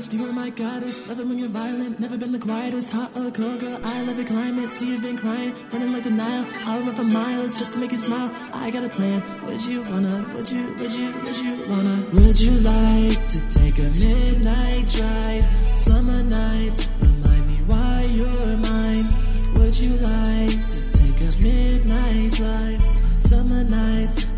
[0.00, 1.06] hottest, you are my goddess.
[1.08, 2.90] Love it when you're violent, never been the quietest.
[2.92, 4.70] Hot or cold, girl, I love your climate.
[4.70, 6.46] See you've been crying, running like denial.
[6.64, 8.30] I'll run for miles just to make you smile.
[8.54, 9.22] I got a plan.
[9.44, 10.24] Would you wanna?
[10.34, 10.74] Would you?
[10.78, 11.12] Would you?
[11.24, 11.96] Would you wanna?
[12.14, 15.44] Would you like to take a midnight drive?
[15.76, 19.04] Summer nights remind me why you're mine.
[19.58, 22.80] Would you like to take a midnight drive?
[23.20, 24.29] Summer nights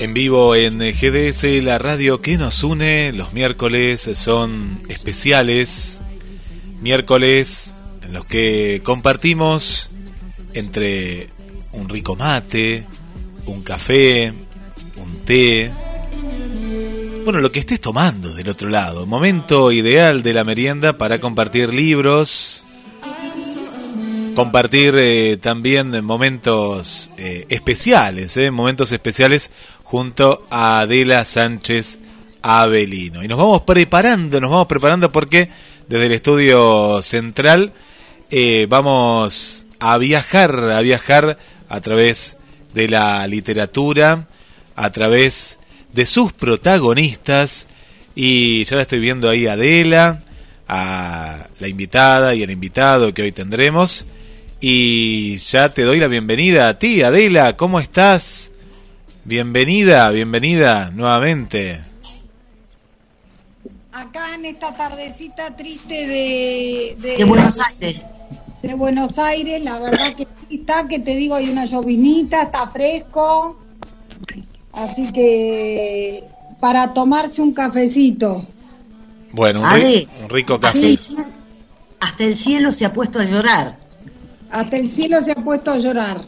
[0.00, 6.00] En vivo en GDS, la radio que nos une, los miércoles son especiales,
[6.80, 9.90] miércoles en los que compartimos
[10.54, 11.28] entre
[11.72, 12.86] un rico mate,
[13.46, 14.32] un café,
[14.96, 15.70] un té,
[17.24, 21.74] bueno, lo que estés tomando del otro lado, momento ideal de la merienda para compartir
[21.74, 22.66] libros,
[24.38, 29.50] compartir eh, también momentos eh, especiales, eh, momentos especiales
[29.88, 31.98] junto a Adela Sánchez
[32.42, 33.24] Avelino.
[33.24, 35.48] Y nos vamos preparando, nos vamos preparando porque
[35.88, 37.72] desde el estudio central
[38.30, 41.38] eh, vamos a viajar, a viajar
[41.70, 42.36] a través
[42.74, 44.28] de la literatura,
[44.76, 45.58] a través
[45.94, 47.68] de sus protagonistas.
[48.14, 50.22] Y ya la estoy viendo ahí a Adela,
[50.68, 54.06] a la invitada y al invitado que hoy tendremos.
[54.60, 58.50] Y ya te doy la bienvenida a ti, Adela, ¿cómo estás?
[59.32, 61.78] Bienvenida, bienvenida nuevamente.
[63.92, 68.06] Acá en esta tardecita triste de, de, de Buenos Aires.
[68.62, 72.68] de Buenos Aires, la verdad que sí está, que te digo, hay una llovinita, está
[72.68, 73.58] fresco,
[74.72, 76.24] así que
[76.58, 78.42] para tomarse un cafecito.
[79.32, 80.88] Bueno, un, Ale, ri- un rico Hasta café.
[80.88, 81.24] el, cielo,
[82.00, 83.76] hasta el cielo se ha puesto a llorar.
[84.50, 86.24] Hasta el cielo se ha puesto a llorar.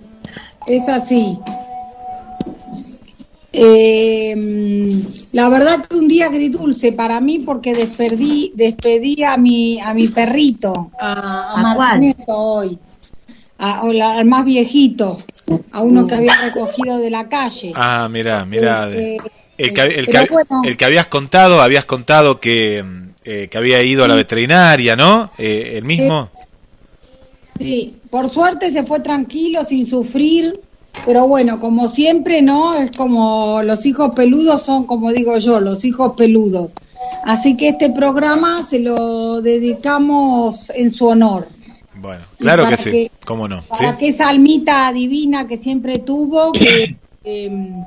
[0.67, 1.39] Es así.
[3.53, 9.93] Eh, la verdad que un día agridulce para mí porque despedí, despedí a mi a
[9.93, 12.01] mi perrito, a, a ¿A cuál?
[12.01, 12.79] Martinito hoy,
[13.59, 15.19] a- o la- al más viejito,
[15.73, 17.73] a uno que había recogido de la calle.
[17.75, 18.89] Ah, mira, mira.
[18.93, 19.19] Eh,
[19.59, 20.63] El que, el, pero que, bueno.
[20.65, 24.97] el que habías contado, habías contado que, mm, eh, que había ido a la veterinaria,
[24.97, 25.33] ¿no?
[25.37, 26.31] Eh, el mismo.
[27.59, 30.59] Sí, por suerte se fue tranquilo, sin sufrir,
[31.05, 32.75] pero bueno, como siempre, ¿no?
[32.75, 36.73] Es como los hijos peludos son, como digo yo, los hijos peludos.
[37.25, 41.49] Así que este programa se lo dedicamos en su honor.
[41.95, 43.61] Bueno, claro que sí, cómo no.
[43.61, 43.67] ¿sí?
[43.69, 47.85] Para que esa almita divina que siempre tuvo, que, em,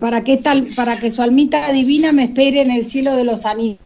[0.00, 3.46] para que esta, para que su almita divina me espere en el cielo de los
[3.46, 3.78] anillos.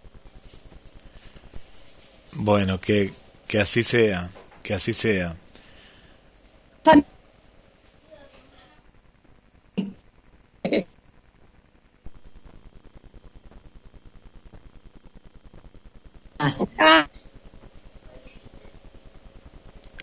[2.34, 3.12] Bueno, que,
[3.46, 4.30] que así sea,
[4.62, 5.36] que así sea.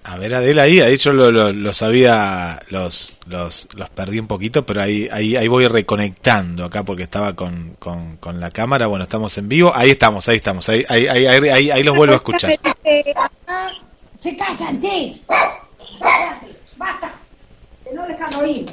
[0.04, 4.28] A ver, Adela, ahí, ahí yo lo, lo- los había, los, los, los perdí un
[4.28, 8.88] poquito, pero ahí, ahí, ahí voy reconectando acá porque estaba con, con, con la cámara.
[8.88, 9.72] Bueno, estamos en vivo.
[9.76, 12.52] Ahí estamos, ahí estamos, ahí, ahí, ahí, ahí, ahí- los vuelvo a escuchar.
[12.64, 12.76] Acá
[14.18, 15.16] se callan, che.
[16.78, 17.14] Basta.
[17.84, 18.66] Que no dejan oír.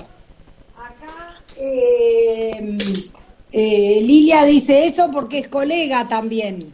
[1.59, 2.79] Eh,
[3.53, 6.67] eh, Lilia dice eso porque es colega también.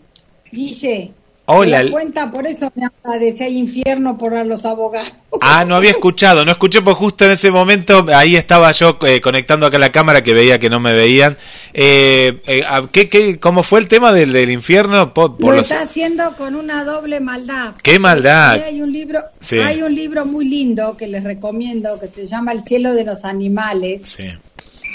[0.50, 1.12] Guille.
[1.46, 1.78] Hola.
[1.78, 2.30] ¿Te das cuenta?
[2.30, 5.12] Por eso me habla de si hay infierno por los abogados.
[5.40, 9.20] Ah, no había escuchado, no escuché porque justo en ese momento ahí estaba yo eh,
[9.20, 11.36] conectando acá la cámara que veía que no me veían.
[11.74, 15.12] Eh, eh, ah, ¿qué, qué, ¿Cómo fue el tema del, del infierno?
[15.12, 17.74] Por, por Lo los- está haciendo con una doble maldad.
[17.82, 18.62] ¡Qué maldad!
[18.62, 19.58] Hay un libro, Sí.
[19.58, 23.24] hay un libro muy lindo que les recomiendo que se llama El cielo de los
[23.24, 24.02] animales.
[24.02, 24.28] Sí.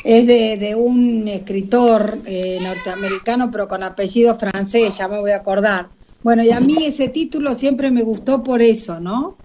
[0.03, 5.37] Es de, de un escritor eh, norteamericano, pero con apellido francés, ya me voy a
[5.37, 5.89] acordar.
[6.23, 9.37] Bueno, y a mí ese título siempre me gustó por eso, ¿no?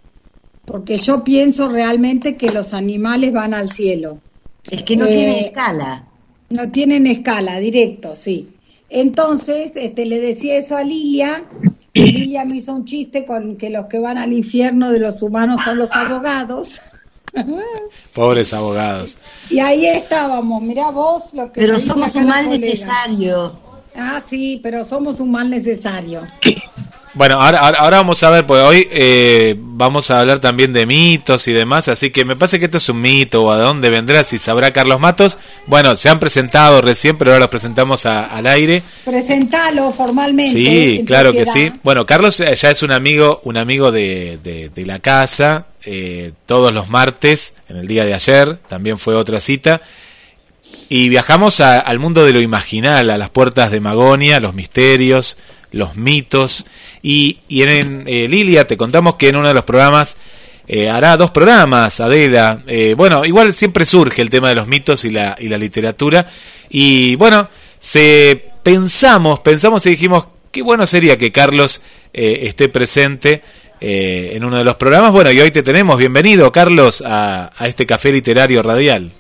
[0.65, 4.21] Porque yo pienso realmente que los animales van al cielo.
[4.71, 6.09] Es que no Eh, tiene escala.
[6.51, 8.49] No tienen escala, directo, sí.
[8.89, 11.45] Entonces, este, le decía eso a Lilia,
[11.95, 15.23] y Lilia me hizo un chiste con que los que van al infierno de los
[15.23, 16.81] humanos son los abogados.
[18.15, 19.19] Pobres abogados.
[19.51, 21.61] Y ahí estábamos, mirá vos lo que...
[21.61, 23.59] Pero somos un mal necesario.
[23.97, 26.23] Ah, sí, pero somos un mal necesario.
[27.15, 31.47] Bueno, ahora, ahora, vamos a ver, pues hoy eh, vamos a hablar también de mitos
[31.47, 34.25] y demás, así que me parece que esto es un mito, o a dónde vendrá,
[34.25, 35.37] si sabrá Carlos Matos.
[35.67, 38.83] Bueno, se han presentado recién, pero ahora los presentamos a- al aire.
[39.05, 40.53] Presentalo formalmente.
[40.55, 41.71] Sí, claro que sí.
[41.83, 46.73] Bueno, Carlos ya es un amigo, un amigo de, de- de la casa, eh, todos
[46.73, 49.81] los martes, en el día de ayer, también fue otra cita.
[50.89, 55.39] y viajamos al mundo de lo imaginal, a las puertas de Magonia, los misterios,
[55.71, 56.67] los mitos.
[57.03, 60.17] Y, en, eh, Lilia te contamos que en uno de los programas
[60.69, 62.63] eh, hará dos programas, Adela.
[62.97, 66.27] Bueno, igual siempre surge el tema de los mitos y la, y la literatura.
[66.69, 71.83] Y bueno, se pensamos, pensamos y dijimos, qué bueno sería que Carlos
[72.13, 73.43] esté presente
[73.85, 75.11] eh, en uno de los programas.
[75.11, 75.99] Bueno, y hoy te tenemos.
[75.99, 79.11] Bienvenido, Carlos, a, a este café literario radial.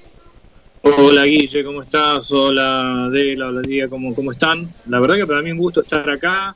[0.82, 2.30] Hola Guille, ¿cómo estás?
[2.30, 4.66] Hola Adela, hola Lidia, ¿cómo, ¿cómo están?
[4.86, 6.54] La verdad que para mí un gusto estar acá,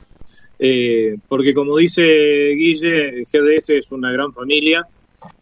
[0.57, 4.87] eh, porque como dice Guille, GDS es una gran familia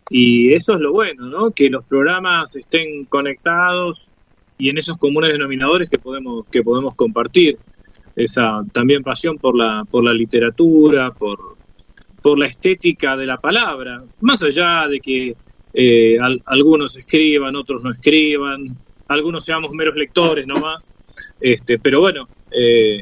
[0.09, 1.51] y eso es lo bueno, ¿no?
[1.51, 4.07] Que los programas estén conectados
[4.57, 7.59] y en esos comunes denominadores que podemos, que podemos compartir.
[8.15, 11.55] Esa también pasión por la, por la literatura, por,
[12.25, 15.36] por la estética de la palabra, más allá de que
[15.75, 18.75] eh, al- algunos escriban, otros no escriban,
[19.07, 20.92] algunos seamos meros lectores nomás,
[21.39, 23.00] este, pero bueno, eh,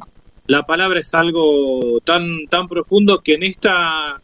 [0.48, 4.20] la palabra es algo tan, tan profundo que en esta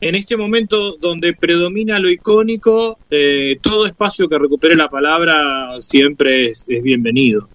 [0.00, 6.48] en este momento donde predomina lo icónico, eh, todo espacio que recupere la palabra siempre
[6.50, 7.50] es, es bienvenido.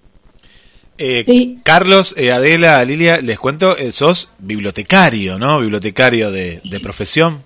[1.04, 1.58] Eh, Sí.
[1.64, 5.60] Carlos, eh, Adela, Lilia, les cuento, eh, sos bibliotecario, ¿no?
[5.60, 7.44] Bibliotecario de, de profesión.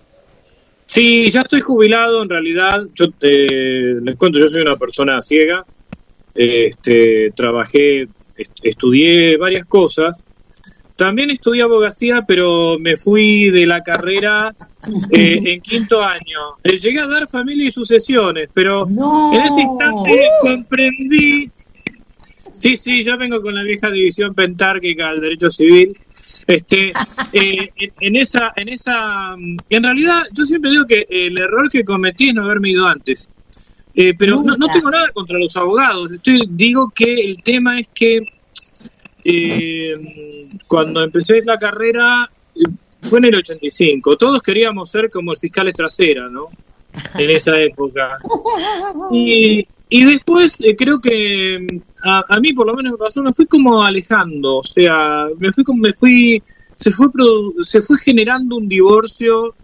[0.86, 2.84] Sí, ya estoy jubilado en realidad.
[2.94, 5.64] Yo eh, les cuento, yo soy una persona ciega.
[6.34, 8.04] Este, trabajé,
[8.38, 10.20] est- estudié varias cosas.
[10.98, 14.54] También estudié abogacía, pero me fui de la carrera
[15.12, 16.58] eh, en quinto año.
[16.64, 19.34] Llegué a dar familia y sucesiones, pero No.
[19.34, 21.50] en ese instante comprendí.
[22.66, 25.96] Sí, sí, yo vengo con la vieja división pentárquica del derecho civil.
[26.48, 26.90] Este,
[27.34, 31.70] eh, en, en esa, en esa, mm, en realidad, yo siempre digo que el error
[31.70, 33.30] que cometí es no haberme ido antes.
[33.94, 36.12] Eh, pero no, tengo nada contra los abogados.
[36.12, 38.26] Estoy, digo que el tema es que
[39.24, 42.28] eh, cuando empecé la carrera
[43.00, 44.18] fue en el 85.
[44.18, 46.50] Todos queríamos ser como el fiscal trasera, ¿no?
[47.14, 48.18] En esa época.
[49.12, 53.24] Y, y después eh, creo que mm, a, a mí por lo menos me pasó,
[53.24, 56.44] me fui como alejando, o sea, me fui me fui
[56.74, 57.08] se fue
[57.62, 59.56] se fue generando un divorcio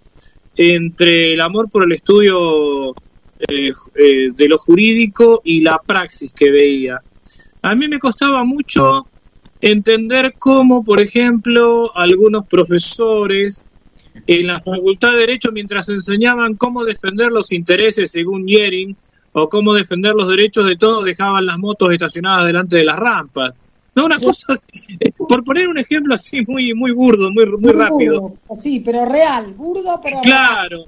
[0.55, 2.91] entre el amor por el estudio
[3.49, 7.01] eh, eh, de lo jurídico y la praxis que veía.
[7.61, 9.07] A mí me costaba mucho
[9.59, 13.67] entender cómo, por ejemplo, algunos profesores
[14.27, 18.95] en la Facultad de Derecho, mientras enseñaban cómo defender los intereses según Yering
[19.33, 23.53] o cómo defender los derechos de todos, dejaban las motos estacionadas delante de las rampas.
[23.93, 24.55] No, una cosa,
[25.17, 28.33] por poner un ejemplo así muy muy burdo, muy muy rápido.
[28.57, 30.55] Sí, pero real, burdo, pero real.
[30.55, 30.85] Claro.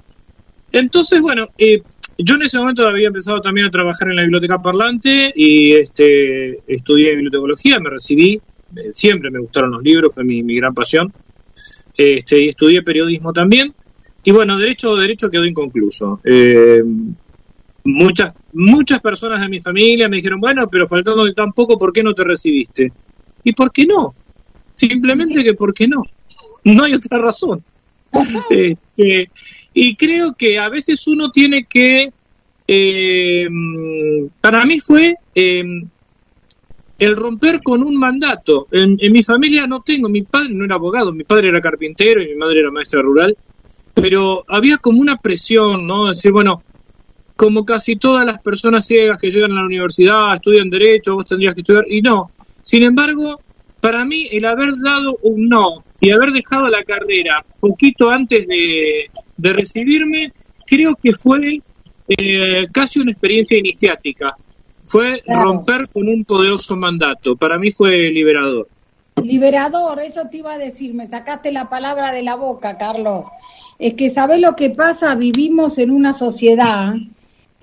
[0.72, 1.82] Entonces, bueno, eh,
[2.18, 6.60] yo en ese momento había empezado también a trabajar en la biblioteca parlante y este
[6.66, 8.40] estudié bibliotecología, me recibí,
[8.76, 11.12] eh, siempre me gustaron los libros, fue mi, mi gran pasión.
[11.96, 13.72] Este, y estudié periodismo también.
[14.24, 16.20] Y bueno, derecho, derecho quedó inconcluso.
[16.24, 16.82] Eh,
[17.84, 22.02] muchas, muchas personas de mi familia me dijeron, bueno, pero faltando tan poco, ¿por qué
[22.02, 22.92] no te recibiste?
[23.44, 24.14] ¿Y por qué no?
[24.74, 26.02] Simplemente que ¿por qué no?
[26.64, 27.60] No hay otra razón.
[28.50, 29.30] Este,
[29.72, 32.10] y creo que a veces uno tiene que,
[32.66, 33.48] eh,
[34.40, 35.64] para mí fue eh,
[36.98, 38.68] el romper con un mandato.
[38.70, 42.22] En, en mi familia no tengo, mi padre no era abogado, mi padre era carpintero
[42.22, 43.36] y mi madre era maestra rural,
[43.94, 46.08] pero había como una presión, ¿no?
[46.08, 46.62] Decir, bueno,
[47.36, 51.54] como casi todas las personas ciegas que llegan a la universidad, estudian derecho, vos tendrías
[51.54, 52.30] que estudiar, y no.
[52.62, 53.40] Sin embargo,
[53.80, 59.10] para mí el haber dado un no y haber dejado la carrera poquito antes de,
[59.36, 60.32] de recibirme,
[60.66, 61.60] creo que fue
[62.08, 64.36] eh, casi una experiencia iniciática.
[64.82, 65.44] Fue Claro.
[65.44, 67.36] romper con un poderoso mandato.
[67.36, 68.68] Para mí fue liberador.
[69.22, 73.26] Liberador, eso te iba a decir, me sacaste la palabra de la boca, Carlos.
[73.78, 76.94] Es que sabes lo que pasa, vivimos en una sociedad.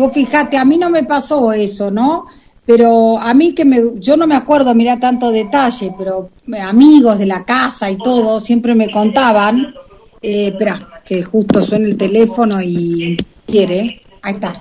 [0.02, 2.26] Vos fíjate, a mí no me pasó eso, ¿no?
[2.66, 6.32] Pero a mí que me, yo no me acuerdo, mira tanto detalle, pero
[6.64, 9.76] amigos de la casa y todo siempre me contaban.
[10.24, 13.16] Eh, espera, que justo suena el teléfono y
[13.46, 14.02] quiere.
[14.24, 14.54] Ahí está.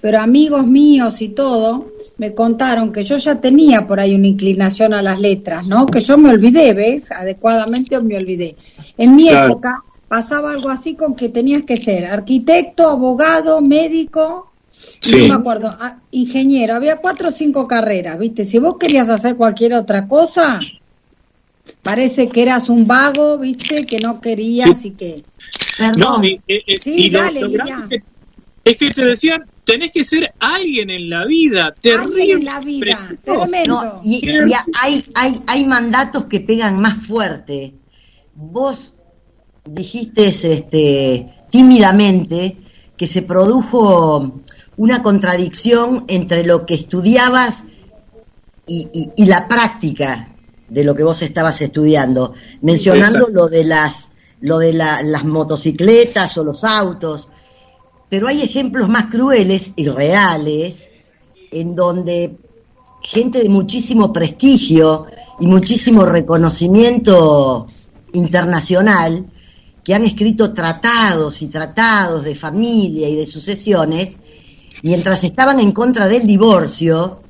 [0.00, 4.94] Pero amigos míos y todo me contaron que yo ya tenía por ahí una inclinación
[4.94, 5.84] a las letras, ¿no?
[5.84, 7.10] Que yo me olvidé, ¿ves?
[7.12, 8.56] Adecuadamente me olvidé.
[8.96, 9.48] En mi Claro.
[9.48, 14.51] época pasaba algo así con que tenías que ser arquitecto, abogado, médico,
[15.00, 15.16] Sí.
[15.16, 18.44] no me acuerdo, ah, ingeniero, había cuatro o cinco carreras, ¿viste?
[18.44, 20.60] Si vos querías hacer cualquier otra cosa,
[21.82, 23.86] parece que eras un vago, ¿viste?
[23.86, 25.24] Que no querías y que...
[25.96, 28.02] No, y, eh, eh, Sí, y dale, lo es que,
[28.64, 32.22] Es que te decían, tenés que ser alguien en la vida, terrible.
[32.22, 33.84] Alguien en la vida, tremendo.
[33.84, 37.74] No, y, y hay, hay, hay mandatos que pegan más fuerte.
[38.34, 38.98] Vos
[39.64, 42.56] dijiste este, tímidamente
[42.96, 44.42] que se produjo
[44.82, 47.64] una contradicción entre lo que estudiabas
[48.66, 50.34] y, y- y la práctica
[50.68, 53.34] de lo que vos estabas estudiando, mencionando Exacto.
[53.42, 54.08] lo de las
[54.40, 57.28] lo de la- las motocicletas o los autos,
[58.10, 60.88] pero hay ejemplos más crueles y reales
[61.52, 62.36] en donde
[63.02, 65.06] gente de muchísimo prestigio
[65.38, 67.66] y muchísimo reconocimiento
[68.14, 69.30] internacional
[69.84, 74.18] que han escrito tratados y tratados de familia y de sucesiones,
[74.82, 77.20] mientras estaban en contra del divorcio,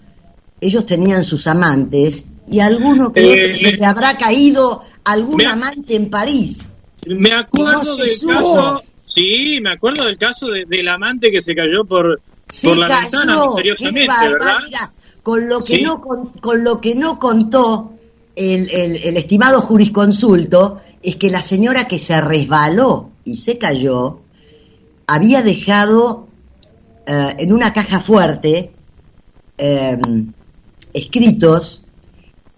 [0.60, 5.46] ellos tenían sus amantes y alguno que Eh, otro se le habrá caído algún me-
[5.46, 6.70] amante en París.
[7.06, 11.54] Me acuerdo No del caso, sí, me acuerdo del caso de- del amante que se
[11.54, 14.54] cayó por, Se por la cayó, ventana misteriosamente, ¿verdad?
[15.22, 15.82] Con lo que Sí.
[15.82, 17.92] no con, con lo que no contó
[18.36, 24.20] el, el- el estimado jurisconsulto es que la señora que se resbaló y se cayó
[25.06, 26.28] había dejado
[27.06, 28.72] eh, en una caja fuerte
[29.58, 29.98] eh,
[30.92, 31.84] escritos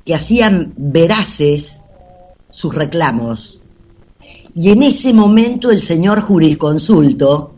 [0.04, 1.82] que hacían veraces
[2.50, 3.60] sus reclamos.
[4.54, 7.54] Y en ese momento el señor jurisconsulto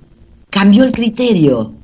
[0.49, 1.75] cambió el criterio.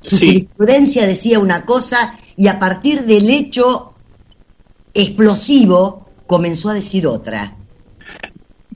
[0.00, 0.26] Su Sí.
[0.26, 3.92] jurisprudencia decía una cosa y a partir del hecho
[4.92, 7.56] explosivo comenzó a decir otra.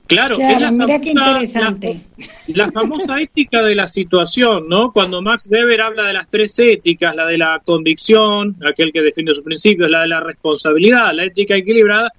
[0.09, 1.99] Claro, Claro, es la qué famosa- interesante.
[2.47, 4.91] La, la famosa ética de la situación, ¿no?
[4.91, 9.35] Cuando Max Weber habla de las tres éticas, la de la convicción, aquel que defiende
[9.35, 12.11] sus principios, la de la responsabilidad, la ética equilibrada,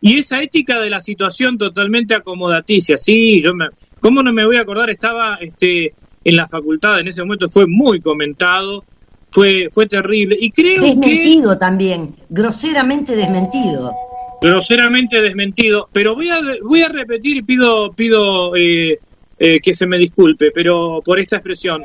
[0.00, 2.96] y esa ética de la situación totalmente acomodaticia.
[2.96, 3.66] Sí, yo me,
[4.00, 4.90] ¿cómo no me voy a acordar?
[4.90, 8.84] Estaba este, en la facultad, en ese momento fue muy comentado,
[9.30, 13.94] fue, fue terrible, y creo que Desmentido también, groseramente desmentido.
[14.40, 18.98] Groseramente desmentido, pero voy a voy a repetir y pido pido eh,
[19.38, 21.82] eh, que se me disculpe, pero por esta expresión.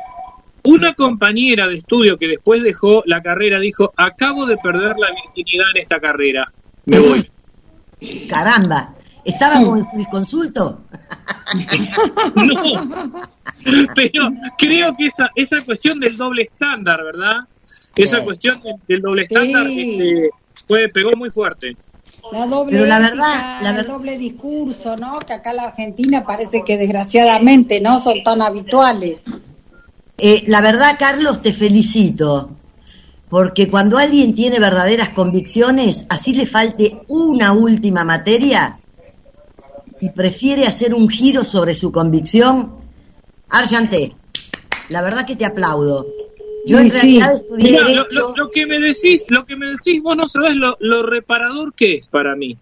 [0.64, 5.66] Una compañera de estudio que después dejó la carrera dijo, acabo de perder la virginidad
[5.74, 6.52] en esta carrera,
[6.86, 7.28] me voy.
[8.30, 8.94] Caramba,
[9.24, 10.82] ¿estaba con el jurisconsulto?
[12.34, 17.36] No, pero creo que esa, esa cuestión del doble estándar, ¿verdad?
[17.94, 18.24] Esa Sí.
[18.24, 19.80] cuestión del, del doble estándar Sí.
[19.98, 20.30] este,
[20.66, 21.76] fue, pegó muy fuerte.
[22.30, 25.18] La doble Pero la ética, verdad- la el doble discurso, ¿no?
[25.18, 29.22] Que acá en la Argentina parece que desgraciadamente no son tan habituales.
[30.18, 32.50] Eh, la verdad, Carlos, te felicito,
[33.28, 38.78] porque cuando alguien tiene verdaderas convicciones, así le falte una última materia
[40.00, 42.76] y prefiere hacer un giro sobre su convicción,
[43.48, 44.14] Arjanté,
[44.88, 46.06] la verdad que te aplaudo.
[46.64, 46.96] Yo en Sí, sí.
[46.96, 50.16] realidad estudié Mirá, lo, Derecho, lo- lo que me decís, lo que me decís, vos
[50.16, 52.56] no sabés lo, lo reparador que es para mí.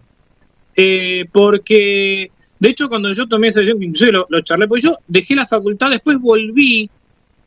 [0.75, 4.97] Eh, porque, de hecho, cuando yo tomé esa decisión, inclusive lo, lo charlé, porque yo
[5.07, 6.89] dejé la facultad, después volví,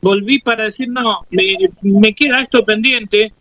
[0.01, 1.43] volví para decir, no, me,
[1.81, 3.33] me queda esto pendiente.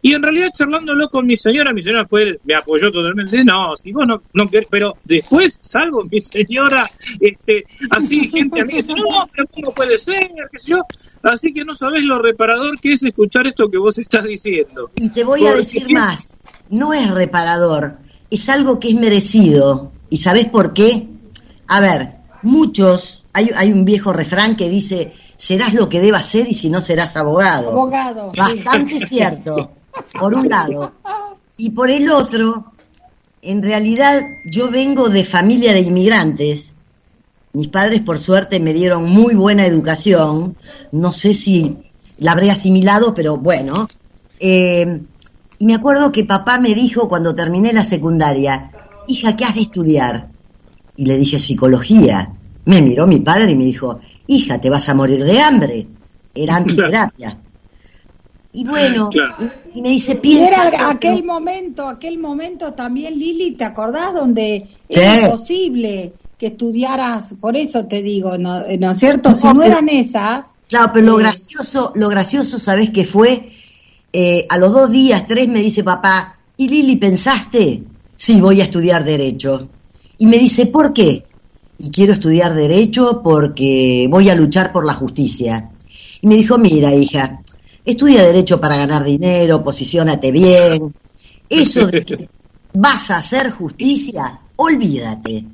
[0.00, 3.90] Y en realidad charlándolo con mi señora, mi señora fue, me apoyó totalmente, no, si
[3.90, 6.88] vos no, no querés, pero después salgo mi señora,
[7.20, 10.20] este, así gente a mí dice, no, pero ¿cómo puede ser?
[10.52, 10.82] qué sé yo.
[11.22, 14.90] Así que no sabés lo reparador que es escuchar esto que vos estás diciendo.
[14.94, 16.32] y te voy a decir más,
[16.70, 17.98] no es reparador,
[18.30, 19.92] es algo que es merecido.
[20.10, 21.08] ¿Y sabes por qué?
[21.66, 26.48] A ver, muchos, hay, hay un viejo refrán que dice, serás lo que debas ser
[26.48, 27.70] y si no serás abogado.
[27.70, 28.32] Abogado.
[28.32, 28.38] sí.
[28.38, 29.70] Bastante cierto,
[30.18, 30.92] por un lado.
[31.56, 32.72] Y por el otro,
[33.42, 36.74] en realidad yo vengo de familia de inmigrantes.
[37.52, 40.56] Mis padres, por suerte, me dieron muy buena educación.
[40.92, 41.76] No sé si
[42.18, 43.88] la habré asimilado, pero bueno.
[44.40, 45.00] Eh,
[45.58, 48.70] y me acuerdo que papá me dijo cuando terminé la secundaria,
[49.08, 50.28] hija, ¿qué has de estudiar?
[50.96, 52.32] Y le dije, psicología.
[52.64, 55.88] Me miró mi padre y me dijo, hija, te vas a morir de hambre.
[56.34, 57.38] Era antiterapia.
[58.52, 59.34] Y bueno, Claro.
[59.74, 60.68] y, y me dice, piensa.
[60.68, 64.14] era aquel momento, aquel momento también, Lili, ¿te acordás?
[64.14, 65.00] Donde Sí.
[65.00, 69.34] era imposible que estudiaras, por eso te digo, ¿no, ¿no es cierto?
[69.34, 71.22] Si No, eran esas, Claro, pero lo Sí.
[71.22, 73.50] gracioso, lo gracioso, ¿sabés qué fue?
[74.12, 77.82] Eh, a los dos días, tres, me dice papá, ¿y Lili pensaste?
[78.14, 79.68] Sí, voy a estudiar Derecho.
[80.18, 81.24] Y me dice, ¿por qué?
[81.78, 85.70] Y quiero estudiar Derecho porque voy a luchar por la justicia.
[86.20, 87.40] Y me dijo, mira, hija,
[87.84, 90.94] estudia Derecho para ganar dinero, posicionate bien.
[91.48, 92.28] Eso de que
[92.74, 95.44] vas a hacer justicia, olvídate.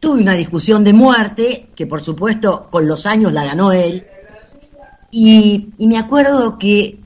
[0.00, 4.06] Tuve una discusión de muerte, que por supuesto con los años la ganó él,
[5.18, 6.98] Y, y me acuerdo que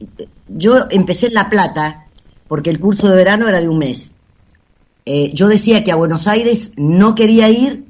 [0.48, 2.08] yo empecé en La Plata,
[2.48, 4.14] porque el curso de verano era de un mes.
[5.06, 7.86] Eh, yo decía que a Buenos Aires no quería ir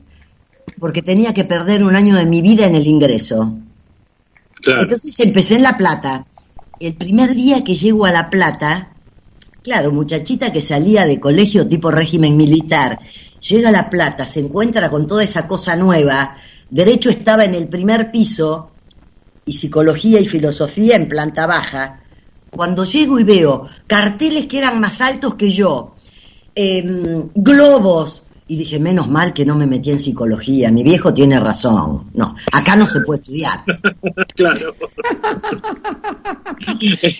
[0.78, 3.60] porque tenía que perder un año de mi vida en el ingreso.
[4.60, 4.82] Claro.
[4.82, 6.26] Entonces empecé en La Plata.
[6.78, 8.92] El primer día que llego a La Plata,
[9.62, 12.98] claro, muchachita que salía de colegio tipo régimen militar,
[13.40, 16.36] llega a La Plata, se encuentra con toda esa cosa nueva.
[16.68, 18.70] Derecho estaba en el primer piso
[19.50, 22.00] y psicología y filosofía en planta baja.
[22.50, 25.94] Cuando llego y veo carteles que eran más altos que yo,
[26.54, 31.38] em, globos, y dije, menos mal que no me metí en psicología, mi viejo tiene
[31.38, 32.10] razón.
[32.14, 33.58] No, acá no se puede estudiar.
[34.36, 34.72] Claro.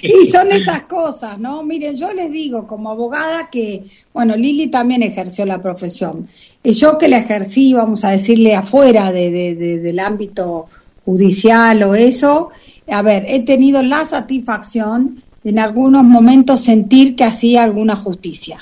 [0.02, 1.62] Y son esas cosas, ¿no?
[1.62, 6.28] Miren, yo les digo como abogada que, bueno, Lili también ejerció la profesión.
[6.62, 10.66] Y yo que la ejercí, vamos a decirle, afuera de, de- de- del ámbito
[11.10, 12.50] judicial o eso,
[12.88, 18.58] a ver, he tenido la satisfacción de en algunos momentos sentir que hacía alguna justicia,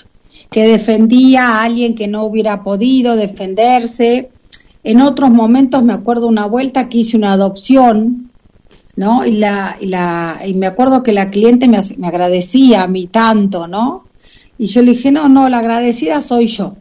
[0.50, 4.30] que defendía a alguien que no hubiera podido defenderse.
[4.82, 8.30] En otros momentos me acuerdo una vuelta que hice una adopción
[8.96, 9.24] ¿no?
[9.24, 13.06] Y, la, y, la, y me acuerdo que la cliente me, me agradecía a mí
[13.06, 14.04] tanto, ¿no?
[14.58, 16.74] Y yo le dije, no, no, la agradecida soy yo.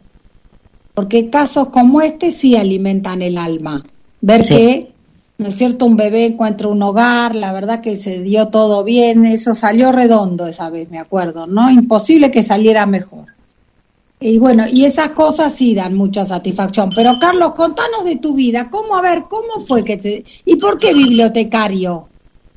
[0.94, 3.84] Porque casos como este sí alimentan el alma.
[4.20, 4.54] Ver Sí.
[4.54, 4.92] que,
[5.38, 9.24] ¿no es cierto?, un bebé encuentra un hogar, la verdad que se dio todo bien,
[9.24, 11.70] eso salió redondo esa vez, me acuerdo, ¿no?
[11.70, 13.26] Imposible que saliera mejor.
[14.20, 16.90] Y bueno, y esas cosas sí dan mucha satisfacción.
[16.92, 18.68] Pero Carlos, contanos de tu vida.
[18.68, 20.24] ¿Cómo, a ver, cómo fue que te...
[20.44, 22.08] ¿Y por qué bibliotecario?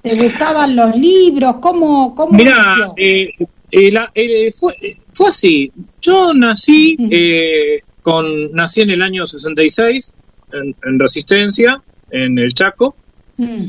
[0.01, 1.57] ¿Te gustaban los libros?
[1.61, 2.93] ¿Cómo, cómo Mira, nació?
[2.97, 3.29] eh,
[3.69, 4.73] eh, la- eh, fue,
[5.09, 5.71] fue así.
[6.01, 10.15] Yo nací eh, con nací en el año 66
[10.53, 11.79] en, en Resistencia,
[12.11, 12.95] en el Chaco.
[13.37, 13.63] Mm,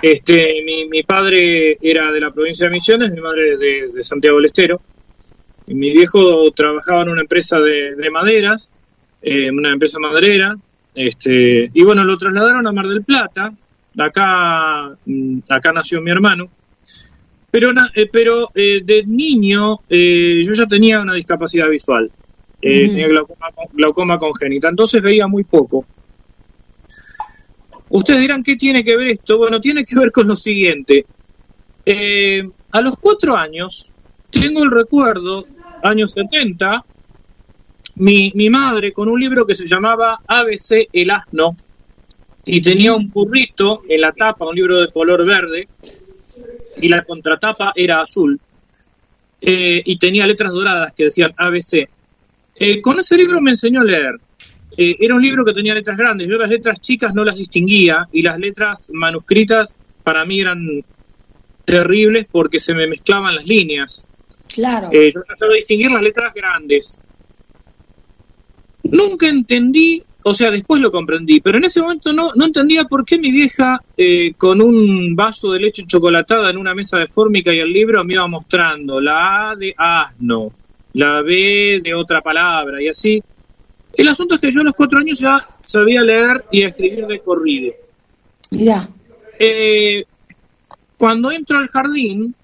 [0.00, 4.38] Este, mi, mi padre era de la provincia de Misiones, mi madre de, de Santiago
[4.38, 4.80] del Estero.
[5.66, 8.72] Y mi viejo trabajaba en una empresa de, de maderas,
[9.20, 10.56] eh, una empresa maderera.
[10.94, 13.52] Este, y bueno, lo trasladaron a Mar del Plata.
[13.98, 16.48] Acá, mm, acá nació mi hermano.
[17.50, 22.10] Pero, eh, pero eh, de niño eh, yo ya tenía una discapacidad visual.
[22.62, 22.88] Eh.
[22.88, 25.84] Tenía glaucoma, glaucoma congénita, entonces veía muy poco.
[27.92, 29.36] Ustedes dirán, ¿qué tiene que ver esto?
[29.36, 31.04] Bueno, tiene que ver con lo siguiente.
[31.84, 33.92] Eh, a los cuatro años,
[34.30, 35.44] tengo el recuerdo,
[35.82, 36.82] años 70,
[37.96, 41.54] mi, mi madre con un libro que se llamaba ABC El Asno,
[42.46, 45.68] y tenía un burrito en la tapa, un libro de color verde,
[46.80, 48.40] y la contratapa era azul,
[49.38, 51.86] eh, y tenía letras doradas que decían ABC.
[52.54, 54.14] Eh, con ese libro me enseñó a leer.
[54.76, 58.08] Eh, era un libro que tenía letras grandes, yo las letras chicas no las distinguía,
[58.12, 60.82] y las letras manuscritas para mí eran
[61.64, 64.06] terribles porque se me mezclaban las líneas.
[64.54, 64.88] claro.
[64.92, 67.00] Eh, yo trataba de distinguir las letras grandes.
[68.84, 73.04] Nunca entendí, o sea, después lo comprendí, pero en ese momento no, no entendía por
[73.04, 77.54] qué mi vieja, eh, con un vaso de leche chocolatada en una mesa de fórmica
[77.54, 80.52] y el libro, me iba mostrando la A de asno,
[80.94, 83.22] la B de otra palabra y así.
[83.94, 87.20] El asunto es que yo a los cuatro años ya sabía leer y escribir de
[87.20, 87.74] corrido.
[88.52, 88.88] Mirá.
[89.38, 90.04] Eh,
[90.96, 92.34] cuando entro al jardín,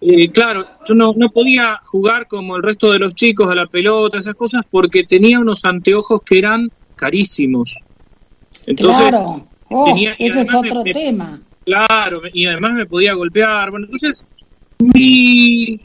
[0.00, 3.66] eh, claro, yo no, no podía jugar como el resto de los chicos a la
[3.66, 7.76] pelota, esas cosas, porque tenía unos anteojos que eran carísimos.
[8.66, 9.46] Entonces, claro.
[9.70, 11.40] Oh, tenía- ese es otro me- tema.
[11.64, 13.70] Claro, y además me podía golpear.
[13.70, 14.26] Bueno, entonces
[14.78, 15.80] mi,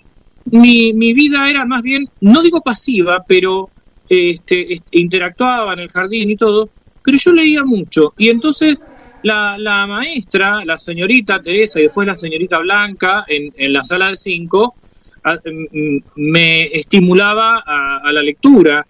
[0.52, 3.70] mi, mi vida era más bien, no digo pasiva, pero
[4.10, 6.70] este, este, interactuaba en el jardín y todo,
[7.04, 8.14] pero yo leía mucho.
[8.18, 8.86] Y entonces
[9.22, 14.10] la, la maestra, la señorita Teresa y después la señorita Blanca en, en la sala
[14.10, 14.76] de cinco,
[15.24, 18.86] a- m- me estimulaba a, a la lectura,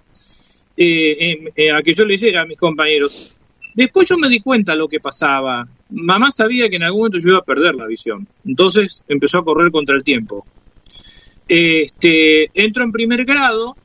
[0.78, 3.36] eh, em, eh, a que yo leyera a mis compañeros.
[3.76, 5.68] Después yo me di cuenta lo que pasaba.
[5.90, 8.28] Mamá sabía que en algún momento yo iba a perder la visión.
[8.46, 10.46] Entonces empezó a correr contra el tiempo.
[11.48, 13.76] Este, entro en primer grado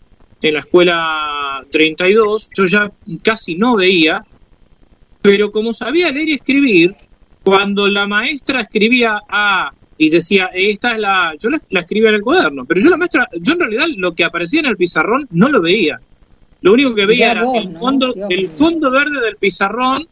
[0.48, 2.50] en la escuela 32.
[2.56, 2.90] Yo ya
[3.22, 4.22] casi no veía,
[5.22, 6.94] pero como sabía leer y escribir,
[7.42, 11.28] cuando la maestra escribía A y decía, esta es la...
[11.30, 13.86] A", Yo la, la escribía en el cuaderno, pero yo la maestra, yo en realidad
[13.96, 15.98] lo que aparecía en el pizarrón no lo veía.
[16.62, 20.06] Lo único que veía Ya era vos, el fondo, el fondo verde del pizarrón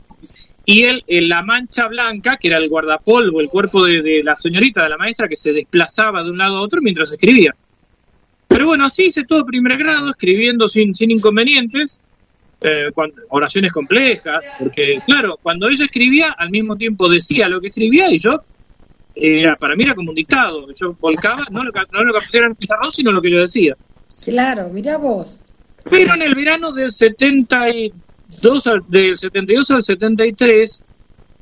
[0.65, 4.37] y el, el- la mancha blanca, que era el guardapolvo, el cuerpo de, de la
[4.37, 7.55] señorita, de la maestra, que se desplazaba de un lado a otro mientras escribía.
[8.53, 12.01] Pero bueno, así hice todo primer grado, escribiendo sin, sin inconvenientes,
[12.61, 12.91] eh,
[13.31, 18.19] oraciones complejas, porque claro, cuando ella escribía, al mismo tiempo decía lo que escribía y
[18.19, 18.43] yo
[19.15, 20.67] era, para mí era como un dictado.
[20.79, 23.41] Yo volcaba, no lo, no lo que pusiera en el pizarrón, sino lo que yo
[23.41, 23.77] decía.
[24.25, 25.41] Claro, mirá vos.
[25.91, 30.85] Pero en el verano del 72 al, del 72 al 73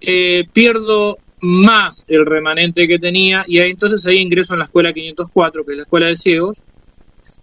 [0.00, 4.92] eh, pierdo más el remanente que tenía y ahí, entonces ahí ingreso en la escuela
[4.92, 6.62] 504, que es la escuela de ciegos,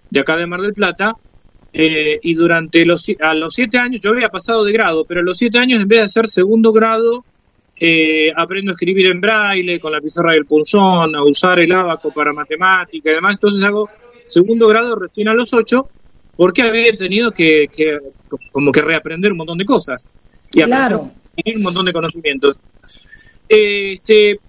[0.10, 1.14] de acá de Mar del Plata,
[1.74, 5.24] eh, y durante los, a los siete años, yo había pasado de grado, pero a
[5.24, 7.24] los siete años en vez de hacer segundo grado,
[7.80, 12.12] eh, aprendo a escribir en braille, con la pizarra del punzón, a usar el abaco
[12.12, 13.90] para matemática y demás, entonces hago
[14.26, 15.90] segundo grado recién a los ocho,
[16.36, 17.98] porque había tenido que, que
[18.52, 20.08] como que reaprender un montón de cosas.
[20.54, 21.12] Y Claro.
[21.46, 22.58] un montón de conocimientos.
[23.48, 24.40] Este,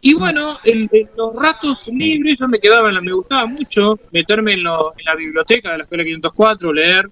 [0.00, 3.98] y bueno, en, en los ratos libres yo me quedaba, en la, me gustaba mucho
[4.12, 7.08] meterme en, lo- en la biblioteca de la Escuela 504, leer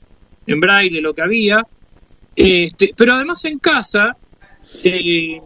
[0.46, 1.62] en braille lo que había.
[2.36, 4.16] Este, pero además en casa
[4.84, 5.40] eh,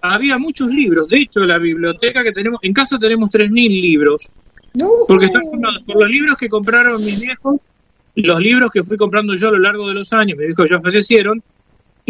[0.00, 1.08] había muchos libros.
[1.08, 4.34] De hecho, la biblioteca que tenemos, en casa tenemos 3.000 libros.
[5.08, 7.56] Porque están formados por los libros que compraron mis viejos,
[8.14, 10.78] los libros que fui comprando yo a lo largo de los años, mis viejos ya
[10.80, 11.42] fallecieron,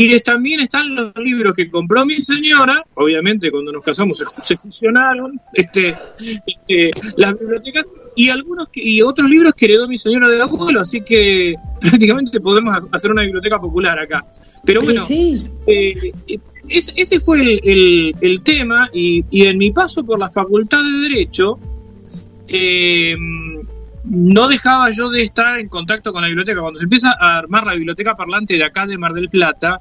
[0.01, 4.57] y también están los libros que compró mi señora, obviamente cuando nos casamos se, se
[4.57, 5.95] fusionaron este,
[6.47, 7.85] este, las bibliotecas,
[8.15, 12.75] y algunos y otros libros que heredó mi señora de abuelo, así que prácticamente podemos
[12.75, 14.25] ha- hacer una biblioteca popular acá.
[14.65, 16.13] Pero bueno, Sí, eh,
[16.69, 20.79] es- ese fue el, el- el tema y, y en mi paso por la Facultad
[20.79, 21.59] de Derecho
[22.49, 23.17] eh,
[24.11, 26.61] no dejaba yo de estar en contacto con la biblioteca.
[26.61, 29.81] Cuando se empieza a armar la biblioteca parlante de acá de Mar del Plata,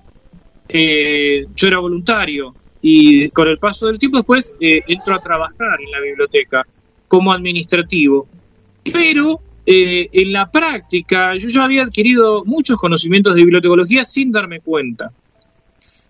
[0.69, 5.79] eh, yo era voluntario y con el paso del tiempo después eh, entro a trabajar
[5.81, 6.65] en la biblioteca
[7.07, 8.27] como administrativo.
[8.91, 14.61] Pero eh, en la práctica yo ya había adquirido muchos conocimientos de bibliotecología sin darme
[14.61, 15.11] cuenta.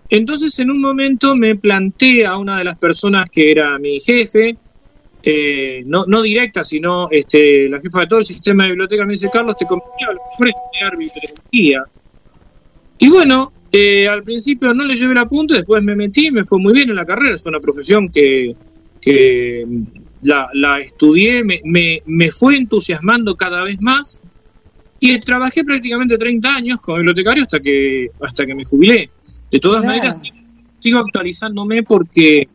[0.10, 4.58] Entonces en un momento me planteé a una de las personas que era mi jefe,
[5.24, 9.12] eh, no, no directa, sino este, la jefa de todo el sistema de biblioteca, me
[9.12, 10.08] dice, Carlos, te convenía
[10.39, 11.84] estudiar bibliotecología.
[13.00, 16.60] Y bueno, eh, al principio no le llevé la punta, después me metí, me fue
[16.60, 18.56] muy bien en la carrera, es una profesión que,
[19.01, 19.65] que
[20.23, 24.21] la, la estudié, me, me, me fue entusiasmando cada vez más
[24.99, 29.10] y trabajé prácticamente 30 años como bibliotecario hasta que, hasta que me jubilé.
[29.51, 29.95] De todas Claro.
[29.97, 30.21] maneras,
[30.80, 32.47] sigo actualizándome porque...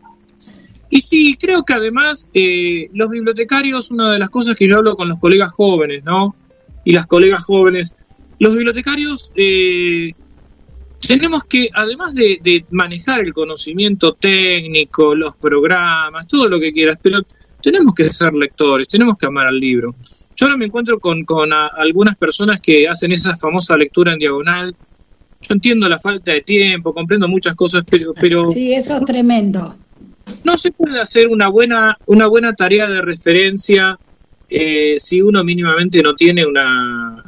[0.90, 4.94] Y sí, creo que además eh, los bibliotecarios, una de las cosas que yo hablo
[4.94, 6.34] con los colegas jóvenes, ¿no?
[6.84, 7.96] Y las colegas jóvenes,
[8.38, 10.12] los bibliotecarios eh,
[11.06, 16.98] tenemos que, además de, de manejar el conocimiento técnico, los programas, todo lo que quieras,
[17.02, 17.20] pero
[17.62, 19.94] tenemos que ser lectores, tenemos que amar al libro.
[20.34, 24.18] Yo ahora me encuentro con, con a- algunas personas que hacen esa famosa lectura en
[24.18, 24.74] diagonal.
[25.42, 29.76] Yo entiendo la falta de tiempo, comprendo muchas cosas, pero, pero sí, eso es tremendo.
[30.44, 33.98] no se puede hacer una buena, una buena tarea de referencia
[34.48, 37.24] eh, si uno mínimamente no tiene una,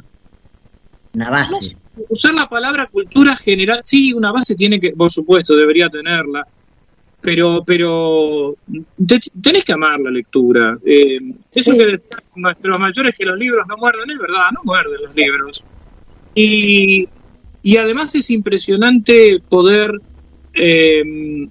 [1.13, 1.75] Una base.
[2.09, 6.45] Usar la palabra cultura general, sí, una base tiene que, por supuesto, debería tenerla,
[7.21, 8.55] pero pero
[9.07, 10.77] te- tenés que amar la lectura.
[10.85, 11.17] Eh,
[11.53, 11.77] eso Sí.
[11.77, 15.63] que decían nuestros mayores que los libros no muerden, es verdad, no muerden los libros.
[16.35, 17.07] Y,
[17.63, 19.91] y además es impresionante poder
[20.53, 21.47] eh,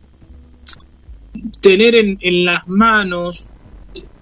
[1.61, 3.49] tener en, en las manos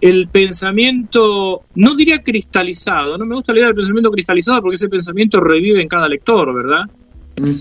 [0.01, 5.41] el pensamiento, no diría cristalizado, no me gusta leer el pensamiento cristalizado porque ese pensamiento
[5.41, 6.83] revive en cada lector, ¿verdad?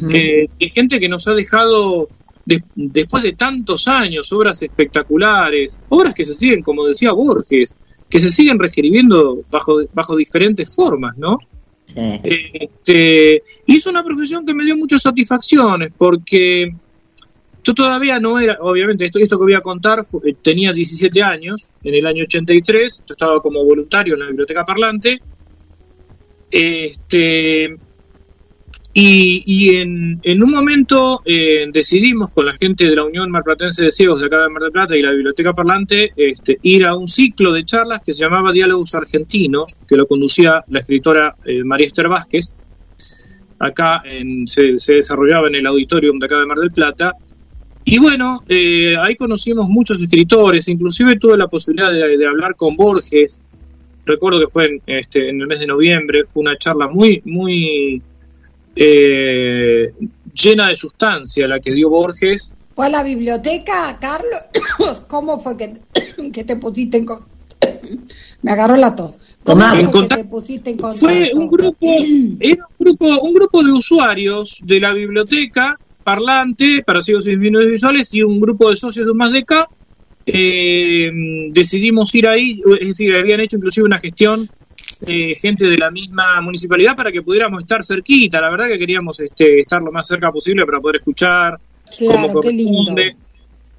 [0.09, 2.09] Eh, hay gente que nos ha dejado,
[2.45, 7.75] de- después de tantos años, obras espectaculares, obras que se siguen, como decía Borges,
[8.09, 11.37] que se siguen reescribiendo bajo, bajo diferentes formas, ¿no?
[11.85, 11.95] Sí.
[12.23, 16.73] Este, y es una profesión que me dio muchas satisfacciones porque
[17.63, 21.71] yo todavía no era, obviamente, esto, esto que voy a contar, eh, tenía 17 años,
[21.83, 25.19] en el año 83, yo estaba como voluntario en la biblioteca parlante,
[26.49, 27.75] este,
[28.93, 33.85] y, y en, en un momento eh, decidimos con la gente de la Unión Marplatense
[33.85, 36.95] de Ciegos de acá de Mar del Plata y la Biblioteca Parlante este, ir a
[36.95, 41.63] un ciclo de charlas que se llamaba Diálogos Argentinos, que lo conducía la escritora eh,
[41.63, 42.53] María Esther Vázquez.
[43.59, 47.13] Acá en- se, se desarrollaba en el auditorium de acá de Mar del Plata.
[47.83, 52.75] Y bueno, eh, ahí conocimos muchos escritores, inclusive tuve la posibilidad de, de hablar con
[52.75, 53.41] Borges.
[54.05, 58.01] Recuerdo que fue en, este, en el mes de noviembre, fue una charla muy, muy
[58.75, 59.91] eh,
[60.33, 62.53] llena de sustancia la que dio Borges.
[62.75, 65.01] ¿Fue a la biblioteca, Carlos?
[65.09, 65.73] ¿Cómo fue que,
[66.31, 67.25] que te pusiste en con-
[68.43, 69.19] Me agarró la tos.
[69.43, 71.05] ¿Cómo fue En que contacto- te pusiste en contacto?
[71.07, 71.77] Fue un grupo,
[72.39, 75.79] era un grupo, un grupo de usuarios de la biblioteca
[76.11, 79.69] parlante para ciegos y visuales y un grupo de socios de un más de acá
[80.25, 81.09] eh,
[81.51, 84.47] decidimos ir ahí, es decir, habían hecho inclusive una gestión
[85.07, 88.41] eh, gente de la misma municipalidad para que pudiéramos estar cerquita.
[88.41, 91.59] La verdad que queríamos este, estar lo más cerca posible para poder escuchar.
[91.97, 92.93] Claro, qué lindo.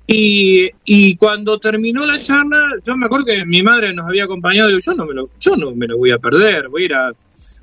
[0.07, 4.71] Y, y cuando terminó la charla, yo me acuerdo que mi madre nos había acompañado
[4.71, 6.95] y yo no me lo, yo no me lo voy a perder, voy a ir
[6.95, 7.12] a...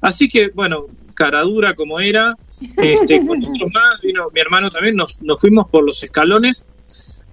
[0.01, 0.85] Así que, bueno,
[1.19, 2.33] cara dura como era,
[2.77, 6.65] este, con otros más, vino mi hermano también, nos, nos fuimos por los escalones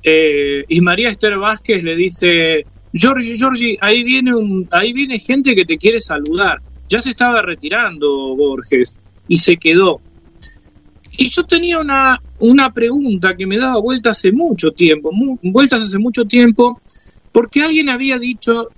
[0.03, 5.55] eh, y María Esther Vázquez le dice, Georgie, Georgie, ahí viene, un, ahí viene gente
[5.55, 6.61] que te quiere saludar.
[6.88, 10.01] Ya se estaba retirando Borges y se quedó.
[11.18, 15.11] Y yo tenía una, una pregunta que me daba vueltas hace mucho tiempo,
[15.42, 16.81] vueltas hace mucho tiempo,
[17.33, 18.68] porque alguien había dicho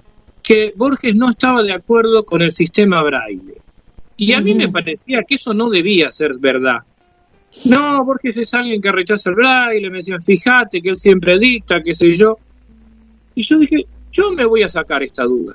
[0.42, 3.60] que Borges no estaba de acuerdo con el sistema braille.
[4.18, 6.80] Y a mí me parecía que eso no debía ser verdad.
[7.66, 11.80] No, Borges es alguien que rechaza el braille, me decían, fíjate que él siempre dicta,
[11.82, 12.36] qué sé yo.
[13.34, 15.54] Y yo dije, yo me voy a sacar esta duda.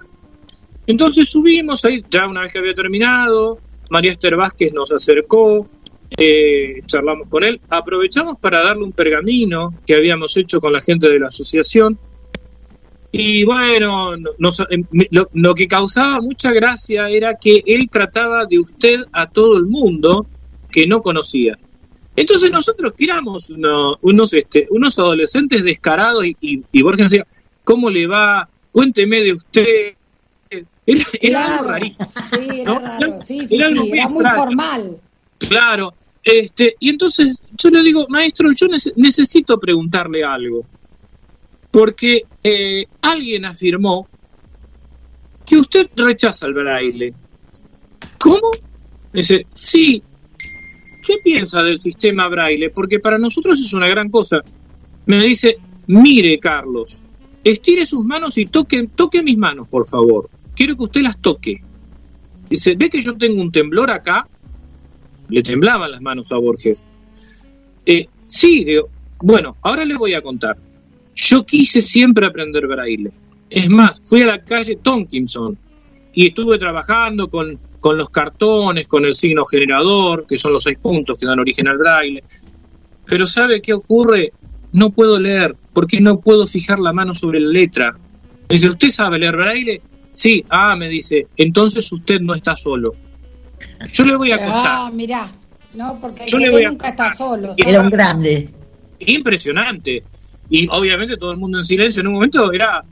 [0.88, 3.60] Entonces subimos ahí, ya una vez que había terminado,
[3.92, 5.68] María Esther Vázquez nos acercó,
[6.18, 11.10] eh, charlamos con él, aprovechamos para darle un pergamino que habíamos hecho con la gente
[11.10, 12.00] de la asociación.
[13.16, 19.02] Y bueno, eh, lo, lo, que causaba mucha gracia era que él trataba de usted
[19.12, 20.26] a todo el mundo
[20.72, 21.56] que no conocía.
[22.16, 23.52] Entonces nosotros tiramos
[24.02, 27.28] unos, este, unos adolescentes descarados y, y, Borges nos decía,
[27.64, 28.50] ¿cómo le va?
[28.72, 29.94] Cuénteme de usted.
[31.22, 32.10] Era, algo rarísimo.
[32.32, 33.20] Sí, era raro.
[33.24, 34.98] Sí, sí, era, muy formal.
[35.38, 35.94] Claro.
[36.24, 40.66] Este, y entonces yo le digo, maestro, yo necesito preguntarle algo.
[41.74, 44.08] Porque eh, alguien afirmó
[45.44, 47.16] que usted rechaza el braille.
[48.20, 48.52] ¿Cómo?
[49.12, 50.04] Dice, sí,
[51.06, 52.70] ¿qué piensa del sistema braille?
[52.70, 54.42] Porque para nosotros es una gran cosa.
[55.08, 55.58] Me dice,
[55.88, 57.04] mire Carlos,
[57.44, 60.30] estire sus manos y toque, toque mis manos, por favor.
[60.56, 61.64] Quiero que usted las toque.
[62.50, 64.28] Dice, ¿ve que yo tengo un temblor acá?
[65.30, 66.86] Le temblaban las manos a Borges.
[67.84, 70.56] Eh, sí, digo, bueno, ahora le voy a contar.
[71.16, 73.12] Yo quise siempre aprender braille.
[73.50, 75.58] Es más, fui a la calle Tonkinson
[76.14, 80.78] y estuve trabajando con con los cartones, con el signo generador, que son los seis
[80.82, 82.24] puntos que dan origen al braille.
[83.06, 84.32] Pero ¿sabe qué ocurre?
[84.72, 87.94] No puedo leer, porque no puedo fijar la mano sobre la letra.
[88.48, 89.82] dice, ¿usted sabe leer braille?
[90.12, 92.96] Sí, ah, me dice, entonces usted no está solo.
[93.92, 94.66] Yo le voy a contar.
[94.66, 95.30] Ah, mirá,
[95.74, 97.54] no, porque el nunca está solo.
[97.58, 98.50] Era un grande.
[99.00, 100.06] Impresionante.
[100.50, 102.02] Y obviamente todo el mundo en silencio.
[102.02, 102.84] En un momento era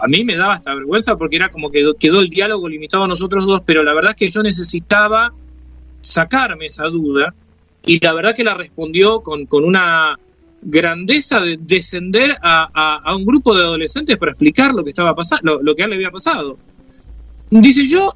[0.00, 3.08] a mí me daba hasta vergüenza porque era como que quedó el diálogo limitado a
[3.08, 5.32] nosotros dos, pero la verdad es que yo necesitaba
[6.00, 7.34] sacarme esa duda
[7.84, 10.18] y la verdad que la respondió con, con una
[10.60, 15.60] grandeza de descender a, a, un grupo de adolescentes para explicar lo que estaba pasando,
[15.62, 16.58] lo, que a él le había pasado.
[17.50, 18.14] Dice yo,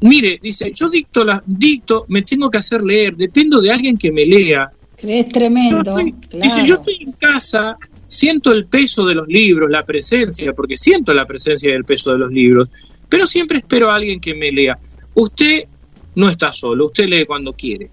[0.00, 4.10] mire, dice, yo dicto, la, dicto, me tengo que hacer leer, dependo de alguien que
[4.10, 4.70] me lea.
[5.02, 5.96] Es tremendo.
[5.96, 7.76] Dice, yo estoy en casa
[8.12, 12.12] siento el peso de los libros, la presencia, porque siento la presencia y el peso
[12.12, 12.68] de los libros,
[13.08, 14.78] pero siempre espero a alguien que me lea.
[15.14, 15.64] Usted
[16.16, 17.88] no está solo, usted lee cuando quiere.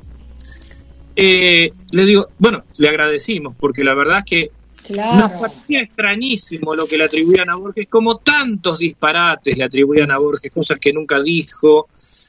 [1.15, 4.51] Eh, le digo, bueno, le agradecimos, porque la verdad es que
[4.93, 10.17] nos parecía extrañísimo lo que le atribuían a Borges, como tantos disparates le atribuían a
[10.17, 11.87] Borges, cosas que nunca dijo,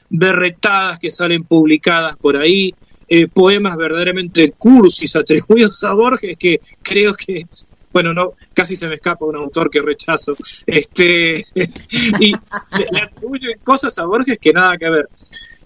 [0.09, 2.73] berretadas que salen publicadas por ahí,
[3.13, 7.45] eh, poemas verdaderamente cursis atribuidos a Borges que creo que
[7.91, 10.31] bueno, no, casi se me escapa un autor que rechazo,
[10.65, 11.43] este,
[12.21, 15.09] y le, atribuyen cosas a Borges que nada que ver.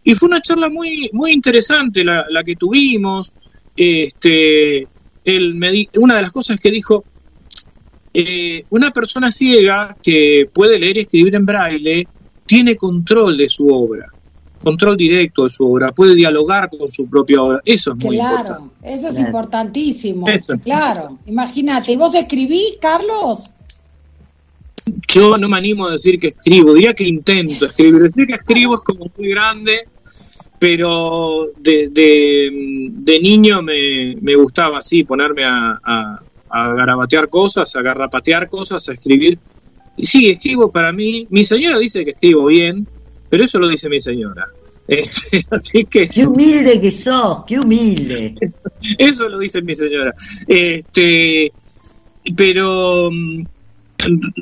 [0.04, 3.36] Y fue una charla muy, muy interesante la, que tuvimos,
[3.78, 4.88] este,
[5.24, 7.04] él una de las cosas que dijo,
[8.12, 12.08] eh, una persona ciega que puede leer y escribir en braille
[12.48, 14.15] tiene control de su obra
[14.66, 17.62] control directo de su obra, puede dialogar con su propia obra.
[17.64, 18.94] Eso es muy claro, importante.
[18.94, 20.26] Eso es importantísimo.
[20.64, 21.92] Claro, imagínate.
[21.92, 23.52] ¿Y vos escribís, Carlos?
[25.08, 28.02] Yo no me animo a decir que escribo, diría que intento escribir.
[28.02, 29.88] Decir que escribo es como muy grande,
[30.58, 37.82] pero de, de, niño me, me, gustaba así ponerme a, a, a garabatear cosas, a
[37.84, 39.38] garrapatear cosas, a escribir.
[39.96, 41.28] Y sí, escribo para mí.
[41.30, 42.88] Mi señora dice que escribo bien,
[43.30, 44.48] pero eso lo dice mi señora.
[44.88, 48.36] Este, así que, qué humilde que sos, qué humilde.
[48.98, 50.14] Eso lo dice mi señora.
[50.48, 51.52] Este,
[52.36, 53.46] pero mm,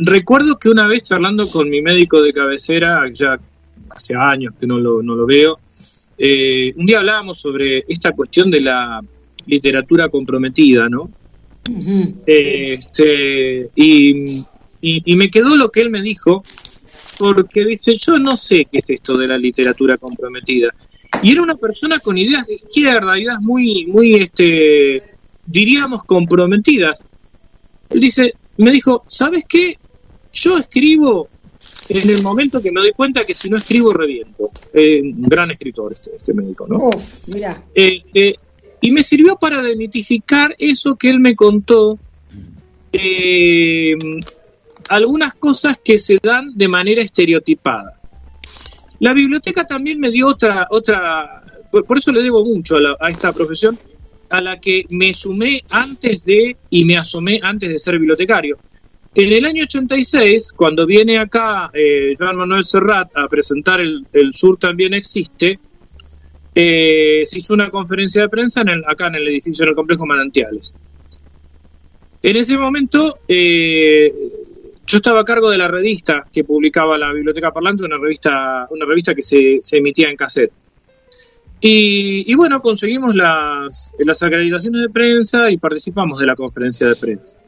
[0.05, 3.39] recuerdo que una vez charlando con mi médico de cabecera, ya
[3.89, 5.59] hace años que no lo, no lo veo,
[6.17, 9.01] eh, un día hablábamos sobre esta cuestión de la
[9.45, 11.09] literatura comprometida, ¿no?
[12.25, 14.43] Este, y,
[14.81, 16.43] y, me quedó lo que él me dijo,
[17.23, 20.73] porque dice, yo no sé qué es esto de la literatura comprometida.
[21.21, 25.01] Y era una persona con ideas de izquierda, ideas muy, muy, este,
[25.45, 27.03] diríamos, comprometidas.
[27.89, 29.77] Él dice, me dijo, ¿sabes qué?
[30.31, 31.29] Yo escribo
[31.89, 34.51] en el momento que me doy cuenta que si no escribo reviento.
[34.73, 36.89] Eh, un gran escritor este, este médico, ¿no?
[37.33, 37.63] mira.
[37.73, 38.39] Este,
[38.81, 41.97] y me sirvió para demitificar eso que él me contó,
[42.91, 43.93] eh,
[44.89, 47.99] algunas cosas que se dan de manera estereotipada.
[48.99, 51.43] La biblioteca también me dio otra, otra
[51.81, 53.77] por, eso le debo mucho a, esta profesión,
[54.29, 58.57] a la que me sumé antes de y me asomé antes de ser bibliotecario.
[59.15, 64.33] En el año 86, cuando viene acá eh, Joan Manuel Serrat a presentar el, el
[64.33, 65.59] Sur también existe,
[66.55, 70.05] eh, se hizo una conferencia de prensa en el, acá en el edificio del complejo
[70.05, 70.75] Manantiales.
[72.21, 74.13] En ese momento eh,
[74.93, 78.85] yo estaba a cargo de la revista que publicaba la Biblioteca Parlante, una revista, una
[78.85, 80.51] revista que se, emitía en cassette.
[81.59, 87.39] Y, bueno, conseguimos las, las acreditaciones de prensa y participamos de la conferencia de prensa.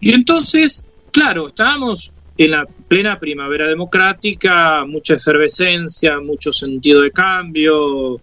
[0.00, 8.18] Y entonces, claro, estábamos en la plena primavera democrática, mucha efervescencia, mucho sentido de cambio,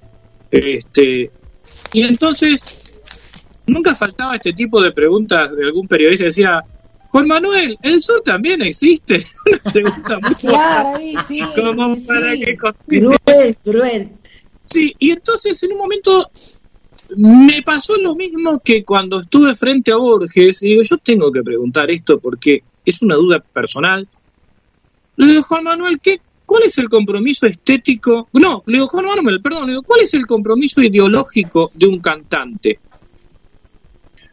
[0.50, 1.30] este,
[1.94, 6.64] y entonces nunca faltaba este tipo de preguntas de algún periodista decía,
[7.14, 9.24] Juan Manuel, el sur también existe.
[10.40, 10.90] claro,
[11.28, 14.10] sí, como para que cruel, cruel.
[14.66, 16.32] Sí, y entonces en un momento
[17.16, 21.44] me pasó lo mismo que cuando estuve frente a Borges y digo, yo tengo que
[21.44, 24.08] preguntar esto porque es una duda personal.
[25.16, 28.28] Le digo, Juan Manuel, ¿qué, ¿cuál es el compromiso estético?
[28.34, 32.00] No, le digo, Juan Manuel, perdón, le digo, ¿cuál es el compromiso ideológico de un
[32.00, 32.80] cantante?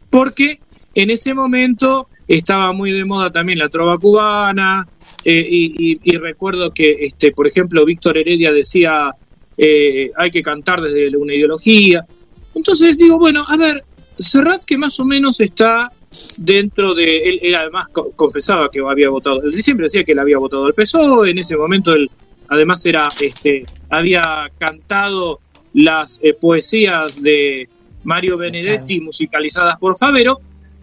[0.08, 0.60] Porque
[0.94, 4.86] en ese momento estaba muy de moda también la trova cubana,
[5.24, 9.10] eh, y, recuerdo que, este, por ejemplo, Víctor Heredia decía,
[9.56, 12.06] eh, hay que cantar desde una ideología.
[12.54, 13.84] Entonces digo, bueno, a ver,
[14.16, 15.90] Serrat que más o menos está
[16.38, 20.66] dentro de él, además confesaba que había votado, él siempre decía que él había votado
[20.66, 22.10] al PSOE, en ese momento él
[22.48, 25.38] además era este había cantado
[25.72, 27.68] las eh, poesías de
[28.02, 30.40] Mario Benedetti musicalizadas por Favero.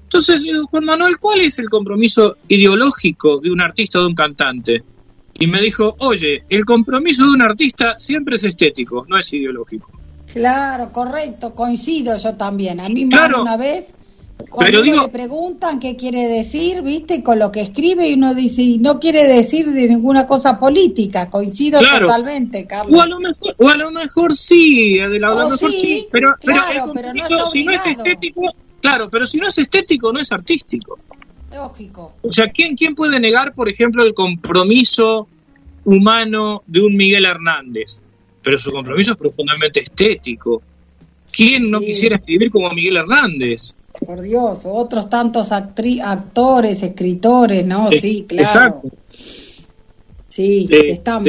[0.07, 0.41] Entonces,
[0.71, 4.83] Juan Manuel, ¿cuál es el compromiso ideológico de un artista o de un cantante?
[5.37, 9.91] Y me dijo, oye, el compromiso de un artista siempre es estético, no es ideológico.
[10.31, 12.79] Claro, correcto, coincido yo también.
[12.79, 13.93] A mí más de una vez
[14.49, 17.21] cuando Pero le preguntan qué quiere decir, ¿viste?
[17.21, 21.79] Con lo que escribe y uno dice, no quiere decir de ninguna cosa política, coincido
[21.81, 22.97] totalmente, Carlos.
[22.97, 26.91] O a lo mejor, o a lo mejor sí, a lo mejor sí, pero, claro,
[26.93, 28.41] pero, no si no es estético,
[28.87, 30.97] claro, pero si no es estético, no es artístico.
[31.53, 32.13] Lógico.
[32.21, 35.27] O sea, ¿quién, quién puede negar, por ejemplo, el compromiso
[35.85, 38.01] humano de un Miguel Hernández?
[38.41, 40.61] Pero su compromiso es profundamente estético.
[41.31, 43.73] ¿Quién no quisiera escribir como Miguel Hernández?
[44.05, 47.89] Por Dios, otros tantos actores, escritores, ¿no?
[47.91, 48.83] Sí, claro.
[50.27, 51.27] Sí, eh, estamos.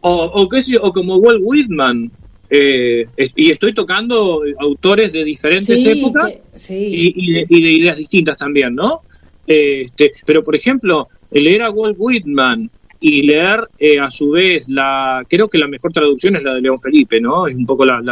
[0.00, 0.48] o,
[0.82, 2.10] o, como Walt Whitman,
[2.54, 6.38] eh, y estoy tocando autores de diferentes épocas
[6.68, 9.00] Y, de, ideas distintas también, ¿no?
[9.46, 15.24] Este, pero, por ejemplo, leer a Walt Whitman y leer eh, a su vez la,
[15.26, 17.46] creo que la mejor traducción es la de León Felipe, ¿no?
[17.46, 18.02] Es un poco la,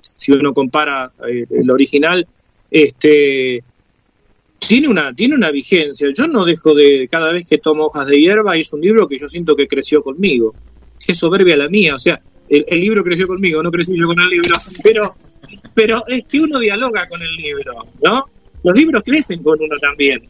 [0.00, 2.26] si uno compara el original,
[2.70, 3.62] este
[4.66, 6.08] tiene una tiene una vigencia.
[6.16, 9.18] Yo no dejo de cada vez que tomo hojas de hierba es un libro que
[9.18, 10.54] yo siento que creció conmigo.
[11.06, 14.28] Qué soberbia la mía, o sea, el, libro creció conmigo, no crecí yo con el
[14.28, 15.16] libro, pero
[15.72, 18.24] pero es que uno dialoga con el libro, ¿no?
[18.62, 20.22] Los libros crecen con uno también.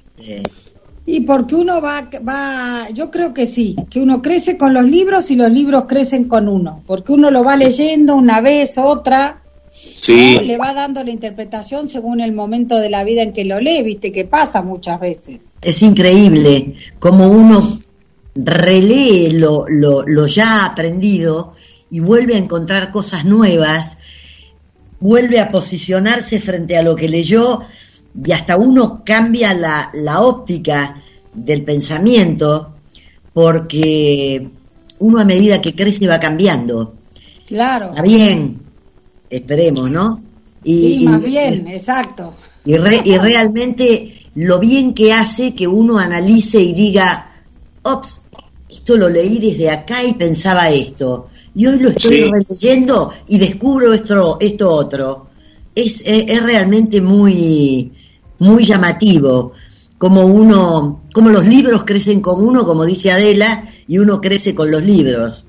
[1.06, 5.30] Y porque uno va, va, yo creo que sí, que uno crece con los libros
[5.30, 9.42] y los libros crecen con uno, porque uno lo va leyendo una vez, otra,
[10.08, 13.82] le va dando la interpretación según el momento de la vida en que lo lee,
[13.82, 15.40] viste que pasa muchas veces.
[15.60, 17.80] Es increíble como uno
[18.34, 21.54] relee lo, lo, ya aprendido
[21.90, 23.98] y vuelve a encontrar cosas nuevas,
[25.00, 27.60] vuelve a posicionarse frente a lo que leyó
[28.24, 32.74] y hasta uno cambia la, la óptica del pensamiento
[33.32, 34.50] porque
[35.00, 36.94] uno a medida que crece va cambiando.
[37.46, 37.90] Claro.
[37.90, 38.60] Está bien,
[39.28, 40.22] esperemos, ¿no?
[40.62, 42.34] Y, sí, más bien, exacto.
[42.64, 47.32] Y, y realmente lo bien que hace que uno analice y diga,
[47.82, 48.22] ops,
[48.68, 53.92] esto lo leí desde acá y pensaba esto, y hoy lo estoy releyendo y descubro
[53.92, 55.28] esto, esto otro.
[55.74, 57.92] es, es, es realmente muy,
[58.38, 59.52] muy llamativo
[59.98, 64.70] como uno, como los libros crecen con uno, como dice Adela, y uno crece con
[64.70, 65.44] los libros.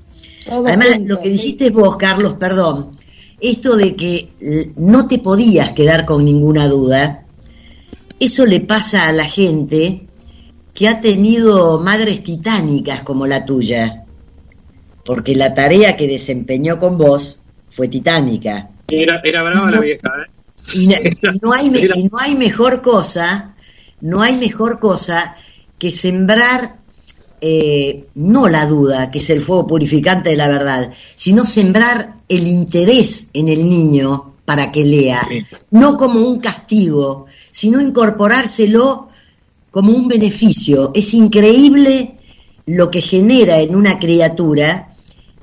[0.46, 1.34] Todo Además, junto, lo que sí.
[1.34, 2.92] dijiste vos, Carlos, perdón,
[3.40, 7.26] esto de que no te podías quedar con ninguna duda,
[8.18, 10.06] eso le pasa a la gente
[10.72, 14.05] que ha tenido madres titánicas como la tuya,
[15.06, 17.40] porque la tarea que desempeñó con vos
[17.70, 18.68] fue titánica.
[18.88, 20.30] Era, era brava la vieja, ¿eh?
[20.74, 20.88] Y,
[21.42, 23.54] no hay, y no hay mejor cosa,
[24.00, 25.36] no hay mejor cosa
[25.78, 26.76] que sembrar
[27.40, 32.46] eh, no la duda, que es el fuego purificante de la verdad, sino sembrar el
[32.48, 35.44] interés en el niño para que lea, Sí.
[35.70, 39.08] no como un castigo, sino incorporárselo
[39.70, 40.92] como un beneficio.
[40.94, 42.16] Es increíble
[42.64, 44.95] lo que genera en una criatura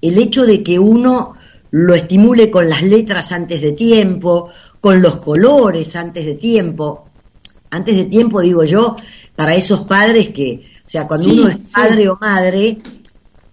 [0.04, 1.34] el hecho de que uno
[1.72, 4.50] lo estimule con las letras antes de tiempo,
[4.80, 7.06] con los colores antes de tiempo.
[7.72, 8.96] Antes de tiempo, digo yo,
[9.36, 11.64] para esos padres que, o sea, cuando Sí, uno es sí.
[11.74, 12.78] padre o madre,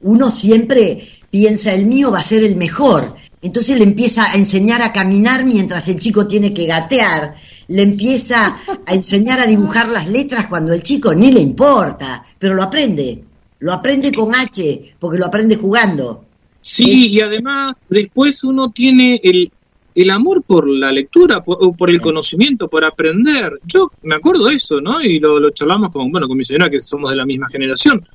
[0.02, 3.14] uno siempre piensa, el mío va a ser el mejor.
[3.42, 7.34] Entonces le empieza a enseñar a caminar mientras el chico tiene que gatear.
[7.68, 12.54] Le empieza a enseñar a dibujar las letras cuando el chico ni le importa, pero
[12.54, 13.24] lo aprende.
[13.60, 16.26] Lo aprende con H, porque lo aprende jugando.
[16.60, 19.50] Sí, y además después uno tiene el,
[19.94, 23.58] el amor por la lectura, por, o por el conocimiento, por aprender.
[23.66, 25.00] Yo me acuerdo de eso, ¿no?
[25.00, 28.06] Y lo, lo charlamos con, bueno, con mi señora, que somos de la misma generación.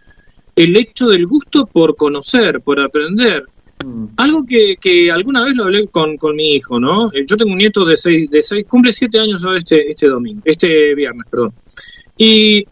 [0.56, 3.44] El hecho del gusto por conocer, por aprender.
[3.84, 4.06] Mm.
[4.18, 7.12] Algo que, que alguna vez lo hablé con, con mi hijo, ¿no?
[7.12, 10.42] Eh, Yo tengo un nieto de seis, de seis cumple siete años este, este domingo,
[10.46, 11.52] este viernes, perdón.
[12.16, 12.66] Y,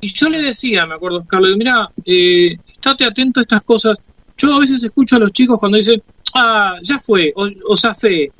[0.00, 3.96] y yo le decía, me acuerdo, Carlos, mira, eh, estate atento a estas cosas.
[4.38, 6.02] Yo a veces escucho a los chicos cuando dicen,
[6.34, 8.30] ah, ya fue, o, o zafé.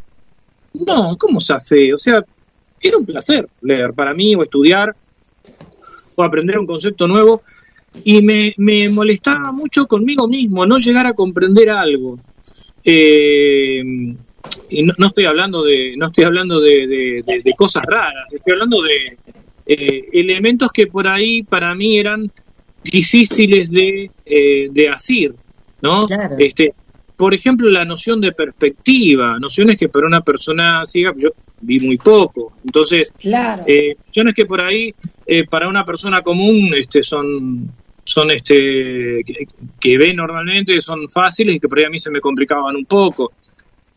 [0.86, 1.92] No, ¿cómo zafé?
[1.94, 2.22] O sea,
[2.80, 4.94] era un placer leer para mí, o estudiar,
[6.16, 7.42] o aprender un concepto nuevo
[8.04, 12.18] y me, me molestaba mucho conmigo mismo no llegar a comprender algo
[12.84, 13.82] Eh,
[14.70, 16.86] y no, estoy hablando de no estoy hablando de-
[17.44, 19.16] de cosas raras estoy hablando de
[19.66, 22.30] eh, elementos que por ahí para mí eran
[22.84, 25.34] difíciles de, eh, de asir
[25.82, 26.36] no Claro.
[26.38, 26.74] este
[27.16, 31.96] por ejemplo la noción de perspectiva nociones que para una persona ciega yo vi muy
[31.98, 33.62] poco entonces Claro.
[33.66, 34.94] eh, cuestiones que por ahí
[35.26, 37.70] eh, para una persona común este son
[38.04, 39.46] son este que,
[39.80, 42.84] que ve normalmente son fáciles y que por ahí a mí se me complicaban un
[42.84, 43.32] poco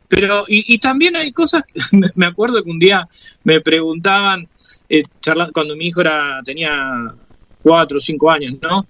[0.08, 1.64] pero y, y también hay cosas
[2.16, 3.08] me- acuerdo que un día
[3.44, 4.48] me preguntaban
[4.88, 7.14] eh, charla- cuando mi hijo era tenía
[7.62, 8.86] cuatro o cinco años no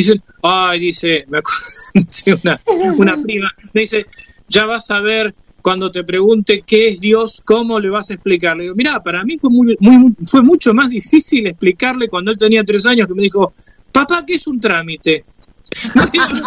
[0.00, 1.60] dicen ay dice me acuerdo
[1.94, 2.60] dice una
[2.96, 4.06] una prima me dice
[4.48, 5.34] ya vas a ver
[5.66, 8.56] cuando te pregunte qué es Dios, ¿cómo le vas a explicar?
[8.56, 12.38] Le digo, mira, para mí fue, muy, muy, fue mucho más difícil explicarle cuando él
[12.38, 13.52] tenía tres años, que me dijo,
[13.90, 15.24] papá, ¿qué es un trámite?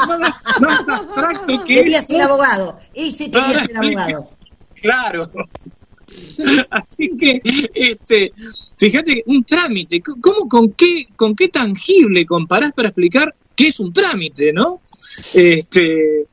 [0.07, 1.99] No, no, abstracto que abogado, quería
[3.33, 4.29] Ahora ser abogado.
[4.81, 5.31] Claro.
[6.69, 7.41] Así que,
[7.73, 8.31] este,
[8.77, 13.91] fíjate, un trámite, ¿cómo, con qué, con qué tangible comparás para explicar qué es un
[13.91, 14.79] trámite, no?
[15.35, 16.25] Este,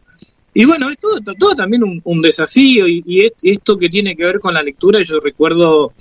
[0.55, 4.25] y bueno, es todo, todo también un, desafío y, y es- esto que tiene que
[4.25, 5.93] ver con la lectura, yo recuerdo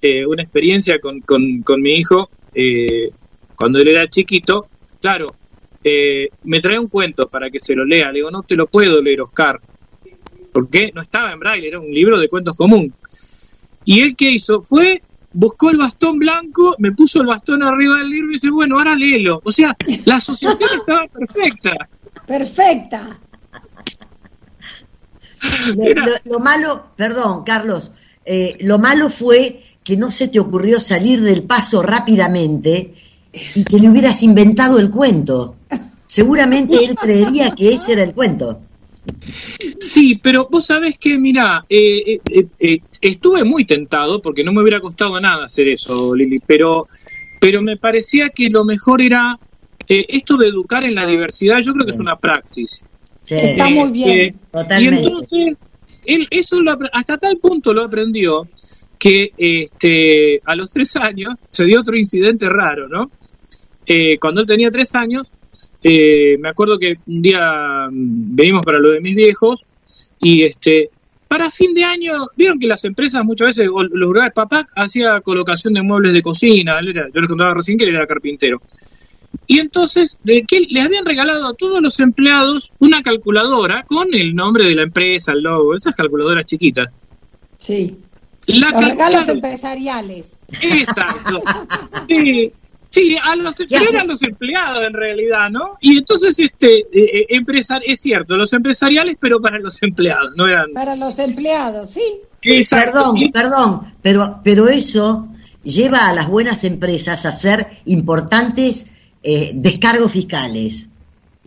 [0.00, 3.10] eh, una experiencia con, con, con mi hijo eh,
[3.54, 4.68] cuando él era chiquito,
[5.02, 5.26] claro,
[5.84, 8.66] eh, me trae un cuento para que se lo lea, le digo, no te lo
[8.66, 9.60] puedo leer, Oscar,
[10.50, 12.94] porque no estaba en braille, era un libro de cuentos común.
[13.84, 15.02] Y él que hizo fue,
[15.32, 18.94] buscó el bastón blanco, me puso el bastón arriba del libro y dice, bueno, ahora
[18.96, 19.40] léelo.
[19.44, 21.72] O sea, la asociación estaba perfecta.
[22.26, 23.20] Perfecta.
[25.74, 27.92] Lo, Era- lo- lo malo, perdón, Carlos,
[28.24, 32.94] eh, lo malo fue que no se te ocurrió salir del paso rápidamente
[33.54, 35.56] y que le hubieras inventado el cuento.
[36.06, 38.60] Seguramente él creería que ese era el cuento.
[39.78, 44.52] Sí, pero vos sabés que, mira, eh, eh, eh, eh, estuve muy tentado porque no
[44.52, 46.88] me hubiera costado nada hacer eso, Lili, pero,
[47.40, 49.38] pero me parecía que lo mejor era
[49.88, 52.84] eh, esto de educar en la diversidad, yo creo que es una praxis.
[53.24, 53.34] Sí.
[53.34, 54.18] Está muy bien.
[54.18, 55.00] eh, Totalmente.
[55.00, 55.56] Y entonces,
[56.04, 58.48] él eso lo hasta tal punto lo aprendió
[58.98, 63.10] que este, a los tres años se dio otro incidente raro, ¿no?
[63.86, 65.32] Eh, cuando él tenía tres años,
[65.82, 69.64] eh, me acuerdo que un día mm, venimos para lo de mis viejos
[70.20, 70.90] y este
[71.28, 75.20] para fin de año, vieron que las empresas muchas veces, o los lugares, papá hacía
[75.20, 78.60] colocación de muebles de cocina, él era- yo les contaba recién que él era carpintero.
[79.46, 84.34] Y entonces, de que le habían regalado a todos los empleados una calculadora con el
[84.34, 86.88] nombre de la empresa, el logo, esas calculadoras chiquitas.
[87.58, 87.96] Sí.
[88.48, 90.40] los regalos empresariales.
[90.62, 91.42] Exacto.
[92.08, 92.52] Sí,
[92.90, 95.78] sí, a los, eran los empleados en realidad, ¿no?
[95.80, 97.42] Y entonces, este, eh, eh
[97.86, 100.72] es cierto, los empresariales, pero para los empleados, no eran.
[100.74, 102.02] Para los empleados, sí.
[102.70, 105.28] Perdón, perdón, pero, pero eso
[105.62, 110.90] lleva a las buenas empresas a hacer importantes eh, descargos fiscales.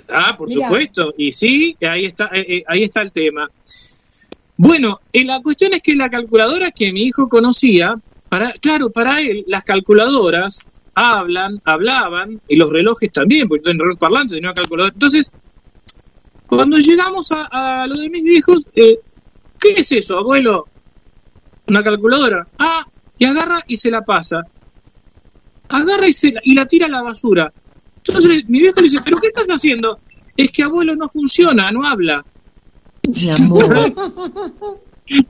[0.07, 3.49] Ah, por supuesto, y sí, ahí está, eh, ahí está el tema.
[4.57, 7.95] Bueno, la cuestión es que la calculadora que mi hijo conocía,
[8.29, 13.83] para, claro, para él las calculadoras hablan, hablaban, y los relojes también, porque yo tengo
[13.85, 14.93] reloj parlante, tenía una calculadora.
[14.93, 15.33] Entonces,
[16.47, 18.99] cuando llegamos a, lo de mis viejos, eh,
[19.59, 20.67] ¿qué es eso, abuelo?
[21.67, 22.47] Una calculadora.
[22.59, 22.85] Ah,
[23.17, 24.41] y agarra y se la pasa.
[25.69, 27.51] Agarra y, se la, y la tira a la basura.
[28.05, 29.99] Entonces mi viejo le dice, ¿pero qué estás haciendo?
[30.35, 32.25] Es que abuelo no funciona, no habla.
[33.07, 33.93] Mi amor.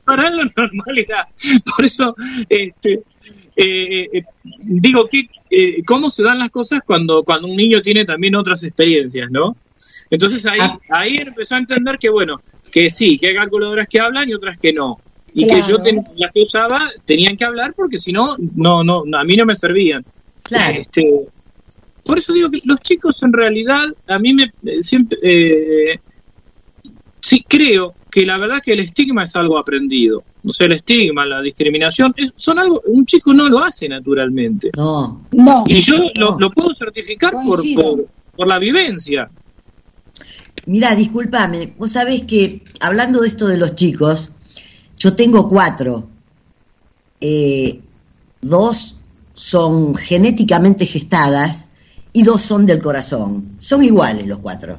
[0.04, 1.28] Para él lo normal era.
[1.76, 2.14] Por eso,
[2.48, 3.02] este,
[3.56, 8.04] eh, eh, digo, que, eh, ¿cómo se dan las cosas cuando, cuando un niño tiene
[8.04, 9.56] también otras experiencias, no?
[10.10, 10.78] Entonces ahí, ah.
[10.88, 12.40] ahí empezó a entender que, bueno,
[12.70, 14.98] que sí, que hay calculadoras que hablan y otras que no.
[15.32, 15.78] Y que yo
[16.16, 19.56] las que usaba tenían que hablar porque si no, no, no, a mí no me
[19.56, 20.04] servían.
[20.44, 20.78] Claro.
[20.78, 21.02] Este,
[22.04, 25.98] por eso digo que los chicos en realidad, a mí me siempre, eh,
[27.20, 30.22] sí creo que la verdad que el estigma es algo aprendido.
[30.46, 34.70] O sea, el estigma, la discriminación, son algo, un chico no lo hace naturalmente.
[34.76, 35.64] No, no.
[35.66, 37.60] Y yo lo, puedo certificar por,
[38.36, 39.28] por, la vivencia.
[40.66, 44.30] Mira, discúlpame, vos sabés que hablando de esto de los chicos,
[44.96, 46.06] yo tengo cuatro.
[47.20, 47.80] Eh,
[48.40, 49.00] dos
[49.34, 51.70] son genéticamente gestadas
[52.12, 53.56] y dos son del corazón.
[53.58, 54.78] Son iguales los cuatro.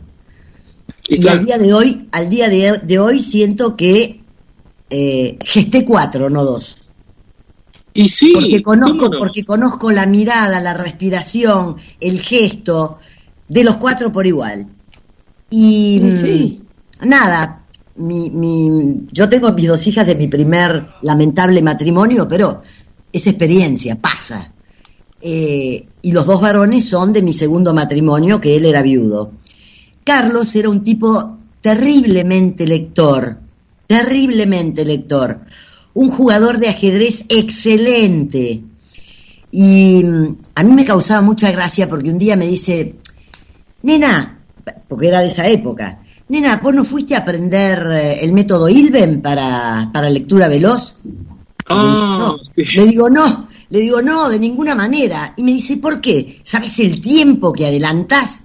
[1.07, 4.23] Y, al día de hoy, al día de, hoy siento que
[4.89, 6.83] eh, gesté cuatro, no dos.
[7.93, 12.99] Y sí, porque conozco, porque conozco la mirada, la respiración, el gesto
[13.47, 14.67] de los cuatro por igual.
[15.49, 16.61] Y sí.
[17.01, 22.61] Mm, nada, mi, mi, yo tengo mis dos hijas de mi primer lamentable matrimonio, pero
[23.13, 24.51] esa experiencia pasa.
[25.21, 29.31] Eh, y los dos varones son de mi segundo matrimonio, que él era viudo.
[30.05, 33.39] Carlos era un tipo terriblemente lector,
[33.87, 35.41] terriblemente lector,
[35.95, 38.61] un jugador de ajedrez excelente.
[39.51, 42.99] Y mm, a mí me causaba mucha gracia porque un día me dice,
[43.81, 44.45] nena,
[44.87, 49.23] porque era de esa época, nena, ¿vos no fuiste a aprender eh, el método Ilben
[49.23, 50.99] para, para lectura veloz?
[51.67, 52.35] Ah,
[52.75, 55.33] le digo, no, le digo, no, de ninguna manera.
[55.35, 56.39] Y me dice, ¿por qué?
[56.43, 58.44] ¿Sabes el tiempo que adelantás?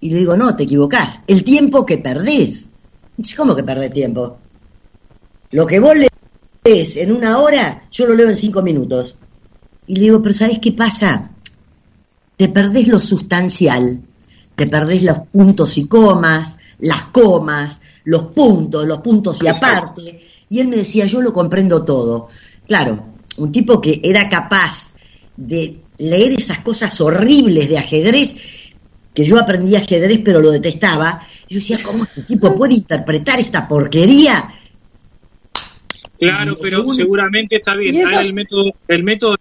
[0.00, 1.20] Y le digo, no, te equivocás.
[1.26, 2.70] El tiempo que perdés.
[3.16, 4.38] Dice, ¿cómo que perdés tiempo?
[5.50, 5.94] Lo que vos
[6.64, 9.16] lees en una hora, yo lo leo en cinco minutos.
[9.86, 11.32] Y le digo, pero ¿sabés qué pasa?
[12.36, 14.02] Te perdés lo sustancial.
[14.54, 20.20] Te perdés los puntos y comas, las comas, los puntos, los puntos y aparte.
[20.48, 22.28] Y él me decía, yo lo comprendo todo.
[22.66, 23.04] Claro,
[23.36, 24.90] un tipo que era capaz
[25.36, 28.34] de leer esas cosas horribles de ajedrez,
[29.14, 33.66] que yo aprendí ajedrez pero lo detestaba, yo decía, ¿cómo este tipo puede interpretar esta
[33.66, 34.48] porquería?
[36.18, 39.36] Claro, pero seguramente está bien, el método, el método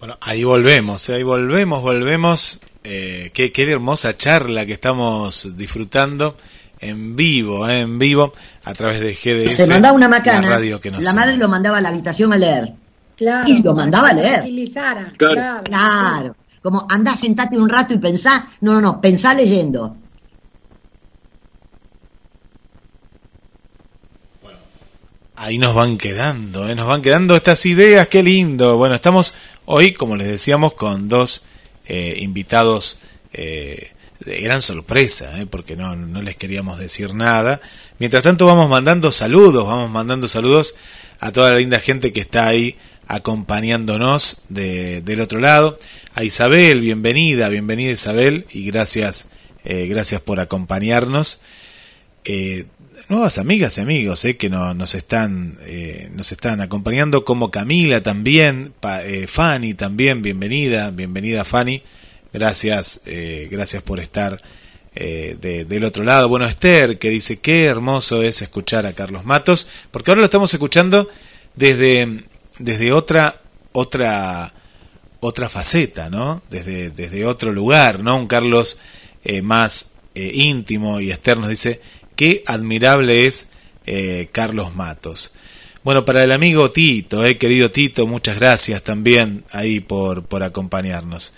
[0.00, 2.60] bueno, ahí volvemos, ahí volvemos, volvemos.
[2.82, 6.38] Eh, qué, qué hermosa charla que estamos disfrutando
[6.80, 7.80] en vivo, ¿eh?
[7.80, 8.32] en vivo,
[8.64, 9.52] a través de GDS.
[9.52, 10.58] Se mandaba una macana,
[10.98, 12.72] la, madre lo mandaba a la habitación a leer.
[13.14, 14.44] Claro, y lo mandaba a leer.
[15.18, 15.62] Claro.
[15.64, 16.36] claro.
[16.62, 18.46] Como andá, sentate un rato y pensá.
[18.60, 19.96] No, no, no, pensá leyendo.
[25.40, 26.74] ahí nos van quedando, ¿eh?
[26.74, 28.76] nos van quedando estas ideas, qué lindo.
[28.76, 29.34] Bueno, estamos
[29.64, 31.46] hoy, como les decíamos, con dos
[31.86, 32.98] eh, invitados
[33.32, 37.58] eh, de gran sorpresa, porque no, no les queríamos decir nada.
[37.98, 40.74] Mientras tanto vamos mandando saludos, vamos mandando saludos
[41.20, 42.76] a toda la linda gente que está ahí
[43.10, 45.76] acompañándonos de, del otro lado.
[46.14, 49.26] A Isabel, bienvenida, bienvenida Isabel y gracias,
[49.64, 51.42] eh, gracias por acompañarnos.
[52.24, 52.66] Eh,
[53.08, 55.58] nuevas amigas y amigos eh, que no, nos, están,
[56.14, 58.74] nos están acompañando, como Camila también,
[59.26, 61.82] Fanny también, bienvenida, bienvenida Fanny.
[62.32, 63.02] Gracias,
[63.50, 64.40] gracias por estar
[64.94, 66.28] del otro lado.
[66.28, 70.54] Bueno, Esther, que dice, qué hermoso es escuchar a Carlos Matos, porque ahora lo estamos
[70.54, 71.08] escuchando
[71.56, 72.24] desde,
[72.60, 73.40] desde otra,
[73.72, 74.52] otra,
[75.20, 76.42] otra faceta, ¿no?
[76.50, 78.16] Desde, desde otro lugar, ¿no?
[78.16, 78.78] Un Carlos
[79.24, 81.80] eh, más íntimo y Esther nos dice,
[82.16, 83.48] qué admirable es
[84.32, 85.32] Carlos Matos.
[85.82, 91.32] Bueno, para el amigo Tito, eh, querido Tito, muchas gracias también ahí por, por acompañarnos.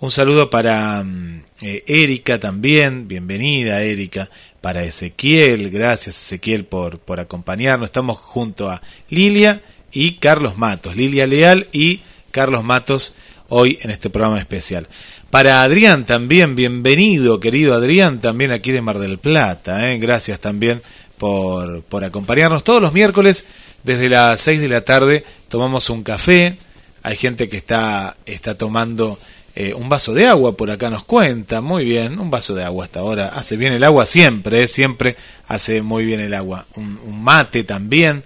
[0.00, 4.28] Un saludo para mm, eh, Erika también, bienvenida Erika,
[4.60, 7.86] para Ezequiel, gracias Ezequiel por, por acompañarnos.
[7.86, 9.62] Estamos junto a Lilia
[9.94, 13.14] y Carlos Matos, Lilia Leal y Carlos Matos
[13.48, 14.88] hoy en este programa especial.
[15.30, 19.98] Para Adrián también, bienvenido querido Adrián, también aquí de Mar del Plata, ¿eh?
[19.98, 20.82] gracias también
[21.16, 22.64] por, por acompañarnos.
[22.64, 23.46] Todos los miércoles
[23.84, 26.56] desde las 6 de la tarde tomamos un café,
[27.02, 29.18] hay gente que está, está tomando
[29.56, 32.86] eh, un vaso de agua, por acá nos cuenta, muy bien, un vaso de agua
[32.86, 35.16] hasta ahora, hace bien el agua siempre, eh, siempre
[35.46, 38.24] hace muy bien el agua, un, mate también,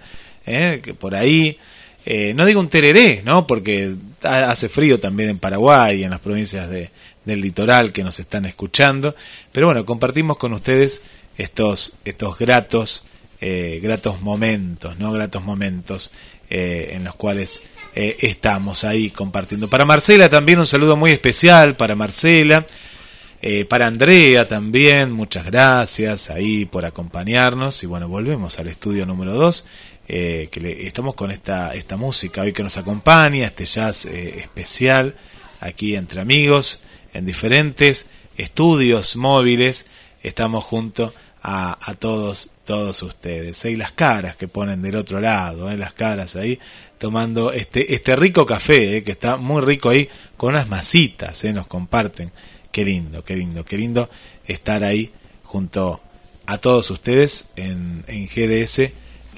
[0.49, 1.57] eh, que por ahí,
[2.33, 3.45] no digo un tereré, ¿no?
[3.45, 3.93] porque
[4.23, 6.89] hace frío también en Paraguay y en las provincias de,
[7.23, 9.15] del litoral que nos están escuchando,
[9.51, 11.03] pero bueno, compartimos con ustedes
[11.37, 13.05] estos, estos gratos
[13.41, 15.13] eh, gratos momentos, ¿no?
[15.13, 16.11] Gratos momentos
[16.49, 17.61] eh, en los cuales
[17.95, 19.69] eh, estamos ahí compartiendo.
[19.69, 22.65] Para Marcela también un saludo muy especial, para Marcela,
[23.69, 29.65] para Andrea también, muchas gracias ahí por acompañarnos y bueno, volvemos al estudio número 2.
[30.09, 35.15] Que estamos con esta, esta música hoy que nos acompaña, este jazz especial
[35.59, 36.81] aquí entre amigos,
[37.13, 38.07] en diferentes
[38.37, 39.87] estudios móviles,
[40.23, 43.63] estamos junto a, todos todos ustedes.
[43.65, 45.77] Y las caras que ponen del otro lado, ¿eh?
[45.77, 46.59] las caras ahí,
[46.97, 49.03] tomando este, este rico café, ¿eh?
[49.03, 51.53] que está muy rico ahí, con unas masitas, ¿eh?
[51.53, 52.31] nos comparten.
[52.71, 54.09] Qué lindo, qué lindo, qué lindo
[54.45, 55.11] estar ahí
[55.43, 56.01] junto
[56.45, 58.91] a todos ustedes en, en GDS,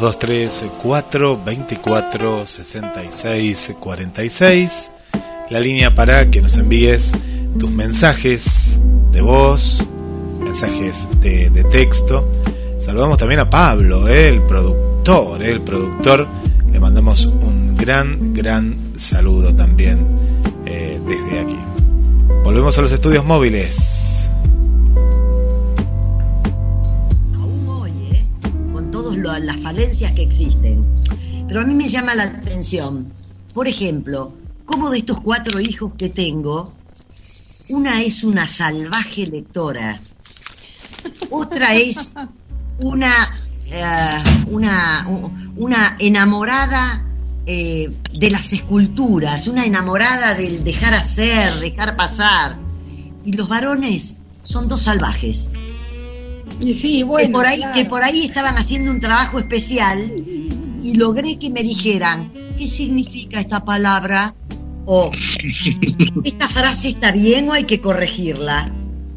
[0.00, 4.90] 223 4 24 66 46.
[5.50, 7.12] La línea para que nos envíes
[7.58, 8.80] tus mensajes
[9.12, 9.86] de voz,
[10.40, 12.28] mensajes de, texto.
[12.78, 16.26] Saludamos también a Pablo, eh, el productor, eh, el productor.
[16.72, 20.04] Le mandamos un gran, gran saludo también
[20.66, 21.58] eh, desde aquí.
[22.42, 24.30] Volvemos a los estudios móviles.
[30.14, 30.84] Que existen.
[31.48, 33.12] Pero a mí me llama la atención,
[33.52, 36.72] por ejemplo, cómo de estos cuatro hijos que tengo,
[37.68, 40.00] una es una salvaje lectora,
[41.30, 42.14] otra es
[42.78, 43.12] una,
[43.66, 44.22] eh,
[45.56, 47.04] una enamorada
[47.46, 52.56] eh, de las esculturas, una enamorada del dejar hacer, dejar pasar,
[53.24, 55.50] y los varones son dos salvajes
[56.60, 60.10] sí, bueno, que por ahí, que por ahí estaban haciendo un trabajo especial
[60.82, 64.34] y logré que me dijeran qué significa esta palabra
[64.86, 65.10] o
[66.24, 68.70] esta frase está bien o hay que corregirla.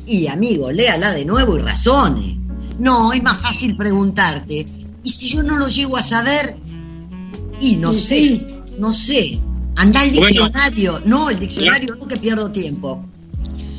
[0.06, 2.40] Y amigo, léala de nuevo y razone.
[2.80, 4.66] No, es más fácil preguntarte.
[5.04, 6.56] ¿Y si yo no lo llego a saber?
[7.60, 9.40] Y no sé, no sé.
[9.76, 11.02] Anda al diccionario.
[11.06, 13.04] no, el diccionario no que pierdo tiempo.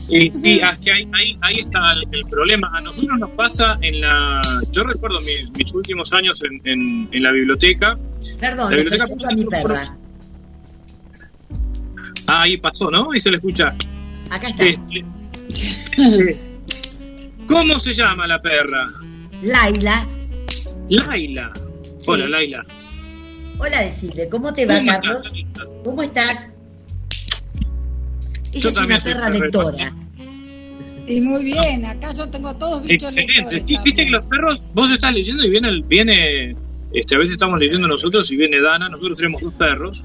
[0.09, 2.71] Sí, sí, que ahí, ahí, está el, problema.
[2.75, 4.41] A nosotros nos pasa en la.
[4.73, 7.99] Yo recuerdo mis, últimos años en, en, la biblioteca.
[8.41, 9.97] Perdón, le presento a mi perra.
[12.27, 13.13] Ah, ahí pasó, ¿no?
[13.13, 13.75] Ahí se le escucha.
[14.31, 14.65] Acá está.
[14.65, 15.05] Este,
[17.47, 18.87] ¿Cómo se llama la perra?
[19.43, 20.07] Laila.
[20.89, 21.53] Laila.
[22.07, 22.65] Hola, Laila.
[23.59, 25.33] Hola, decirle, ¿cómo te va, Carlos?
[25.85, 26.51] ¿Cómo estás?
[28.53, 29.95] Ella es una perra lectora.
[31.07, 33.65] Y muy bien, acá yo tengo todos bichos Excelente.
[33.65, 36.57] Sí, viste que los perros, vos estás leyendo y viene, viene
[36.93, 40.05] este, a veces estamos leyendo nosotros y viene Dana, nosotros tenemos dos perros,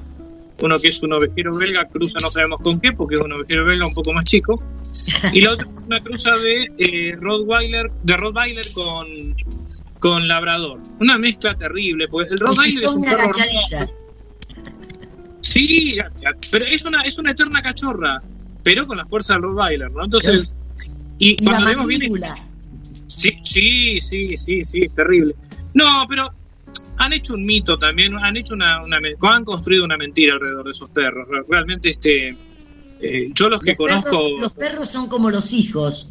[0.60, 3.64] uno que es un ovejero belga, cruza no sabemos con qué, porque es un ovejero
[3.64, 4.62] belga un poco más chico,
[5.32, 9.06] y la otra es una cruza de eh, Rottweiler, de Rottweiler con,
[9.98, 10.80] con Labrador.
[11.00, 13.30] Una mezcla terrible, pues el Rottweiler es un perro
[15.40, 15.98] Sí,
[16.50, 18.22] pero es una, es una eterna cachorra
[18.64, 20.04] pero con la fuerza del Rottweiler, ¿no?
[20.04, 20.52] Entonces,
[21.18, 22.12] y, cuando vemos bien...
[23.06, 25.36] Sí, sí, sí, sí, sí, es terrible.
[25.74, 26.30] No, pero
[26.96, 30.90] han hecho un mito también, han hecho una, han construido una mentira alrededor de esos
[30.90, 31.28] perros.
[31.28, 32.36] Re- Realmente, este,
[33.00, 36.10] eh, yo los que Los perros, conozco, los perros son como los hijos,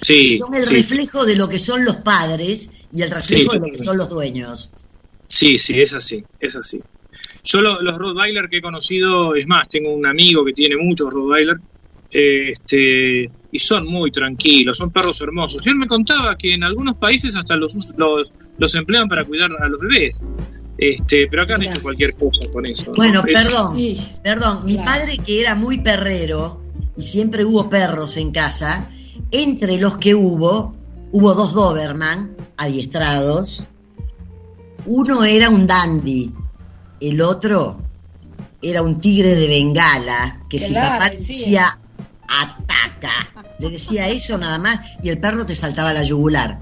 [0.00, 3.58] sí, son el sí, reflejo de lo que son los padres y el reflejo Sí.
[3.58, 4.70] de lo que son los dueños.
[5.26, 6.80] sí, sí, es así, es así.
[7.44, 11.12] Yo lo- los Rottweiler que he conocido, es más, tengo un amigo que tiene muchos
[11.12, 11.56] Rottweiler,
[12.10, 15.62] este, y son muy tranquilos, son perros hermosos.
[15.64, 19.50] Y él me contaba que en algunos países hasta los, los, los emplean para cuidar
[19.60, 20.20] a los bebés.
[20.76, 22.86] Este, pero acá han hecho cualquier cosa con eso.
[22.86, 22.92] ¿no?
[22.96, 23.98] Bueno, Es- perdón, Sí.
[24.22, 24.90] perdón, mi Claro.
[24.92, 26.62] padre que era muy perrero
[26.96, 28.88] y siempre hubo perros en casa,
[29.32, 30.76] entre los que hubo,
[31.12, 33.64] hubo dos Doberman adiestrados,
[34.86, 36.32] uno era un dandy,
[37.00, 37.78] el otro
[38.62, 41.34] era un tigre de Bengala, que si Claro, papá sí.
[42.28, 43.10] Ataca,
[43.58, 46.60] le decía eso nada más y el perro te saltaba la yugular.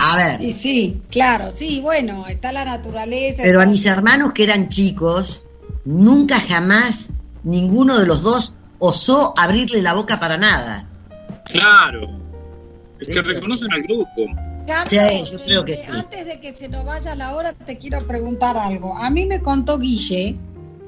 [0.00, 3.42] A ver, Y sí, claro, sí, bueno, está la naturaleza.
[3.44, 5.44] pero a mis hermanos que eran chicos,
[5.84, 7.10] nunca jamás
[7.42, 10.88] ninguno de los dos osó abrirle la boca para nada.
[11.46, 12.20] Claro.
[13.00, 14.26] Es que reconocen al grupo.
[14.66, 14.90] Carlos,
[15.28, 15.90] Sí, yo creo que eh, sí.
[15.92, 18.96] Antes de que se nos vaya la hora, te quiero preguntar algo.
[18.98, 20.36] A mí me contó Guille,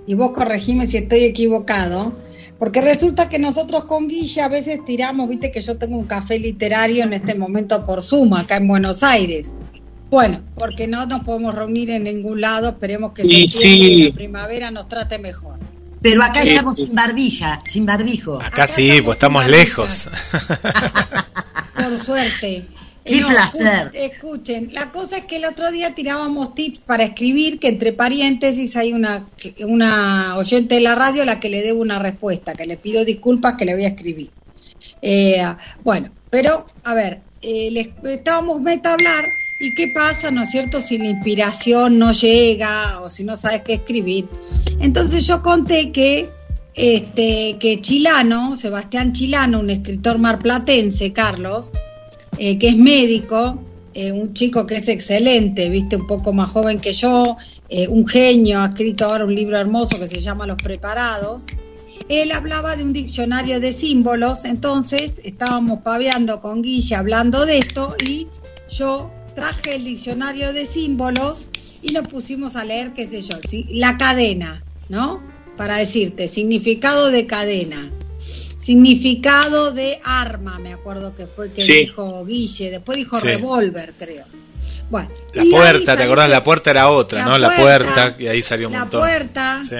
[0.06, 2.12] y vos corregime si estoy equivocado,
[2.60, 6.38] porque resulta que nosotros con Guille a veces tiramos, viste que yo tengo un café
[6.38, 9.52] literario en este momento por Zoom, acá en Buenos Aires.
[10.10, 14.08] Bueno, porque no nos podemos reunir en ningún lado, esperemos que Sí, sí.
[14.08, 15.58] la primavera nos trate mejor.
[16.02, 16.50] Pero acá Sí.
[16.50, 18.36] estamos sin barbija, sin barbijo.
[18.36, 20.08] Acá Acá sí, estamos pues estamos lejos.
[21.74, 22.66] Por suerte.
[23.04, 23.90] Qué placer.
[23.92, 27.92] escu- Escuchen, la cosa es que el otro día tirábamos tips para escribir, que entre
[27.92, 29.26] paréntesis hay una,
[29.66, 33.04] una oyente de la radio a la que le debo una respuesta, que le pido
[33.04, 34.30] disculpas que le voy a escribir.
[35.02, 35.42] Eh,
[35.82, 39.24] bueno, pero a ver, eh, les, estábamos meta a hablar
[39.60, 40.80] y qué pasa, ¿no es cierto?
[40.80, 44.26] Si la inspiración no llega o si no sabes qué escribir.
[44.80, 46.28] Entonces yo conté que
[46.74, 51.70] este que Chilano, Sebastián Chilano, un escritor marplatense, Carlos,
[52.42, 53.62] eh, que es médico,
[53.92, 57.36] eh, un chico que es excelente, viste, un poco más joven que yo,
[57.68, 61.42] eh, un genio, ha escrito ahora un libro hermoso que se llama Los Preparados.
[62.08, 67.94] Él hablaba de un diccionario de símbolos, entonces estábamos paveando con Guille hablando de esto
[68.08, 68.26] y
[68.70, 71.50] yo traje el diccionario de símbolos
[71.82, 73.36] y nos pusimos a leer, qué sé yo,
[73.68, 75.22] la cadena, ¿no?
[75.58, 77.92] Para decirte, significado de cadena,
[78.62, 81.72] significado de arma, me acuerdo que fue que Sí.
[81.80, 83.26] dijo Guille, después dijo Sí.
[83.28, 84.24] revólver, creo.
[84.90, 86.28] Bueno, La puerta, ¿te acordás?
[86.28, 87.38] La puerta era otra, La ¿no?
[87.38, 89.00] La puerta, y ahí salió un la montón.
[89.00, 89.60] puerta.
[89.68, 89.76] Sí.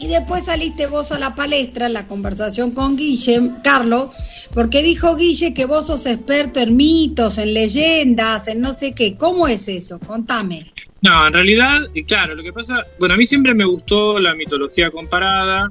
[0.00, 4.10] Y después saliste vos a la palestra, en la conversación con Guille, Carlos,
[4.54, 9.16] porque dijo Guille que vos sos experto en mitos, en leyendas, en no sé qué.
[9.16, 10.00] ¿Cómo es eso?
[10.00, 10.72] Contame.
[11.02, 14.34] No, en realidad, y claro, lo que pasa, bueno, a mí siempre me gustó la
[14.34, 15.68] mitología comparada.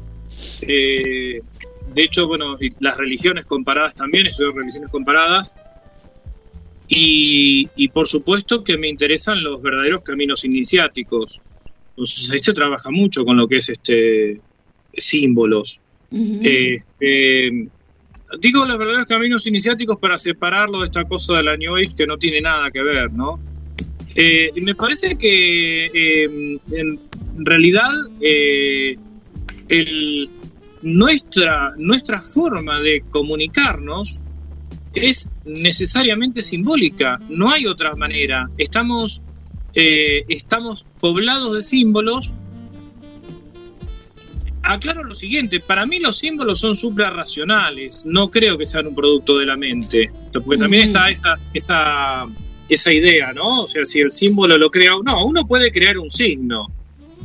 [0.61, 1.41] eh,
[1.93, 5.53] de hecho, bueno, y las religiones comparadas también, estudio religiones comparadas.
[6.87, 11.39] Y, y por supuesto que me interesan los verdaderos caminos iniciáticos.
[11.91, 14.41] Entonces ahí se trabaja mucho con lo que es este
[14.97, 15.81] símbolos.
[16.11, 17.67] Eh, eh,
[18.39, 22.07] digo los verdaderos caminos iniciáticos para separarlo de esta cosa de la New Age que
[22.07, 23.39] no tiene nada que ver, ¿no?
[24.15, 26.99] Eh, y me parece que eh, en
[27.37, 28.97] realidad eh,
[29.69, 30.29] el,
[30.81, 34.21] nuestra, nuestra forma de comunicarnos
[34.93, 38.49] es necesariamente simbólica, no hay otra manera.
[38.57, 39.23] Estamos,
[39.75, 42.35] eh, estamos poblados de símbolos
[44.61, 49.37] aclaro lo siguiente, para mí los símbolos son suprarracionales, no creo que sean un producto
[49.37, 52.27] de la mente, porque también está esa, esa,
[52.67, 53.63] esa idea, ¿no?
[53.63, 56.67] O sea, si el símbolo lo crea no, uno puede crear un signo,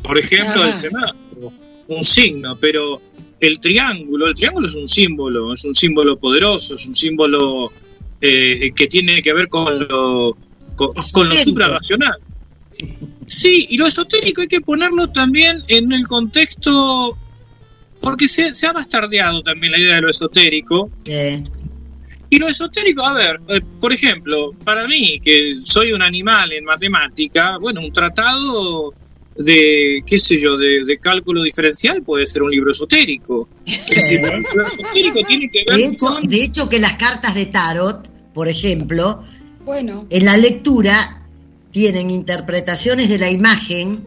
[0.02, 1.52] por ejemplo, el semáforo,
[1.88, 3.00] un signo, pero
[3.47, 7.70] el triángulo, el triángulo es un símbolo, es un símbolo poderoso, es un símbolo
[8.20, 10.36] eh, que tiene que ver con lo,
[10.74, 12.16] con, con lo suprarracional.
[13.26, 17.16] Sí, y lo esotérico hay que ponerlo también en el contexto,
[18.01, 20.90] porque se, se ha bastardeado también la idea de lo esotérico.
[21.07, 21.42] Eh,
[22.30, 26.64] Y lo esotérico, a ver, eh, por ejemplo, para mí, que soy un animal en
[26.64, 28.92] matemática, bueno, un tratado
[29.37, 33.49] de, qué sé yo, de, de cálculo diferencial puede ser un libro esotérico.
[33.66, 34.20] Es decir,
[34.55, 36.26] lo esotérico tiene que de, hecho, con...
[36.26, 39.22] de hecho que las cartas de tarot, por ejemplo,
[39.64, 41.22] Bueno, en la lectura
[41.70, 44.07] tienen interpretaciones de la imagen,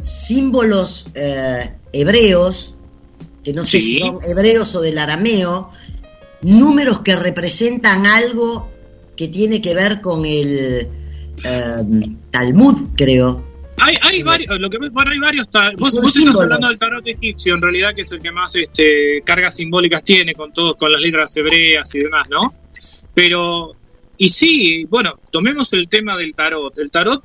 [0.00, 2.74] símbolos eh, hebreos,
[3.42, 3.94] que no sé Sí.
[3.94, 5.70] si son hebreos o del arameo,
[6.42, 8.68] números que representan algo
[9.16, 10.88] que tiene que ver con el
[11.44, 13.42] em, Talmud, creo.
[13.78, 15.48] Hay, hay varios, lo que, bueno, hay varios.
[15.76, 19.22] Vos, vos estás hablando del tarot egipcio, en realidad, que es el que más este,
[19.24, 22.54] cargas simbólicas tiene, con todo, con las letras hebreas y demás, ¿no?
[23.14, 23.72] Pero,
[24.16, 26.78] y sí, bueno, tomemos el tema del tarot.
[26.78, 27.22] El tarot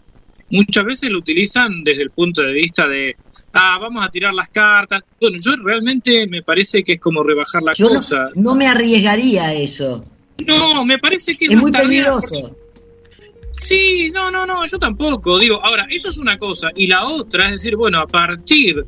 [0.49, 3.15] muchas veces lo utilizan desde el punto de vista de,
[3.53, 5.03] ah, vamos a tirar las cartas.
[5.19, 8.27] Bueno, yo realmente me parece que es como rebajar la Yo cosa.
[8.35, 10.05] no me arriesgaría a eso.
[10.45, 12.55] No, me parece que es, muy peligroso.
[13.63, 15.37] Sí, no, no, no, yo tampoco.
[15.37, 16.69] Digo, ahora, eso es una cosa.
[16.75, 18.85] Y la otra es decir, bueno, a partir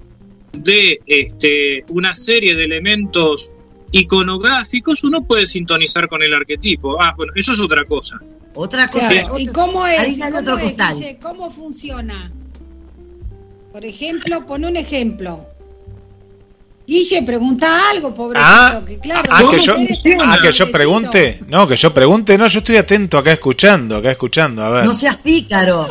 [0.51, 3.53] de este, una serie de elementos
[3.91, 6.99] iconográficos, uno puede sintonizar con el arquetipo.
[6.99, 8.19] Ah, bueno, eso es otra cosa.
[8.55, 9.09] Otra cosa.
[9.09, 9.99] Claro, ¿Y cómo es?
[9.99, 11.17] harina de ¿Cómo otro es?
[11.21, 12.31] ¿Cómo funciona?
[13.71, 15.52] Por ejemplo, pon un ejemplo.
[16.85, 18.45] Guille, pregunta algo, pobrecito.
[18.45, 19.75] Ah, que claro, ah, que yo,
[20.19, 21.39] ah, que yo pregunte.
[21.47, 22.37] No, que yo pregunte.
[22.37, 24.63] No, yo estoy atento acá escuchando, acá escuchando.
[24.65, 24.85] A ver.
[24.85, 25.87] No seas pícaro.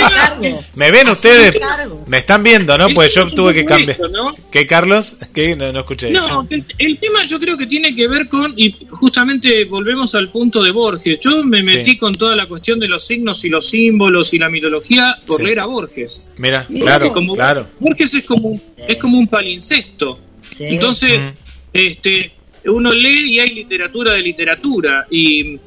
[0.76, 1.58] ¿Me ven ustedes?
[2.06, 2.88] Me están viendo, ¿no?
[2.94, 3.98] Pues yo tuve que cambiar.
[4.10, 4.30] ¿no?
[4.52, 5.16] ¿Qué, Carlos?
[5.34, 5.56] ¿Qué?
[5.56, 6.10] No, no escuché.
[6.10, 10.30] No, el, el tema yo creo que tiene que ver con, y justamente volvemos al
[10.30, 11.18] punto de Borges.
[11.20, 11.96] Yo me metí Sí.
[11.98, 15.42] con toda la cuestión de los signos y los símbolos y la mitología por Sí.
[15.44, 16.28] leer a Borges.
[16.36, 17.66] Mira, Mira claro, como claro.
[17.80, 20.19] Borges es como un, es como un palincesto.
[20.54, 20.64] Sí.
[20.66, 21.36] Entonces, Mm.
[21.72, 22.32] este,
[22.66, 25.58] uno lee y hay literatura de literatura y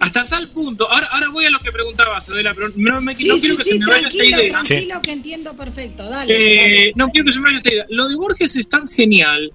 [0.00, 0.90] hasta tal punto.
[0.90, 3.56] Ahora, ahora voy a lo que preguntabas, Adela, pero no, me, Sí, no sí, quiero
[3.56, 4.62] que sí, se me vaya esta tranquilo, idea.
[4.62, 6.08] tranquilo, que entiendo perfecto.
[6.10, 6.34] Dale.
[6.34, 6.92] Eh, dale.
[6.96, 7.86] no quiero que se me vaya esta idea.
[7.90, 9.52] Lo de Borges es tan genial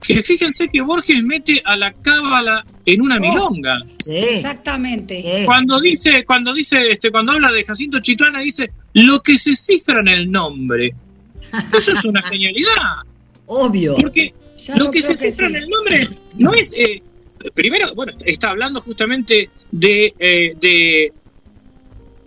[0.00, 3.20] que fíjense que Borges mete a la cábala en una Oh.
[3.20, 3.82] milonga.
[4.04, 4.16] Sí.
[4.16, 5.42] Exactamente.
[5.44, 10.00] Cuando dice, cuando dice, este, cuando habla de Jacinto Chiclana, dice lo que se cifra
[10.00, 10.92] en el nombre.
[11.76, 13.02] Eso es una genialidad.
[13.48, 13.96] Obvio.
[13.96, 15.54] Porque Ya lo que se cifra sí.
[15.54, 16.72] en el nombre no es.
[16.76, 17.02] eh,
[17.54, 21.12] primero, bueno, está hablando justamente de, eh, de,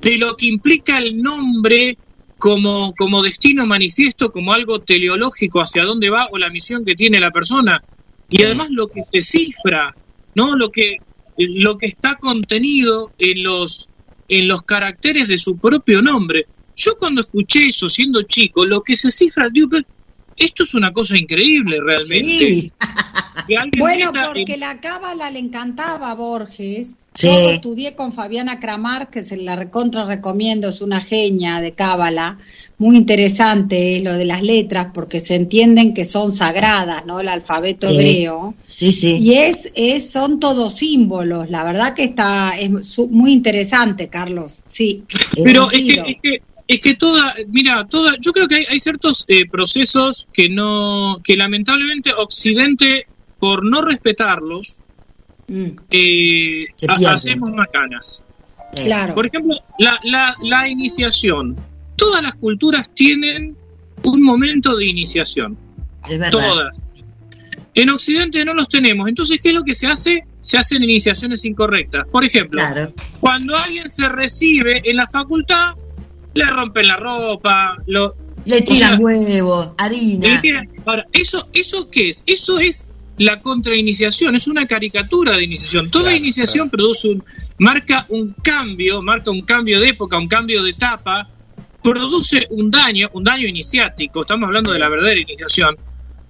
[0.01, 1.97] de lo que implica el nombre
[2.38, 7.19] como, como destino manifiesto, como algo teleológico hacia dónde va o la misión que tiene
[7.19, 7.84] la persona.
[8.30, 9.95] Y además lo que se cifra,
[10.36, 10.55] ¿no?
[10.55, 10.97] Lo que,
[11.38, 13.89] lo que está contenido en los,
[14.30, 16.47] en los caracteres de su propio nombre.
[16.76, 19.78] Yo cuando escuché eso siendo chico, lo que se cifra, digo,
[20.45, 22.15] esto es una cosa increíble realmente.
[22.39, 22.71] Sí.
[23.77, 26.91] Bueno, porque en- la cábala le encantaba a Borges.
[27.13, 27.27] Sí.
[27.27, 32.37] Yo estudié con Fabiana Cramar, que se la recontra recomiendo, es una genia de cábala.
[32.77, 37.19] Muy interesante eh, lo de las letras, porque se entienden que son sagradas, ¿no?
[37.19, 37.95] El alfabeto Sí.
[37.95, 38.53] hebreo.
[38.75, 39.17] Sí, sí.
[39.17, 41.49] Y es, es, son todos símbolos.
[41.49, 44.61] La verdad que está es su- muy interesante, Carlos.
[44.67, 45.03] Sí.
[45.43, 46.41] Pero es que, es que
[46.74, 51.19] es que toda, mira, toda, yo creo que hay, hay ciertos eh, procesos que no,
[51.24, 53.05] que lamentablemente Occidente,
[53.39, 54.80] por no respetarlos,
[55.47, 58.24] Mm, eh, ha- hacemos macanas.
[58.86, 59.15] Claro.
[59.15, 61.57] Por ejemplo, la, la, la iniciación.
[61.97, 63.57] Todas las culturas tienen
[64.03, 65.57] un momento de iniciación.
[66.09, 66.32] Es verdad.
[66.32, 66.78] Todas.
[67.74, 69.09] En Occidente no los tenemos.
[69.09, 70.24] Entonces, ¿qué es lo que se hace?
[70.39, 72.07] Se hacen iniciaciones incorrectas.
[72.09, 72.93] Por ejemplo, Claro.
[73.19, 75.74] cuando alguien se recibe en la facultad,
[76.34, 78.15] le rompen la ropa, lo,
[78.45, 80.27] Le tiran O sea, huevos, harina.
[80.27, 82.23] le tiran- Ahora, ¿eso, ¿eso qué es?
[82.25, 85.91] Eso es la contrainiciación, es una caricatura de iniciación.
[85.91, 87.23] Toda Claro, iniciación produce un,
[87.59, 91.29] marca un cambio, marca un cambio de época, un cambio de etapa,
[91.84, 95.75] produce un daño, un daño iniciático, estamos hablando de la verdadera iniciación.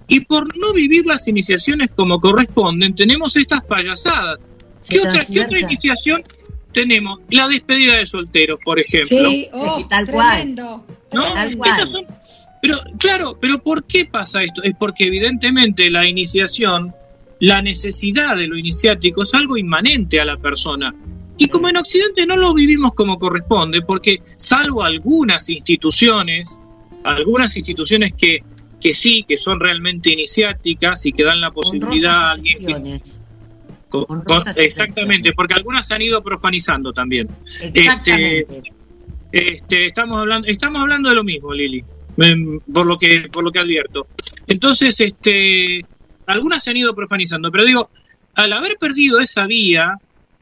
[0.08, 4.38] Y por no vivir las iniciaciones como corresponden, tenemos estas payasadas.
[4.88, 6.22] ¿Qué otra, ¿Qué otra iniciación
[6.72, 7.20] tenemos?
[7.30, 9.16] La despedida de solteros, por ejemplo.
[9.30, 10.54] Sí, oh, tal cual.
[10.54, 10.84] ¿no?
[11.10, 11.58] Tal tremendo.
[11.58, 11.70] cual.
[11.70, 12.06] Esas son-
[12.60, 14.62] pero claro, pero ¿por qué pasa esto?
[14.62, 16.94] Es porque evidentemente la iniciación,
[17.40, 20.94] la necesidad de lo iniciático es algo inmanente a la persona.
[21.38, 26.60] Y como en Occidente no lo vivimos como corresponde, porque salvo algunas instituciones,
[27.02, 28.38] algunas instituciones que,
[28.80, 33.00] que sí, que son realmente iniciáticas y que dan la posibilidad a alguien que-
[33.92, 34.22] con-
[34.56, 37.28] exactamente, porque algunas se han ido profanizando también.
[37.74, 38.62] Exactamente.
[39.30, 41.82] Este, estamos hablando, estamos hablando de lo mismo, Lili,
[42.72, 44.06] por lo que, por lo que advierto.
[44.46, 45.80] Entonces, este,
[46.26, 47.90] algunas se han ido profanizando, pero digo,
[48.34, 49.96] al haber perdido esa vía,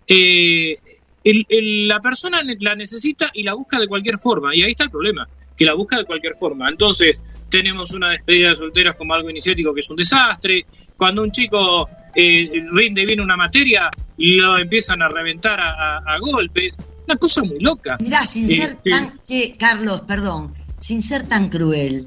[0.09, 0.77] eh,
[1.23, 4.85] el- el- la persona la necesita y la busca de cualquier forma, y ahí está
[4.85, 6.69] el problema, que la busca de cualquier forma.
[6.69, 10.65] Entonces, tenemos una despedida de solteros como algo iniciático que es un desastre.
[10.97, 16.19] Cuando un chico eh, rinde bien una materia, lo empiezan a reventar a, a- a
[16.19, 16.77] golpes.
[17.07, 17.97] Una cosa muy loca.
[18.01, 19.19] Mirá, sin Sí, ser tan.
[19.21, 20.53] Che, Carlos, perdón.
[20.79, 22.07] Sin ser tan cruel,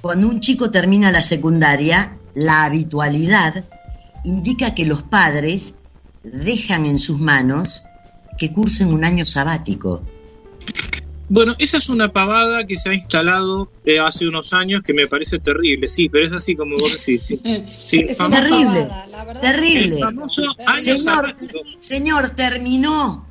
[0.00, 3.64] cuando un chico termina la secundaria, la habitualidad
[4.24, 5.74] indica que los padres
[6.22, 7.82] dejan en sus manos
[8.38, 10.02] que cursen un año sabático.
[11.28, 15.08] Bueno, esa es una pavada que se ha instalado eh, hace unos años que me
[15.08, 17.24] parece terrible, sí, pero es así como vos decís.
[17.24, 17.40] Sí,
[17.76, 19.40] sí Es Terrible, pavada, la verdad.
[19.40, 19.94] terrible.
[19.96, 21.34] el famoso año Señor,
[21.78, 23.26] señor, terminó.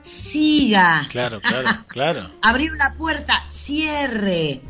[0.00, 1.04] Siga.
[1.10, 2.30] Claro, claro, claro.
[2.42, 4.60] Abrió la puerta, cierre.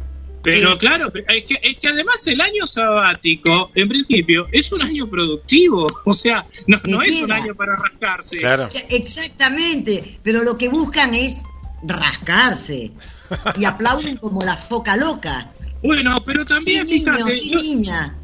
[0.42, 5.10] Pero claro, es que, es que además el año sabático, en principio, es un año
[5.10, 5.88] productivo.
[6.06, 8.38] O sea, no, no es un año para rascarse.
[8.38, 8.68] Claro.
[8.90, 11.42] Exactamente, pero lo que buscan es
[11.82, 12.92] rascarse.
[13.58, 15.52] Y aplauden como la foca loca.
[15.82, 18.16] Bueno, pero también, sí, niño, fíjate, sí, yo, niña.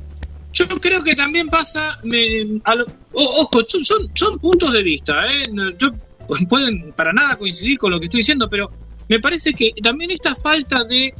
[0.53, 5.15] yo creo que también pasa, me- a lo- o- ojo, son, son, puntos de vista,
[5.31, 5.49] ¿eh?
[5.79, 5.91] Yo
[6.49, 8.71] pueden para nada coincidir con lo que estoy diciendo, pero
[9.09, 11.13] me parece que también esta falta de,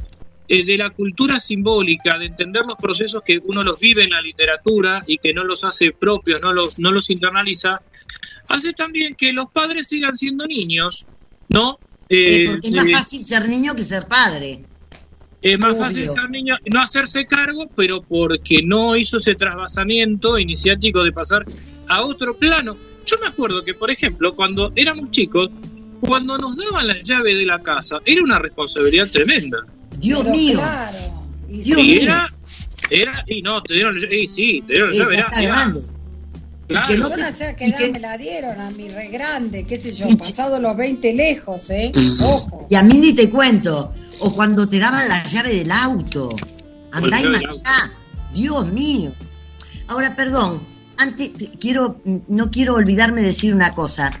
[0.47, 4.21] eh, de la cultura simbólica, de entender los procesos que uno los vive en la
[4.21, 7.81] literatura y que no los hace propios, no los, no los internaliza,
[8.47, 11.05] hace también que los padres sigan siendo niños,
[11.49, 11.77] ¿no?
[12.13, 14.63] Eh, Eh, porque es más eh, fácil ser niño que ser padre.
[15.41, 15.83] es más Obvio.
[15.83, 21.43] fácil ser niño, no hacerse cargo, pero porque no hizo ese trasvasamiento iniciático de pasar
[21.89, 22.77] a otro plano.
[23.05, 25.49] Yo me acuerdo que, por ejemplo, cuando éramos chicos,
[25.99, 29.65] cuando nos daban la llave de la casa, era una responsabilidad tremenda.
[29.99, 30.59] Dios Pero mío.
[30.59, 30.97] Claro.
[31.49, 32.01] Dios y mío.
[32.03, 32.33] era,
[32.89, 35.43] era, y no, te dieron, la llave- y sí, te dieron la llave, era, está
[35.43, 35.73] era-
[36.67, 36.87] claro.
[36.87, 38.89] que no te- no sé a qué y edad que- me la dieron, a mi
[38.89, 41.91] re grande, qué sé yo, Y- pasado los 20 lejos, ¿eh?
[42.23, 42.67] Ojo.
[42.69, 43.93] Y a mí ni te cuento.
[44.19, 46.35] O cuando te daban la llave del auto.
[46.91, 47.91] Andá y manejá.
[48.33, 49.11] Dios mío.
[49.87, 50.61] Ahora, perdón.
[50.97, 54.11] Antes, te- quiero, no quiero olvidarme de decir una cosa.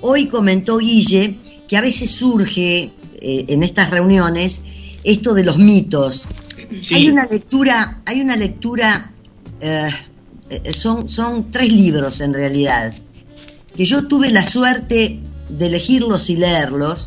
[0.00, 4.62] Hoy comentó Guille que a veces surge eh, en estas reuniones
[5.04, 6.26] esto de los mitos.
[6.80, 6.94] Sí.
[6.96, 9.12] Hay una lectura, hay una lectura,
[9.60, 9.88] eh,
[10.72, 12.92] son, son tres libros en realidad,
[13.76, 17.06] que yo tuve la suerte de elegirlos y leerlos,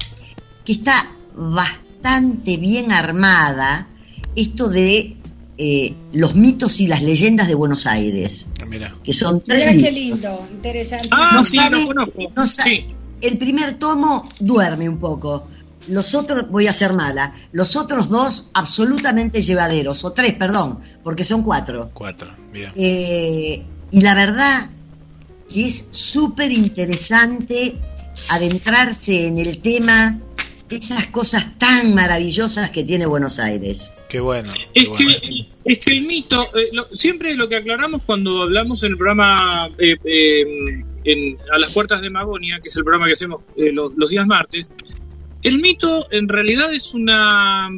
[0.65, 3.87] que está bastante bien armada
[4.35, 5.17] esto de
[5.57, 8.95] eh, los mitos y las leyendas de Buenos Aires, Mira.
[9.03, 11.09] que son tres Mirá qué lindo, interesante.
[11.11, 12.19] Ah, No sí, sabe- lo conozco.
[12.35, 12.85] no sa- sí.
[13.21, 15.47] El primer tomo duerme un poco.
[15.87, 21.23] Los otros, voy a ser mala, los otros dos absolutamente llevaderos, o tres, perdón, porque
[21.25, 21.89] son cuatro.
[21.93, 22.29] Cuatro.
[22.53, 22.71] Bien.
[22.75, 24.69] Eh, y la verdad
[25.51, 27.75] que es súper interesante
[28.29, 30.19] adentrarse en el tema,
[30.69, 33.93] esas cosas tan maravillosas que tiene Buenos Aires.
[34.07, 34.53] Qué bueno.
[34.73, 35.19] qué Es que, bueno.
[35.65, 39.67] es que el mito, eh, lo- siempre lo que aclaramos cuando hablamos en el programa
[39.77, 43.71] eh, eh, en- A las Puertas de Magonia, que es el programa que hacemos eh,
[43.73, 44.69] los, los días martes,
[45.43, 47.69] el mito en realidad es una...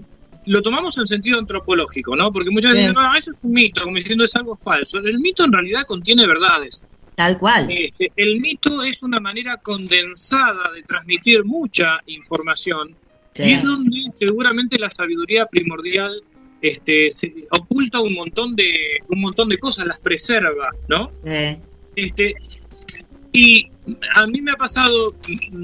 [0.45, 2.29] Lo tomamos en sentido antropológico, ¿no?
[2.31, 2.91] Porque muchas veces Sí.
[2.91, 4.97] dicen, ah, eso es un mito, como diciendo es algo falso.
[4.99, 6.85] El mito en realidad contiene verdades.
[7.15, 7.69] Tal cual.
[7.71, 12.95] Eh, eh, el mito es una manera condensada de transmitir mucha información
[13.33, 13.43] Sí.
[13.43, 16.21] y es donde seguramente la sabiduría primordial
[16.61, 18.71] este, se oculta un montón de
[19.09, 21.11] un montón de cosas, las preserva, ¿no?
[21.25, 21.57] Eh,
[21.95, 22.35] Este,
[23.31, 23.67] y
[24.15, 25.13] a mí me ha pasado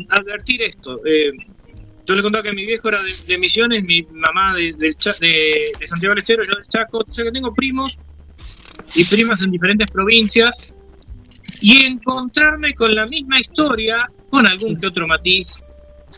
[0.10, 1.00] advertir esto.
[1.06, 1.32] eh,
[2.10, 4.96] yo le contaba que mi viejo era de, de Misiones, mi mamá de, de-
[5.80, 7.04] de Santiago del Estero, yo del Chaco.
[7.08, 7.98] O sea que tengo primos
[8.96, 10.74] y primas en diferentes provincias.
[11.62, 15.58] Y encontrarme con la misma historia, con algún que otro matiz,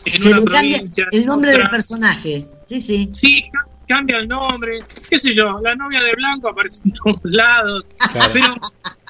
[0.04, 1.06] en se una le cambia provincia.
[1.10, 1.62] el nombre otra.
[1.62, 2.46] del personaje.
[2.66, 3.08] Sí, sí.
[3.12, 4.78] Sí, ca- cambia el nombre,
[5.10, 7.84] qué sé yo, la novia de Blanco aparece en todos lados.
[8.12, 8.30] Claro.
[8.32, 8.54] Pero,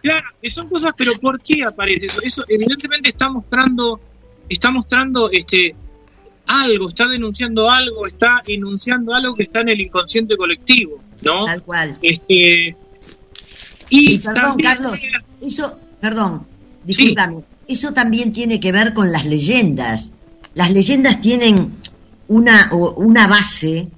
[0.02, 2.20] claro, son cosas, pero ¿por qué aparece eso?
[2.22, 4.00] Eso evidentemente está mostrando,
[4.48, 5.74] está mostrando este
[6.60, 11.44] algo, está denunciando algo, está enunciando algo que está en el inconsciente colectivo, ¿no?
[11.44, 11.98] Tal cual.
[12.02, 12.76] Este
[13.90, 15.00] y, Y perdón, también- Carlos,
[15.40, 16.46] eso, perdón,
[16.84, 20.12] discúlpame, eso también tiene que ver con las leyendas.
[20.54, 21.76] Las leyendas tienen
[22.28, 23.88] una, una base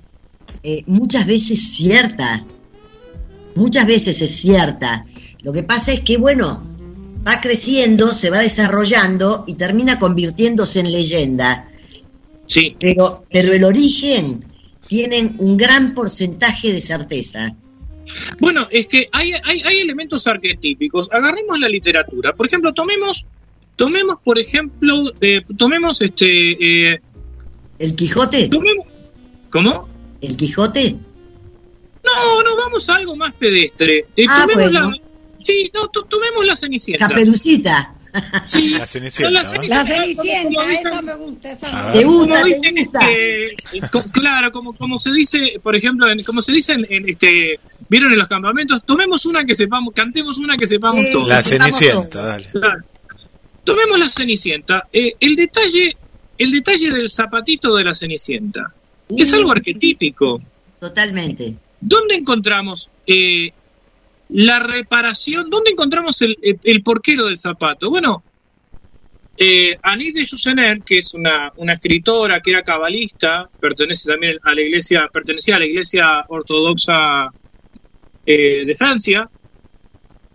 [0.62, 2.44] eh, muchas veces cierta,
[3.55, 5.05] muchas veces es cierta.
[5.42, 6.66] Lo que pasa es que, bueno,
[7.26, 11.68] va creciendo, se va desarrollando y termina convirtiéndose en leyenda.
[12.47, 14.45] Sí, Pero, pero el origen
[14.86, 17.55] tienen un gran porcentaje de certeza.
[18.38, 21.11] Bueno, es que hay, hay, hay elementos arquetípicos.
[21.11, 22.34] Agarremos la literatura.
[22.34, 23.26] Por ejemplo, tomemos,
[23.76, 26.26] tomemos por ejemplo, eh, tomemos este,
[26.92, 27.01] eh,
[27.78, 28.49] ¿El Quijote?
[28.49, 28.86] tomemos,
[29.51, 29.88] ¿cómo?
[30.20, 30.97] ¿El Quijote?
[32.05, 34.07] No, no, vamos a algo más pedestre.
[34.14, 34.90] Eh, Ah, tomemos bueno.
[34.90, 34.99] la,
[35.40, 37.09] sí, no, to- tomemos la Cenicienta.
[37.09, 37.93] Caperucita.
[38.46, 39.62] Sí, La Cenicienta, no.
[39.64, 41.92] La como Cenicienta, esa me gusta, esa A me ver.
[42.00, 42.18] ¿Te gusta.
[42.26, 42.40] gusta?
[42.40, 43.10] como ¿Te dicen, gusta?
[43.10, 46.86] este, eh, co- claro, como, como se dice, por ejemplo, en- como se dice en,
[46.88, 47.58] en, este,
[47.88, 51.12] vieron en los campamentos, tomemos una que sepamos, cantemos una que sepamos Sí.
[51.12, 51.28] todos.
[51.28, 52.24] La Cenicienta, todos.
[52.26, 52.44] dale.
[52.52, 52.84] Claro.
[53.64, 54.86] Tomemos la Cenicienta.
[54.92, 55.96] Eh, el detalle
[56.36, 58.72] el detalle del zapatito de la Cenicienta.
[59.16, 60.40] Es algo arquetípico.
[60.80, 61.54] Totalmente.
[61.80, 63.52] ¿Dónde encontramos eh,
[64.29, 65.51] la reparación?
[65.51, 67.91] ¿Dónde encontramos el, porquero del zapato?
[67.91, 68.22] Bueno,
[69.37, 75.09] eh, de Jusener, que es una, escritora que era cabalista, pertenece también a la iglesia,
[75.12, 77.31] pertenecía a la iglesia ortodoxa
[78.27, 79.29] eh, de Francia,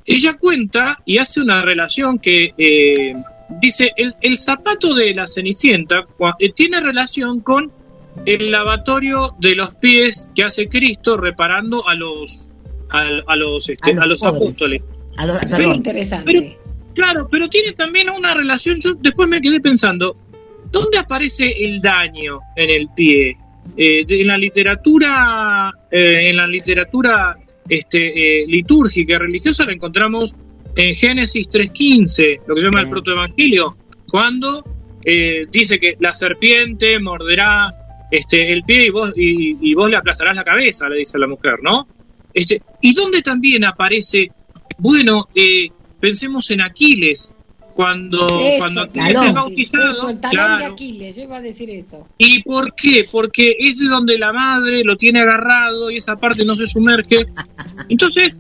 [0.06, 3.14] ella cuenta y hace una relación que eh,
[3.62, 6.08] dice el, el, zapato de la Cenicienta
[6.40, 7.72] eh, tiene relación con
[8.26, 12.52] el lavatorio de los pies que hace Cristo reparando a los
[12.90, 14.82] a, a los este, a los, a los apóstoles.
[15.18, 16.32] A los, Muy interesante.
[16.32, 18.80] Pero, claro, pero tiene también una relación.
[18.80, 20.16] Yo después me quedé pensando,
[20.72, 23.38] ¿dónde aparece el daño en el pie?
[23.78, 27.38] Eh, de, en la literatura, eh, en la literatura
[27.68, 30.36] este, eh, litúrgica y religiosa la encontramos
[30.76, 33.78] en Génesis 3.15, lo que se llama el protoevangelio,
[34.10, 34.64] cuando
[35.04, 37.74] eh, dice que la serpiente morderá
[38.12, 41.28] este, el pie y vos, y, y, vos le aplastarás la cabeza, le dice la
[41.28, 41.88] mujer, ¿no?
[42.34, 44.32] Este, y donde también aparece,
[44.78, 45.70] bueno, eh,
[46.00, 47.36] pensemos en Aquiles,
[47.80, 50.10] cuando, eso, cuando Aquiles es bautizado.
[50.10, 50.58] el talón claro.
[50.58, 52.08] de Aquiles, yo iba a decir eso.
[52.18, 53.06] ¿Y por qué?
[53.10, 57.28] Porque es de donde la madre lo tiene agarrado y esa parte no se sumerge.
[57.88, 58.38] Entonces,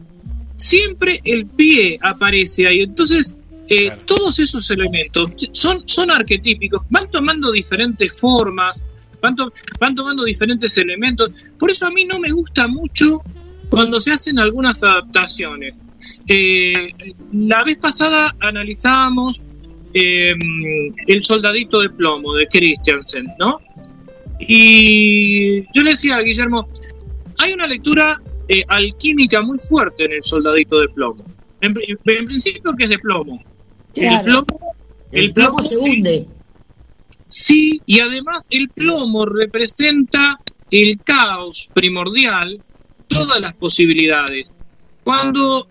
[0.58, 2.82] siempre el pie aparece ahí.
[2.82, 3.38] Entonces,
[3.70, 4.02] eh, claro.
[4.06, 8.86] todos esos elementos son, son arquetípicos, van tomando diferentes formas,
[9.22, 11.32] van, to van tomando diferentes elementos.
[11.58, 13.22] Por eso a mí no me gusta mucho
[13.70, 15.76] cuando se hacen algunas adaptaciones.
[16.28, 16.92] Eh,
[17.34, 19.46] la vez pasada analizábamos
[19.94, 20.32] eh,
[21.08, 23.60] El soldadito de plomo de Christiansen, ¿no?
[24.40, 26.70] Y yo le decía a Guillermo,
[27.38, 31.24] hay una lectura eh, alquímica muy fuerte en El soldadito de plomo.
[31.62, 31.74] En,
[32.06, 33.44] en principio que es de plomo.
[33.94, 34.18] Claro.
[34.18, 34.76] El plomo,
[35.12, 36.28] el, el plomo, plomo se hunde.
[37.28, 40.40] Sí, y además el plomo representa
[40.72, 42.62] el caos primordial,
[43.10, 44.56] todas las posibilidades.
[45.04, 45.68] Cuando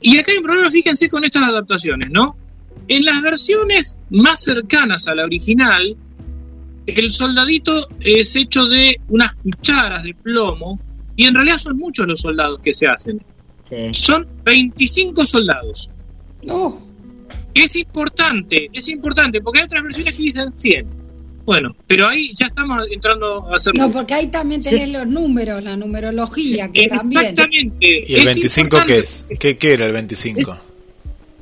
[0.00, 2.36] y acá hay un problema, fíjense con estas adaptaciones, ¿no?
[2.86, 5.96] En las versiones más cercanas a la original,
[6.86, 10.80] el soldadito es hecho de unas cucharas de plomo
[11.16, 13.20] y en realidad son muchos los soldados que se hacen.
[13.64, 13.92] Sí.
[13.92, 15.90] Son 25 soldados.
[16.48, 16.80] Oh.
[17.52, 20.97] Es importante, es importante, porque hay otras versiones que dicen 100.
[21.48, 23.72] Bueno, pero ahí ya estamos entrando a hacer.
[23.74, 24.92] No, porque ahí también tenés sí.
[24.92, 27.40] los números, la numerología, que Exactamente.
[27.40, 27.72] también.
[27.80, 29.24] ¿Y el 25 qué es?
[29.40, 30.40] ¿Qué, ¿Qué, era el 25?
[30.42, 30.48] Es,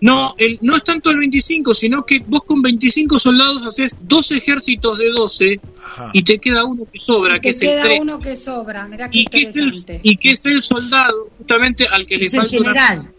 [0.01, 4.31] no, el, no es tanto el 25, sino que vos con 25 soldados haces dos
[4.31, 6.11] ejércitos de 12 Ajá.
[6.13, 8.01] y te queda uno que sobra, que es queda el 3.
[8.03, 9.73] uno que sobra, mirá qué y que, es el,
[10.05, 12.57] y que es el soldado, justamente al que es le falta.
[12.57, 12.99] El general.
[13.01, 13.13] Una...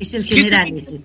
[0.00, 0.76] Es el general.
[0.76, 1.04] Es el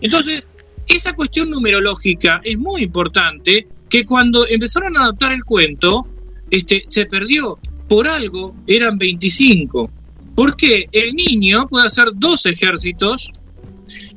[0.00, 0.44] Entonces,
[0.86, 6.06] esa cuestión numerológica es muy importante que cuando empezaron a adaptar el cuento,
[6.50, 7.58] este, se perdió.
[7.88, 9.90] Por algo eran 25.
[10.34, 13.32] Porque el niño puede hacer dos ejércitos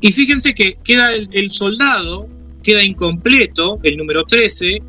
[0.01, 2.27] y fíjense que queda el, el soldado,
[2.63, 4.81] queda incompleto, el número 13,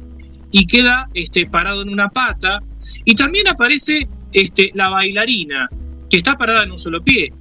[0.50, 2.60] y queda este, parado en una pata.
[3.04, 5.68] Y también aparece este, la bailarina,
[6.08, 7.32] que está parada en un solo pie.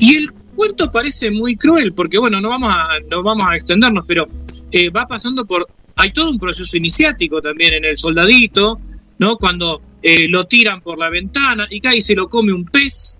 [0.00, 4.04] Y el cuento parece muy cruel, porque bueno, no vamos a, no vamos a extendernos,
[4.06, 4.26] pero
[4.72, 5.68] eh, va pasando por
[5.98, 8.78] hay todo un proceso iniciático también en el soldadito,
[9.18, 9.36] ¿no?
[9.36, 13.18] Cuando eh, lo tiran por la ventana y cae y se lo come un pez,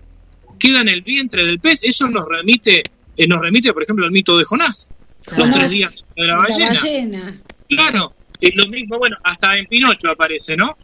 [0.57, 2.81] queda en el vientre del pez, eso nos remite,
[3.17, 4.91] eh, nos remite, por ejemplo, al mito de Jonás,
[5.25, 6.73] Jonás los tres días de la ballena.
[6.73, 7.41] La ballena.
[7.67, 10.77] Claro, es lo mismo, bueno, hasta en Pinocho aparece, ¿no?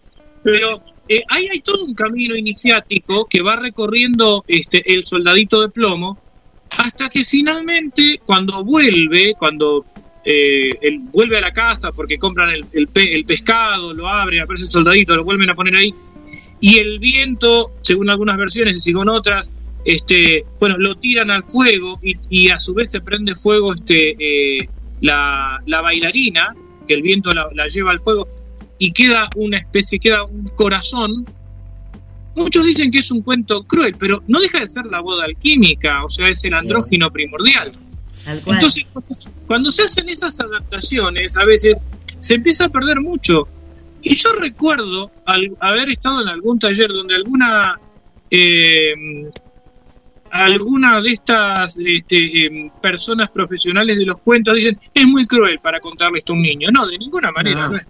[0.44, 5.70] Pero eh, ahí hay todo un camino iniciático que va recorriendo este el soldadito de
[5.70, 6.20] plomo
[6.72, 9.86] hasta que finalmente cuando vuelve, cuando
[10.26, 14.42] eh, él vuelve a la casa porque compran el, el, pe el, pescado, lo abren,
[14.42, 15.94] aparece el soldadito, lo vuelven a poner ahí,
[16.60, 19.54] y el viento, según algunas versiones y según otras,
[19.86, 24.16] este, bueno, lo tiran al fuego y, y a su vez se prende fuego este,
[24.18, 24.68] eh,
[25.02, 26.56] la, la, bailarina,
[26.88, 28.28] que el viento la, la, lleva al fuego,
[28.80, 31.26] y queda una especie, queda un corazón.
[32.36, 36.04] Muchos dicen que es un cuento cruel, pero no deja de ser la boda alquímica,
[36.04, 37.72] o sea, es el andrógino primordial.
[38.26, 38.86] Entonces,
[39.48, 41.76] cuando se hacen esas adaptaciones, a veces
[42.20, 43.48] se empieza a perder mucho.
[44.02, 47.80] Y yo recuerdo al, haber estado en algún taller donde alguna
[48.30, 48.94] eh,
[50.32, 55.80] alguna de estas este, eh, personas profesionales de los cuentos dicen es muy cruel para
[55.80, 56.70] contarle esto a un niño.
[56.72, 57.68] No, de ninguna manera.
[57.68, 57.88] No, no es,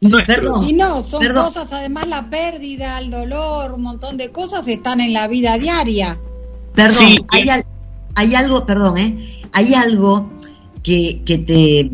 [0.00, 1.44] no es perdón, y no, son perdón.
[1.44, 6.18] cosas, además la pérdida, el dolor, un montón de cosas están en la vida diaria.
[6.74, 7.62] Perdón, sí, hay,
[8.14, 9.40] hay algo, perdón, ¿eh?
[9.52, 10.30] hay algo
[10.82, 11.90] que, que te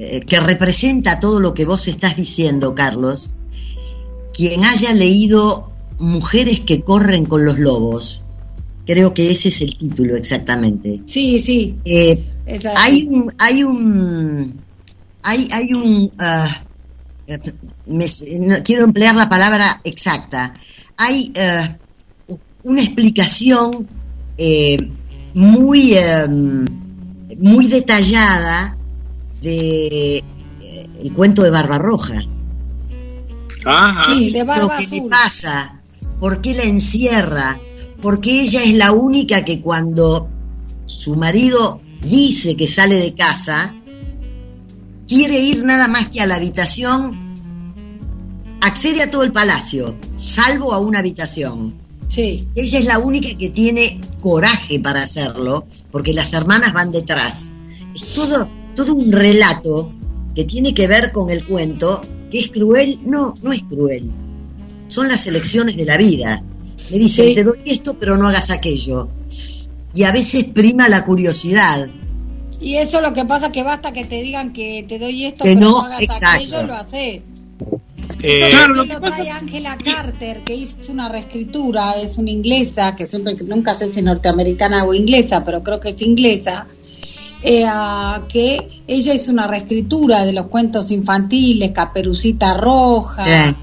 [0.00, 3.30] eh, que representa todo lo que vos estás diciendo, Carlos,
[4.32, 8.22] quien haya leído Mujeres que corren con los lobos,
[8.86, 11.00] creo que ese es el título exactamente.
[11.06, 11.76] Sí, sí.
[11.84, 12.22] Eh,
[12.76, 14.60] hay un, hay un,
[15.24, 16.62] hay, hay un, ah,
[18.64, 20.54] quiero emplear la palabra exacta.
[20.96, 21.76] Hay ah,
[22.62, 23.88] una explicación
[24.36, 24.76] eh,
[25.34, 26.64] muy, em,
[27.38, 28.76] muy detallada
[29.42, 30.22] de eh,
[31.02, 32.22] el cuento de Barbarroja.
[34.06, 35.80] Sí, de Barba lo que le pasa,
[36.20, 37.58] por qué la encierra,
[38.00, 40.28] porque ella es la única que cuando
[40.86, 43.74] su marido dice que sale de casa,
[45.06, 47.28] quiere ir nada más que a la habitación,
[48.60, 51.74] accede a todo el palacio, salvo a una habitación.
[52.08, 52.48] Sí.
[52.54, 57.52] Ella es la única que tiene coraje para hacerlo, porque las hermanas van detrás.
[57.94, 59.92] Es todo, todo un relato
[60.34, 62.00] que tiene que ver con el cuento,
[62.30, 63.00] que es cruel.
[63.04, 64.10] No, no es cruel.
[64.88, 66.42] Son las elecciones de la vida.
[66.90, 69.08] Me dicen, te doy esto, pero no hagas aquello.
[69.94, 71.88] Y a veces prima la curiosidad.
[72.60, 75.60] Y eso lo que pasa que basta que te digan que te doy esto, pero
[75.60, 77.22] no, hagas aquello, lo haces.
[78.20, 83.36] Eh, lo, lo trae Angela Carter, que hizo una reescritura, es una inglesa, que siempre
[83.46, 86.66] nunca sé si norteamericana o inglesa, pero creo que es inglesa,
[87.42, 87.64] eh,
[88.28, 93.56] que ella hizo una reescritura de los cuentos infantiles, Caperucita Roja,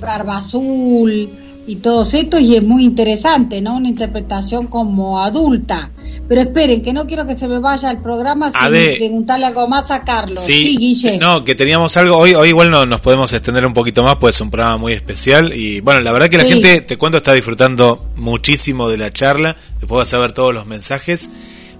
[0.00, 1.41] Barba Azul
[1.72, 3.78] y todos estos, y es muy interesante, ¿no?
[3.78, 5.90] Una interpretación como adulta.
[6.28, 8.68] Pero esperen, que no quiero que se me vaya el programa sin
[8.98, 10.38] preguntarle algo más a Carlos.
[10.38, 11.16] Sí, Guille.
[11.16, 12.18] No, que teníamos algo.
[12.18, 14.92] Hoy, hoy igual no, nos podemos extender un poquito más, pues es un programa muy
[14.92, 15.54] especial.
[15.54, 19.56] Y bueno, la verdad que la gente, te cuento, está disfrutando muchísimo de la charla.
[19.80, 21.30] Después vas a ver todos los mensajes.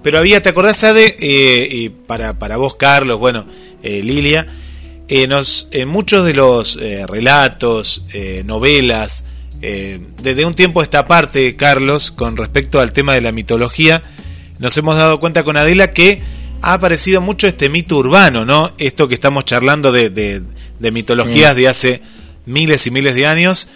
[0.01, 1.15] Pero había, ¿te acordás, Ade?
[1.19, 3.45] Eh, y para, para vos, Carlos, bueno,
[3.83, 4.47] eh, Lilia,
[5.07, 8.05] eh, nos, en muchos de los relatos,
[8.43, 9.25] novelas,
[10.21, 14.03] desde un tiempo esta parte, Carlos, con respecto al tema de la mitología,
[14.59, 16.21] nos hemos dado cuenta con Adela que
[16.61, 18.73] ha aparecido mucho este mito urbano, ¿no?
[18.77, 22.01] Esto que estamos charlando de, de, mitologías de hace
[22.45, 23.67] miles y miles de años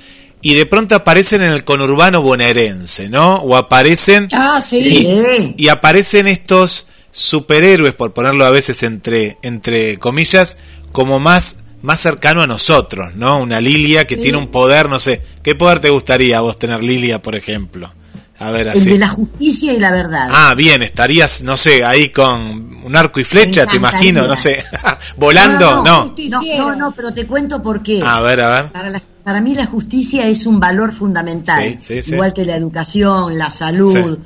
[0.41, 3.35] y de pronto aparecen en el conurbano bonaerense, ¿no?
[3.37, 10.57] O aparecen ah, y, aparecen estos superhéroes, por ponerlo a veces entre entre comillas,
[10.91, 13.39] como más más cercano a nosotros, ¿no?
[13.39, 16.83] Una Lilia que tiene un poder, no sé, ¿qué poder te gustaría a vos tener
[16.83, 17.91] Lilia, por ejemplo?
[18.39, 18.79] A ver, así.
[18.79, 20.29] El de la justicia y la verdad.
[20.31, 24.63] Ah, bien, estarías, no sé, ahí con un arco y flecha, te imagino, no sé,
[25.17, 26.13] volando, no
[26.57, 26.93] no, no.
[26.95, 28.01] pero te cuento por qué.
[28.03, 28.71] A ver, a ver.
[28.71, 28.91] Para,
[29.23, 34.19] para mí la justicia es un valor fundamental, igual que la educación, la salud.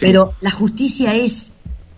[0.00, 1.52] pero la justicia es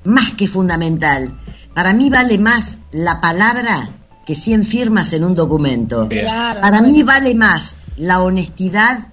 [0.05, 1.38] más que fundamental.
[1.74, 3.99] Para mí vale más la palabra
[4.31, 6.09] que 100 firmas en un documento.
[6.09, 9.09] Para mí vale más la honestidad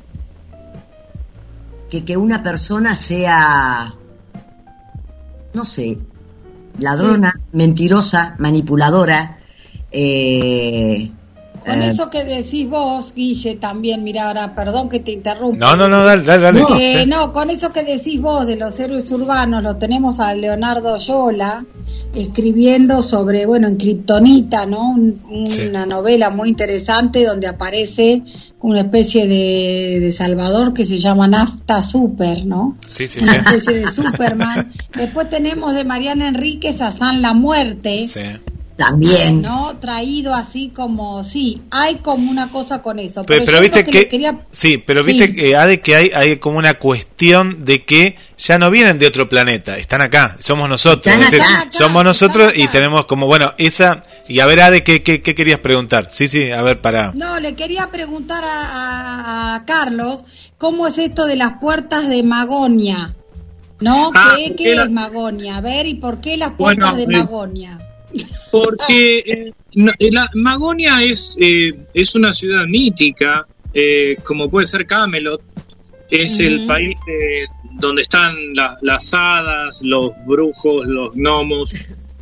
[1.90, 3.96] que que una persona sea,
[5.56, 5.98] no sé,
[6.78, 9.40] ladrona, mentirosa, manipuladora.
[9.90, 11.12] Eh,
[11.68, 15.58] con eh, eso que decís vos, Guille, también, mira, ahora, perdón que te interrumpa.
[15.58, 16.62] No, no, no, dale, dale.
[16.80, 20.98] Eh, no, con eso que decís vos de los héroes urbanos, lo tenemos a Leonardo
[20.98, 21.66] Yola
[22.16, 24.96] escribiendo sobre, bueno, en Kryptonita, ¿no?
[25.28, 28.24] Una novela muy interesante donde aparece
[28.62, 32.78] una especie de, Salvador que se llama Nafta Super, ¿no?
[32.90, 34.72] Sí, sí, Una especie de Superman.
[34.96, 38.06] Después tenemos de Mariana Enríquez a San la Muerte.
[38.08, 38.22] Sí.
[38.78, 39.42] También.
[39.42, 39.76] ¿No?
[39.80, 43.26] Traído así como, sí, hay como una cosa con eso.
[43.26, 47.84] Pero, viste que, sí, pero viste que, hay, que hay, hay como una cuestión de
[47.84, 51.16] que ya no vienen de otro planeta, están acá, somos nosotros.
[51.72, 56.10] somos nosotros y tenemos como, bueno, esa, y a ver, Ade, ¿qué, qué, querías preguntar?
[56.12, 57.14] Sí, sí, a ver, para...
[57.14, 60.24] No, le quería preguntar a, Carlos,
[60.60, 63.16] ¿cómo es esto de las puertas de Magonia?
[63.80, 64.12] ¿No?
[64.14, 65.58] Ah, ¿Qué, es Magonia?
[65.58, 67.80] A ver, ¿y por qué las puertas de eh, Magonia?
[68.52, 73.48] Porque eh, eh, la Magonia es, eh, es una ciudad mítica,
[74.24, 75.42] como puede ser Camelot,
[76.10, 76.98] es el país
[77.74, 78.36] donde están
[78.82, 81.74] las hadas, los brujos, los gnomos.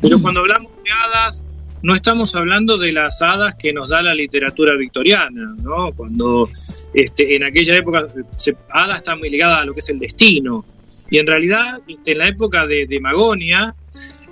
[0.02, 1.46] Pero cuando hablamos de hadas,
[1.82, 5.92] no estamos hablando de las hadas que nos da la literatura victoriana, ¿no?
[5.92, 6.50] Cuando
[6.92, 10.64] este, en aquella época se, hada está muy ligada a lo que es el destino.
[11.10, 13.74] Y en realidad, este, en la época de, de Magonia,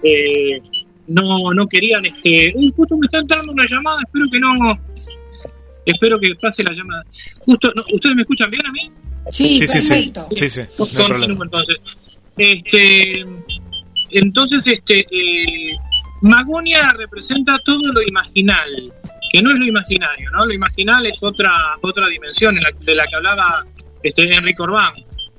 [0.03, 0.61] eh,
[1.09, 4.79] no, no querían, este, justo me están dando una llamada, espero que no,
[5.85, 7.05] espero que pase la llamada.
[7.45, 8.91] Justo, ¿ustedes me escuchan bien a mí?
[9.29, 10.29] Sí, sí, perfecto.
[10.37, 10.61] Sí, sí,
[11.41, 11.77] entonces.
[12.37, 13.25] Este,
[14.11, 15.77] entonces, este, eh,
[16.23, 18.93] Magonia representa todo lo imaginal,
[19.33, 20.47] que no es lo imaginario, ¿no?
[20.47, 21.51] Lo imaginal es otra
[21.81, 23.65] otra dimensión en la, de la que hablaba
[24.03, 24.95] este Enrique Orbán,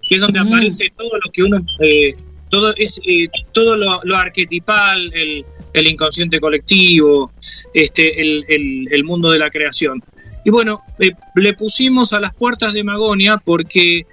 [0.08, 0.48] que es donde Mm.
[0.48, 2.16] aparece todo lo que uno eh,
[2.50, 7.32] todo es eh, todo lo, lo arquetipal, el, el inconsciente colectivo,
[7.74, 10.04] este el, el, el mundo de la creación.
[10.44, 14.06] Y bueno, eh, le pusimos a las puertas de Magonia porque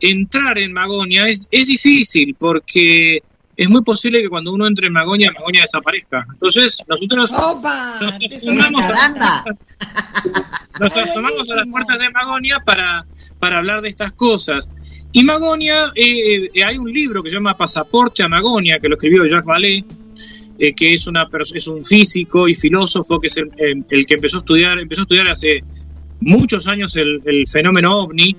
[0.00, 3.22] entrar en Magonia es, es difícil, porque
[3.58, 6.24] es muy posible que cuando uno entre en Magonia, Magonia desaparezca.
[6.32, 7.98] Entonces, nosotros ¡Opa!
[8.00, 9.44] nos asomamos a, Caramba.
[10.80, 13.04] nos Ay, asomamos a las puertas de Magonia para,
[13.40, 14.70] para hablar de estas cosas.
[15.12, 18.96] Y Magonia, eh, eh, hay un libro que se llama Pasaporte a Magonia, que lo
[18.96, 19.84] escribió Jacques Vallée,
[20.58, 24.38] eh, que es, una, es un físico y filósofo que es el, el- que empezó
[24.38, 25.62] a estudiar, empezó a estudiar hace
[26.20, 28.36] muchos años el, fenómeno ovni.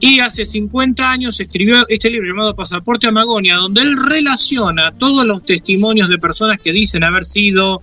[0.00, 5.24] Y hace 50 años escribió este libro llamado Pasaporte a Magonia, donde él relaciona todos
[5.26, 7.82] los testimonios de personas que dicen haber sido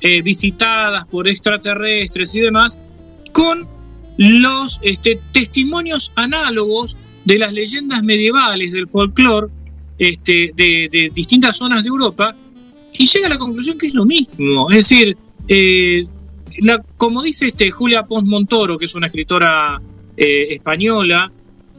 [0.00, 2.76] eh, visitadas por extraterrestres y demás,
[3.32, 3.68] con
[4.16, 6.96] los este, testimonios análogos
[7.26, 9.48] de las leyendas medievales del folclore
[9.98, 12.34] este, de, de distintas zonas de Europa
[12.94, 14.70] y llega a la conclusión que es lo mismo.
[14.70, 15.16] Es decir,
[15.48, 16.02] eh,
[16.60, 19.78] la- como dice este Julia Pons Montoro, que es una escritora
[20.16, 21.30] eh, española,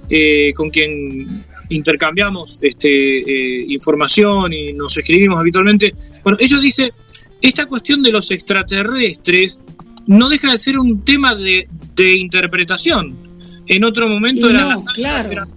[0.09, 5.93] eh, con quien intercambiamos este, eh, información y nos escribimos habitualmente,
[6.23, 6.93] bueno, ella dice,
[7.41, 9.61] esta cuestión de los extraterrestres
[10.07, 13.26] no deja de ser un tema de, de interpretación.
[13.67, 15.47] En otro momento era no, la sangre, claro.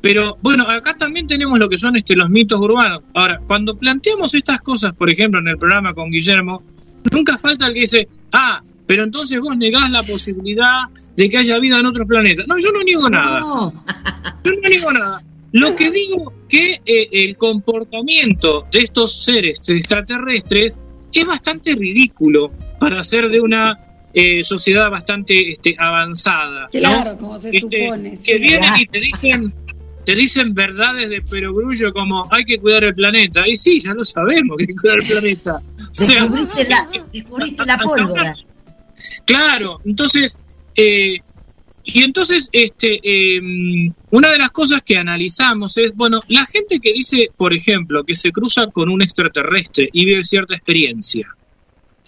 [0.00, 3.02] pero bueno, acá también tenemos lo que son este, los mitos urbanos.
[3.14, 6.62] Ahora, cuando planteamos estas cosas, por ejemplo, en el programa con Guillermo,
[7.12, 10.84] nunca falta el que dice, ah, pero entonces vos negás la posibilidad
[11.16, 12.46] de que haya vida en otros planetas.
[12.46, 13.40] No, yo no niego nada.
[13.40, 13.72] No.
[14.44, 15.20] Yo no digo nada.
[15.52, 20.78] Lo que digo que eh, el comportamiento de estos seres extraterrestres
[21.12, 23.85] es bastante ridículo para ser de una
[24.18, 26.62] eh, sociedad bastante este, avanzada.
[26.62, 26.68] ¿no?
[26.70, 28.10] Claro, como se Este, supone.
[28.12, 28.38] que sí.
[28.38, 29.54] vienen y te dicen
[30.06, 33.46] te dicen verdades de perogrullo como hay que cuidar el planeta.
[33.46, 35.60] Y sí, ya lo sabemos que hay que cuidar el planeta.
[35.90, 38.34] O sea, Descubriste la, descubriste la pólvora.
[39.26, 40.38] Claro, entonces,
[40.76, 41.18] eh,
[41.84, 43.40] y entonces, este, eh,
[44.10, 48.14] una de las cosas que analizamos es, bueno, la gente que dice, por ejemplo, que
[48.14, 51.28] se cruza con un extraterrestre y vive cierta experiencia.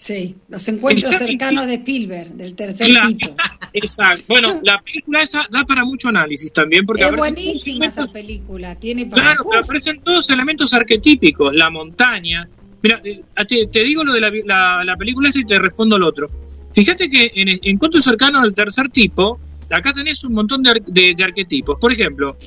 [0.01, 3.35] Sí, los encuentros cercanos de Spielberg, del tercer tipo.
[3.73, 4.23] exacto.
[4.29, 9.05] Bueno, la película esa da para mucho análisis también, porque Es buenísima esa película, tiene
[9.07, 9.23] para...
[9.23, 12.47] Claro, pero aparecen todos elementos arquetípicos, la montaña.
[12.81, 16.07] Mira, te, te digo lo de la, la- la película esta y te respondo lo
[16.07, 16.27] otro.
[16.73, 19.37] Fíjate que en encuentros cercanos del tercer tipo,
[19.69, 21.77] acá tenés un montón de, de- de arquetipos.
[21.77, 22.37] Por ejemplo,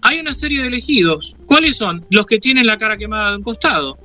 [0.00, 1.36] hay una serie de elegidos.
[1.44, 2.06] ¿Cuáles son?
[2.08, 3.98] Los que tienen la cara quemada de un costado.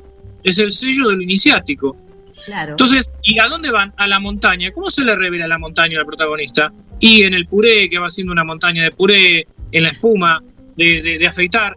[0.45, 1.97] Es el sello del iniciático.
[2.45, 2.72] Claro.
[2.72, 3.93] Entonces, ¿y a dónde van?
[3.97, 4.72] A la montaña.
[4.73, 6.72] ¿Cómo se le revela la montaña al protagonista?
[6.99, 10.41] Y en el puré, que va siendo una montaña de puré, en la espuma
[10.77, 11.76] de, de- de afeitar.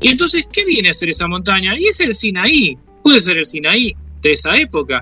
[0.00, 1.76] Y entonces, ¿qué viene a ser esa montaña?
[1.78, 2.76] Y es el Sinaí.
[3.02, 5.00] Puede ser el Sinaí de esa época,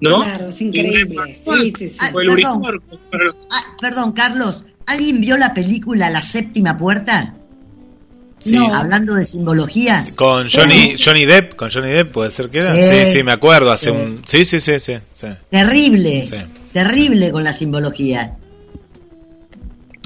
[0.00, 0.22] ¿no?
[0.22, 1.34] Claro, es increíble.
[1.34, 1.96] Sí, sí, sí.
[2.00, 2.62] Ah, O el perdón.
[3.12, 4.66] Los- Ah, perdón, Carlos.
[4.86, 7.34] ¿Alguien vio la película La Séptima Puerta?
[8.40, 8.52] Sí.
[8.52, 8.72] No.
[8.74, 10.04] Hablando de simbología.
[10.14, 12.74] Con Johnny, Johnny Depp, con Johnny Depp puede ser que era.
[12.74, 12.82] Sí.
[12.82, 13.96] Sí, sí, me acuerdo hace Sí.
[13.96, 15.26] un Sí, sí, sí, sí, sí.
[15.50, 16.24] Terrible.
[16.24, 16.36] Sí.
[16.72, 18.36] Terrible con la simbología.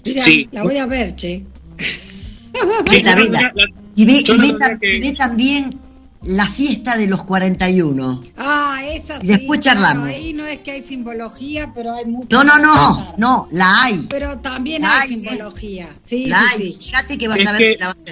[0.04, 0.48] Mira, Sí.
[0.52, 1.44] la voy a ver, che.
[2.90, 3.40] Sí, la yo no vela.
[3.40, 3.64] la- la-
[3.94, 5.78] Y ve, y ve que- ve también
[6.24, 8.22] la fiesta de los 41.
[8.36, 9.26] Ah, esa sí.
[9.26, 10.04] Y después charlamos.
[10.08, 12.28] claro, ahí no es que hay simbología, pero hay mucho.
[12.36, 14.06] No, no, no, no, la hay.
[14.08, 15.88] Pero también La hay hay, simbología.
[16.04, 16.58] Sí, La sí, hay.
[16.58, 16.78] sí.
[16.86, 18.10] Fíjate que vas Es a ver que- que la vas a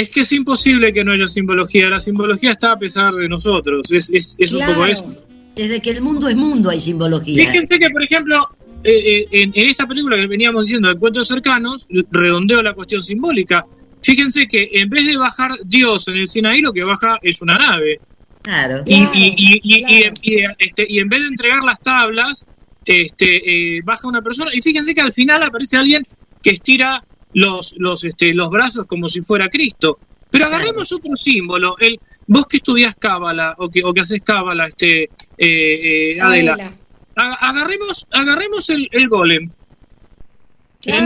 [0.00, 1.88] Es que es imposible que no haya simbología.
[1.88, 3.90] La simbología está a pesar de nosotros.
[3.92, 5.14] Es, es, es un poco eso.
[5.56, 7.44] Desde que el mundo es mundo hay simbología.
[7.46, 8.48] Fíjense que, por ejemplo,
[8.84, 13.64] eh, eh, en, en esta película que veníamos diciendo, Encuentros Cercanos, redondeo la cuestión simbólica.
[14.02, 17.58] Fíjense que en vez de bajar Dios en el Sinaí, lo que baja es una
[17.58, 17.98] nave.
[18.42, 18.82] Claro.
[18.86, 20.14] Y, Claro, y, y, y- claro.
[20.22, 22.46] y- y, este, y en vez de entregar las tablas,
[22.84, 24.52] este, eh, baja una persona.
[24.54, 26.02] Y fíjense que al final aparece alguien
[26.42, 27.02] que estira
[27.34, 29.98] los, los, este, los brazos como si fuera Cristo.
[30.30, 31.76] Pero agarremos otro símbolo.
[31.78, 36.52] El, vos que estudias cábala o que, o que haces cábala, este, eh, eh, Adela,
[36.54, 36.72] Adela.
[37.16, 39.44] a- agarremos, agarremos el, el golem.
[39.44, 39.50] en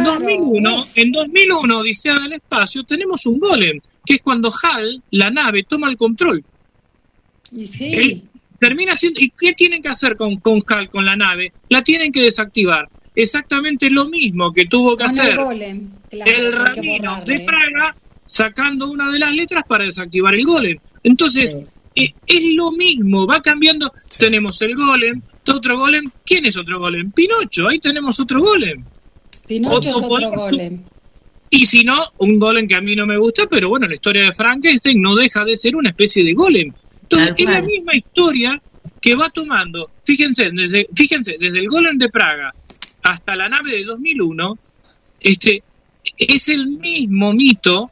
[0.03, 0.99] Claro, 2001, uf.
[0.99, 5.89] en 2001, Odisea del Espacio, tenemos un golem, que es cuando HAL, la nave, toma
[5.89, 6.45] el control.
[7.53, 7.95] Y sí.
[7.95, 8.23] Él
[8.59, 9.21] termina siendo.
[9.21, 11.53] ¿Y qué tienen que hacer con, con HAL, con la nave?
[11.69, 12.89] La tienen que desactivar.
[13.15, 15.91] Exactamente lo mismo que tuvo que Con hacer el golem.
[16.11, 17.35] Claro, el borrarle.
[17.35, 20.79] de Praga sacando una de las letras para desactivar el golem.
[21.03, 21.51] Entonces,
[21.95, 22.05] Sí.
[22.07, 23.93] eh, es lo mismo, va cambiando.
[24.19, 25.21] Tenemos el golem,
[25.55, 26.05] otro golem.
[26.25, 27.11] ¿Quién es otro golem?
[27.13, 28.85] Pinocho, ahí tenemos otro golem.
[29.47, 30.81] Pinocho es otro golem.
[31.51, 34.23] Y si no, un golem que a mí no me gusta, pero bueno, la historia
[34.25, 36.73] de Frankenstein no deja de ser una especie de golem.
[37.03, 38.63] Entonces, es la misma historia
[39.03, 42.55] que va tomando, fíjense, desde, fíjense, desde el golem de Praga
[43.03, 44.59] hasta la nave de 2001,
[45.21, 45.63] este,
[46.17, 47.91] es el mismo mito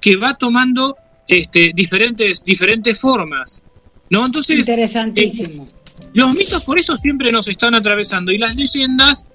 [0.00, 0.96] que va tomando
[1.28, 3.62] este, diferentes, diferentes formas.
[4.10, 4.26] ¿no?
[4.26, 5.64] Entonces, Interesantísimo.
[5.64, 5.82] Eh,
[6.14, 9.26] los mitos por eso siempre nos están atravesando y las leyendas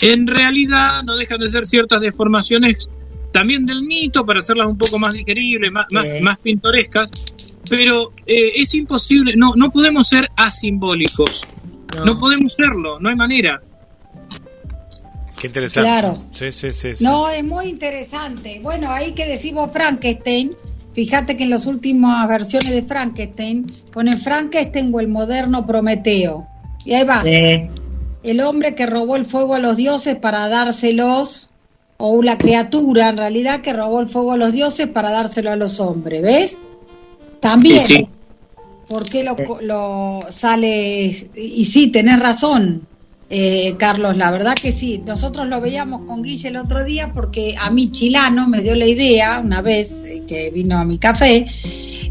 [0.00, 2.90] en realidad no dejan de ser ciertas deformaciones
[3.32, 5.86] también del mito para hacerlas un poco más digeribles, más,
[6.22, 7.10] más, pintorescas,
[7.68, 11.46] pero eh, es imposible, no, no podemos ser asimbólicos,
[12.04, 12.18] no.
[12.18, 13.60] podemos serlo, no hay manera.
[15.40, 15.88] Qué interesante.
[15.88, 16.24] Claro.
[16.32, 18.60] Sí, sí, sí, No, es muy interesante.
[18.62, 20.56] Bueno, ahí que decimos Frankenstein,
[20.92, 26.46] fíjate que en las últimas versiones de Frankenstein ponen Frankenstein o el moderno Prometeo.
[26.84, 27.22] Y ahí va.
[28.22, 31.50] El hombre que robó el fuego a los dioses para dárselos
[31.98, 35.56] o la criatura en realidad que robó el fuego a los dioses para dárselo a
[35.56, 36.58] los hombres, ¿ves?
[37.40, 37.80] También.
[37.80, 38.08] Sí.
[38.88, 41.30] ¿Por qué lo, lo, sale?
[41.36, 42.86] Y sí, tenés razón,
[43.30, 45.02] eh, Carlos, la verdad que sí.
[45.06, 48.86] Nosotros lo veíamos con Guille el otro día porque a mí Chilano me dio la
[48.86, 51.46] idea una vez eh, que vino a mi café,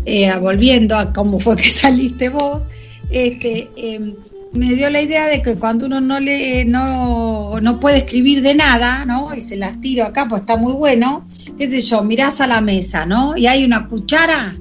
[0.06, 2.64] eh, volviendo a cómo fue que saliste vos,
[3.10, 4.16] este, em,
[4.54, 8.56] me dio la idea de que cuando uno no le no, no puede escribir de
[8.56, 9.34] nada, ¿no?
[9.36, 11.28] Y se las tiro acá, pues está muy bueno,
[11.58, 13.36] qué sé yo, mirás a la mesa, ¿no?
[13.36, 14.56] Y hay una cuchara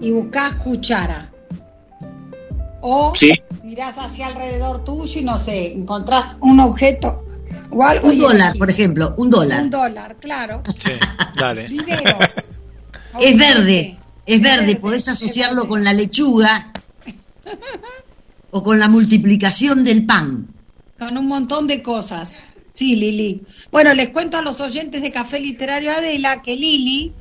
[0.00, 1.33] y buscás cuchara.
[2.86, 3.14] O
[3.62, 7.24] mirás hacia alrededor tuyo y no sé, encontrás un objeto
[7.70, 8.08] o algo.
[8.08, 9.62] Un dólar, por ejemplo, un dólar.
[9.62, 10.62] Un dólar, claro.
[10.78, 10.90] Sí,
[11.34, 11.64] dale.
[13.20, 13.96] es verde,
[14.26, 16.74] es verde, podés asociarlo con la lechuga
[18.50, 20.48] o con la multiplicación del pan.
[20.98, 22.32] Con un montón de cosas.
[22.74, 23.46] Sí, Lili.
[23.72, 27.14] Bueno, les cuento a los oyentes de Café Literario Adela que Lili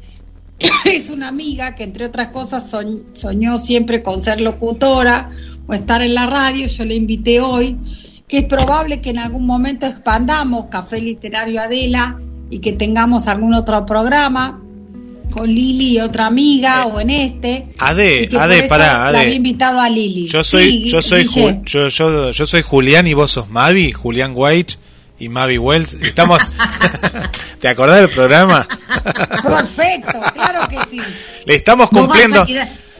[0.85, 2.69] es una amiga que entre otras cosas
[3.13, 5.31] soñó siempre con ser locutora
[5.67, 6.67] o estar en la radio.
[6.67, 7.77] Yo le invité hoy,
[8.27, 12.19] que es probable que en algún momento expandamos Café Literario Adela
[12.49, 14.59] y que tengamos algún otro programa
[15.31, 17.67] con Lili y otra amiga o en este.
[17.79, 19.17] Ade, Ade, pará, Ade.
[19.17, 20.27] Había invitado a Lili.
[20.27, 21.27] Yo soy, yo soy,
[21.65, 24.75] yo, yo, yo soy Julián y vos sos Mavi, Julián White
[25.19, 25.95] y Mavi Wells.
[25.95, 26.39] Estamos.
[27.59, 28.67] ¿Te acordás del programa?
[29.41, 30.99] Perfecto, claro que sí.
[31.45, 32.45] Le estamos cumpliendo.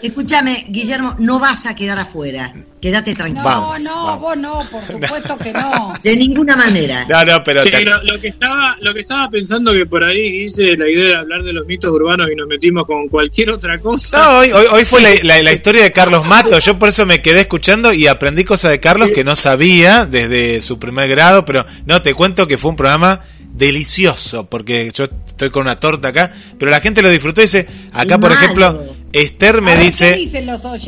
[0.03, 2.53] Escúchame, Guillermo, no vas a quedar afuera.
[2.81, 3.41] Quédate tranquilo.
[3.41, 5.93] No, no, vos no, por supuesto que no.
[6.03, 7.05] De ninguna manera.
[7.07, 7.63] No, no, pero.
[7.63, 11.43] lo, que estaba, lo que estaba pensando que por ahí hice la idea de hablar
[11.43, 14.17] de los mitos urbanos y nos metimos con cualquier otra cosa.
[14.17, 16.59] No, hoy, hoy, fue la, la, historia de Carlos Mato.
[16.59, 20.59] Yo por eso me quedé escuchando y aprendí cosas de Carlos que no sabía desde
[20.59, 21.45] su primer grado.
[21.45, 23.21] Pero no, te cuento que fue un programa
[23.53, 27.67] delicioso, porque yo estoy con una torta acá, pero la gente lo disfrutó y dice,
[27.93, 28.83] acá por ejemplo,
[29.13, 30.31] Esther me dice...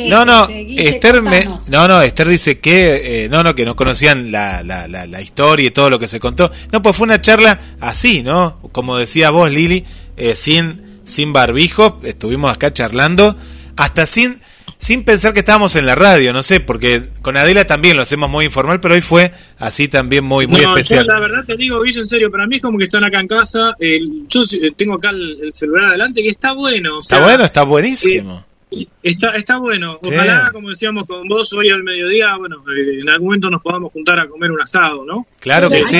[0.09, 4.31] no, no, Esther me, no, no, Esther dice que, eh, no, no, que no conocían
[4.31, 6.51] la, la, la, historia y todo lo que se contó.
[6.71, 8.59] No, pues fue una charla así, ¿no?
[8.71, 9.85] Como decía vos, Lili,
[10.17, 13.37] eh, sin, sin barbijo, estuvimos acá charlando,
[13.75, 14.41] hasta sin
[14.85, 18.29] sin pensar que estábamos en la radio, no sé, porque con Adela también lo hacemos
[18.29, 21.07] muy informal, pero hoy fue así también muy muy especial.
[21.07, 23.27] la verdad te digo, Guillo, en serio, para mí es como que están acá en
[23.27, 26.99] casa, yo eh, tengo acá el, celular adelante que está bueno.
[26.99, 28.45] está bueno, está buenísimo.
[28.69, 29.97] Eh, está, está bueno.
[30.03, 33.91] Ojalá, como decíamos con vos hoy al mediodía, bueno, eh, en algún momento nos podamos
[33.91, 35.25] juntar a comer un asado, ¿no?
[35.39, 35.97] Claro que sí.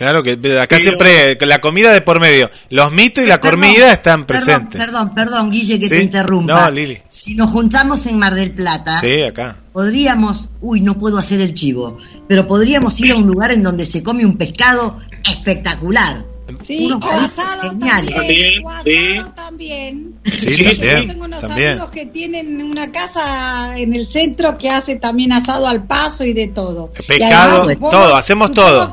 [0.00, 4.24] Claro que acá siempre la comida de por medio, los mitos y la comida están
[4.24, 4.80] presentes.
[4.80, 6.58] Perdón, perdón, Guille, que te interrumpa.
[6.58, 7.02] No, Lili.
[7.10, 9.58] Si nos juntamos en Mar del Plata, sí, acá.
[9.74, 13.84] podríamos, uy, no puedo hacer el chivo, pero podríamos ir a un lugar en donde
[13.84, 16.24] se come un pescado espectacular.
[16.62, 17.60] Sí, unos asado.
[17.60, 20.14] También, asado también.
[20.24, 21.06] Sí, también.
[21.06, 25.66] Yo tengo unos amigos que tienen una casa en el centro que hace también asado
[25.66, 26.90] al paso y de todo.
[27.06, 28.90] Pescado, todo, hacemos todo.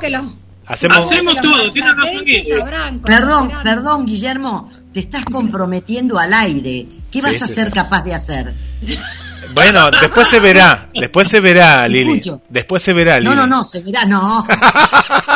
[0.67, 1.09] Hacemos,
[1.41, 1.71] todo,
[3.05, 6.87] Perdón, perdón, Guillermo, te estás comprometiendo al aire.
[7.09, 8.53] ¿Qué vas a ser capaz de hacer?
[9.55, 12.21] Bueno, después se verá, después se verá, Lili.
[12.49, 13.29] Después se verá, Lili.
[13.29, 14.45] No, no, no, se verá, no.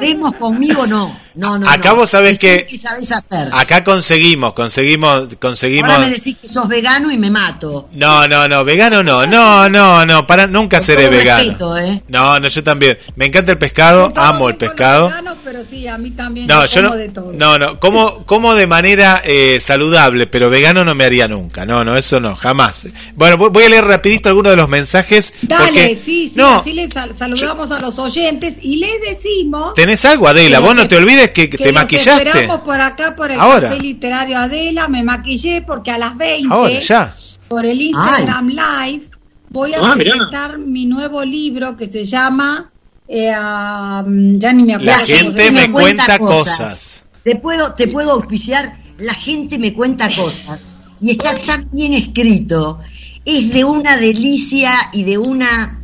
[0.00, 1.18] vemos, conmigo, no.
[1.36, 1.96] No, no, Acá no.
[1.96, 3.48] vos sabés Decime que- sabés hacer.
[3.52, 5.90] Acá conseguimos, conseguimos, conseguimos.
[5.92, 7.88] Ahora me decís que sos vegano y me mato.
[7.92, 11.38] No, no, no, vegano no, no, no, no, para nunca Con seré vegano.
[11.44, 12.02] respeto, ¿eh?
[12.08, 12.98] No, no, yo también.
[13.14, 15.06] Me encanta el pescado, amo el pescado.
[15.06, 16.48] veganos, pero sí, a mí también.
[16.48, 17.32] No, yo como no, de todo.
[17.32, 21.64] no, no, como, como de manera eh, saludable, pero vegano no me haría nunca.
[21.64, 22.88] No, no, eso no, jamás.
[23.14, 25.32] Bueno, voy a leer rapidito algunos de los mensajes.
[25.42, 29.49] Dale, porque- sí, sí, no, así les sal- saludamos a los oyentes y les decimos.
[29.74, 32.28] Tenés algo, Adela, vos no te olvides que, te los maquillaste.
[32.28, 33.68] esperamos por acá por el Ahora.
[33.68, 37.14] Café Literario Adela, me maquillé porque a las 20 Ahora, ya.
[37.48, 39.02] por el Instagram Live
[39.48, 40.12] voy a Ah, mirá.
[40.12, 42.70] presentar mi nuevo libro que se llama
[43.12, 44.92] eh, ah, ya ni me acuerdo.
[44.98, 47.02] La gente me cuenta cosas.
[47.24, 50.60] Te puedo, te puedo auspiciar, la gente me cuenta cosas.
[51.00, 52.78] Y está tan bien escrito.
[53.24, 55.78] Es de una delicia y de una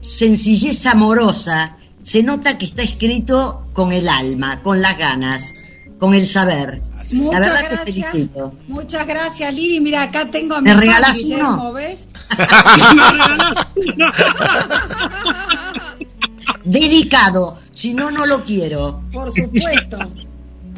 [0.00, 1.76] sencillez amorosa.
[2.06, 5.52] Se nota que está escrito con el alma, con las ganas,
[5.98, 6.80] con el saber.
[6.94, 7.80] La Muchas verdad te gracias.
[7.84, 8.54] felicito.
[8.68, 9.80] Muchas gracias, Lili.
[9.80, 11.72] Mira, acá tengo a mi ¿Me regalás Guillermo, uno?
[11.72, 12.06] ¿ves?
[16.64, 19.02] Dedicado, si no, no lo quiero.
[19.12, 19.98] Por supuesto.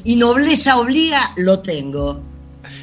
[0.05, 2.23] Y nobleza obliga, lo tengo.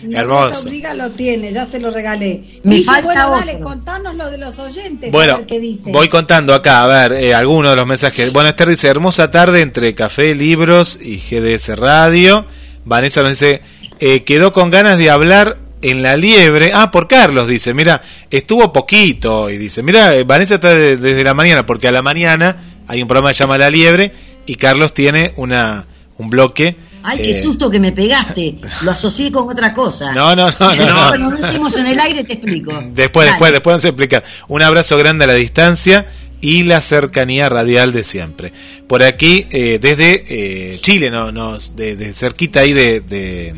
[0.04, 0.68] No Hermoso.
[0.68, 2.44] obliga, lo tiene, ya se lo regalé.
[2.64, 5.10] Me Dice, falta bueno, dale, contanos lo de los oyentes.
[5.10, 5.92] a Bueno, ver qué dice.
[5.92, 8.32] voy contando acá, a ver, eh, algunos de los mensajes.
[8.34, 12.46] Bueno, Esther dice, hermosa tarde entre café, libros y GDS Radio.
[12.86, 13.62] Vanessa nos dice,
[14.00, 16.72] eh, quedó con ganas de hablar en la liebre.
[16.74, 18.02] Ah, por Carlos, dice, mira,
[18.32, 19.50] estuvo poquito.
[19.50, 22.58] Y dice, mira, eh, Vanessa está de- desde la mañana, porque a la mañana
[22.88, 24.12] hay un programa que se llama La Liebre
[24.46, 25.86] y Carlos tiene una
[26.18, 26.76] un bloque.
[27.08, 28.58] Ay, qué eh, susto que me pegaste.
[28.82, 30.12] Lo asocié con otra cosa.
[30.14, 31.32] No, no, no, no, no.
[31.32, 32.72] No estemos en el aire, te explico.
[32.94, 33.32] Después, Dale.
[33.32, 34.24] después, después vamos a explicar.
[34.48, 36.08] Un abrazo grande a la distancia
[36.42, 38.54] y la cercanía radial de siempre.
[38.88, 43.56] Por aquí, eh, desde eh, Chile, no, nos, de, de cerquita ahí de, de,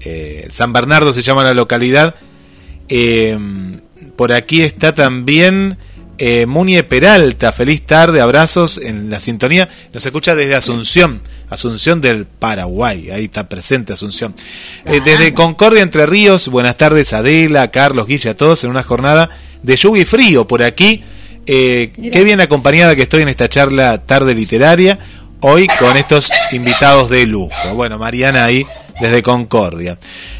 [0.00, 2.14] eh, San Bernardo se llama la localidad.
[4.16, 5.78] Por aquí está también
[6.18, 7.52] eh, Munie Peralta.
[7.52, 9.68] Feliz tarde, abrazos en la sintonía.
[9.92, 13.10] Nos escucha desde Asunción, Asunción del Paraguay.
[13.10, 14.34] Ahí está presente Asunción.
[14.84, 19.30] Eh, desde Concordia, Entre Ríos, buenas tardes Adela, Carlos, Guilla, a todos en una jornada
[19.62, 21.02] de lluvia y frío por aquí.
[21.46, 24.98] Eh, qué bien acompañada que estoy en esta charla tarde literaria.
[25.40, 27.74] Hoy con estos invitados de lujo.
[27.74, 28.66] Bueno, Mariana ahí
[29.00, 29.98] desde Concordia.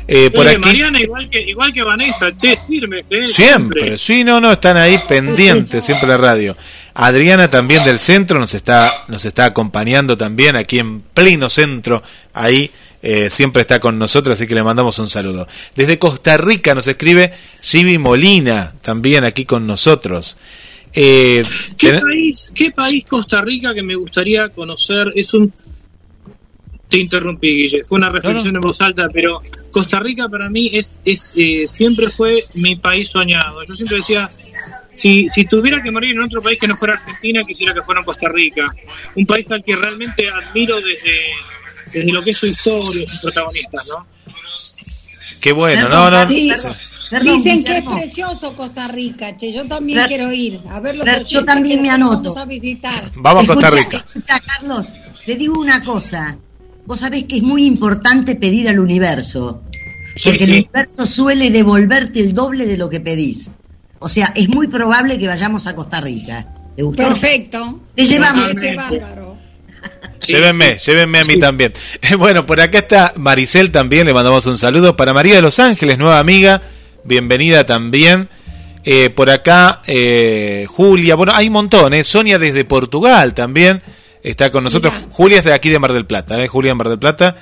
[0.09, 0.59] Eh, por aquí.
[0.59, 4.99] Mariana, igual que, igual que Vanessa, che, firmes, eh, Siempre, sí, no, no, están ahí
[5.07, 6.57] pendientes, siempre la radio.
[6.95, 12.03] Adriana también del centro nos está, nos está acompañando también aquí en pleno centro,
[12.33, 12.71] ahí
[13.03, 15.47] eh, siempre está con nosotros, así que le mandamos un saludo.
[15.77, 20.37] Desde Costa Rica nos escribe Jimmy Molina, también aquí con nosotros.
[20.95, 21.45] Eh,
[21.77, 25.13] ¿Qué país, ¿Qué país Costa Rica que me gustaría conocer?
[25.15, 25.53] Es un...
[26.89, 27.85] Te interrumpí, Guille.
[27.85, 29.41] Fue una reflexión en voz alta, pero
[29.71, 33.63] Costa Rica para mí es, es eh, siempre fue mi país soñado.
[33.63, 34.27] Yo siempre decía,
[34.91, 38.03] si, si tuviera que morir en otro país que no fuera Argentina, quisiera que fuera
[38.03, 38.75] Costa Rica.
[39.17, 41.19] Un país al que realmente admiro desde,
[41.93, 44.07] desde lo que es su historia, sus protagonistas, ¿no?
[45.49, 46.49] Qué bueno, Perdón, no, no, Sí.
[46.51, 46.77] Perdón,
[47.11, 49.51] perdón, Dicen que es precioso Costa Rica, che.
[49.53, 50.61] Yo también Per- quiero ir.
[50.71, 52.23] A ver los Per- yo también me anoto.
[52.35, 53.13] Vamos a visitar.
[53.17, 53.97] vamos a Costa Rica.
[53.97, 54.93] escucha, Carlos,
[55.25, 56.37] te digo una cosa.
[56.85, 59.63] Vos sabés que es muy importante pedir al universo.
[60.17, 63.51] Sí, Porque el universo suele devolverte el doble de lo que pedís.
[64.01, 66.53] O sea, es muy probable que vayamos a Costa Rica.
[66.77, 67.09] ¿Te gustó?
[67.09, 67.81] Perfecto.
[67.95, 68.53] Te llevamos.
[70.21, 70.91] Sí, llévenme, sí.
[70.91, 71.73] llévenme a mí también.
[72.19, 74.97] Bueno, por acá está Maricel también, le mandamos un saludo.
[74.97, 76.63] Para María de Los Ángeles, nueva amiga,
[77.05, 78.29] bienvenida también.
[78.85, 82.05] Eh, por acá, eh, Julia, bueno, hay un montón, ¿eh?
[82.05, 83.83] Sonia desde Portugal también
[84.23, 84.95] está con nosotros.
[85.11, 86.49] Julia es de aquí de Mar del Plata, ¿eh?
[86.49, 87.37] Julia en Mar del Plata.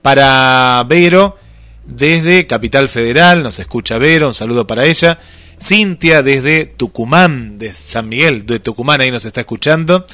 [0.00, 1.38] Para Vero,
[1.84, 5.18] desde Capital Federal, nos escucha Vero, un saludo para ella.
[5.60, 10.06] Cintia desde Tucumán, de San Miguel, de Tucumán, ahí nos está escuchando.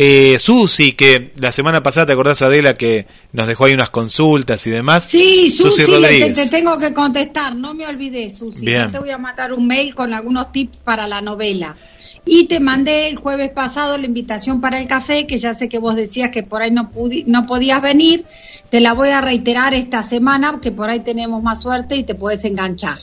[0.00, 4.64] Eh, Susi, que la semana pasada, ¿te acordás, Adela, que nos dejó ahí unas consultas
[4.68, 5.06] y demás?
[5.10, 6.34] Sí, Susi, te, Rodríguez.
[6.34, 8.64] te tengo que contestar, no me olvidé, Susi.
[8.64, 8.92] Bien.
[8.92, 11.74] Te voy a mandar un mail con algunos tips para la novela.
[12.24, 15.80] Y te mandé el jueves pasado la invitación para el café, que ya sé que
[15.80, 18.24] vos decías que por ahí no, pudi- no podías venir.
[18.70, 22.14] Te la voy a reiterar esta semana, que por ahí tenemos más suerte y te
[22.14, 22.96] puedes enganchar.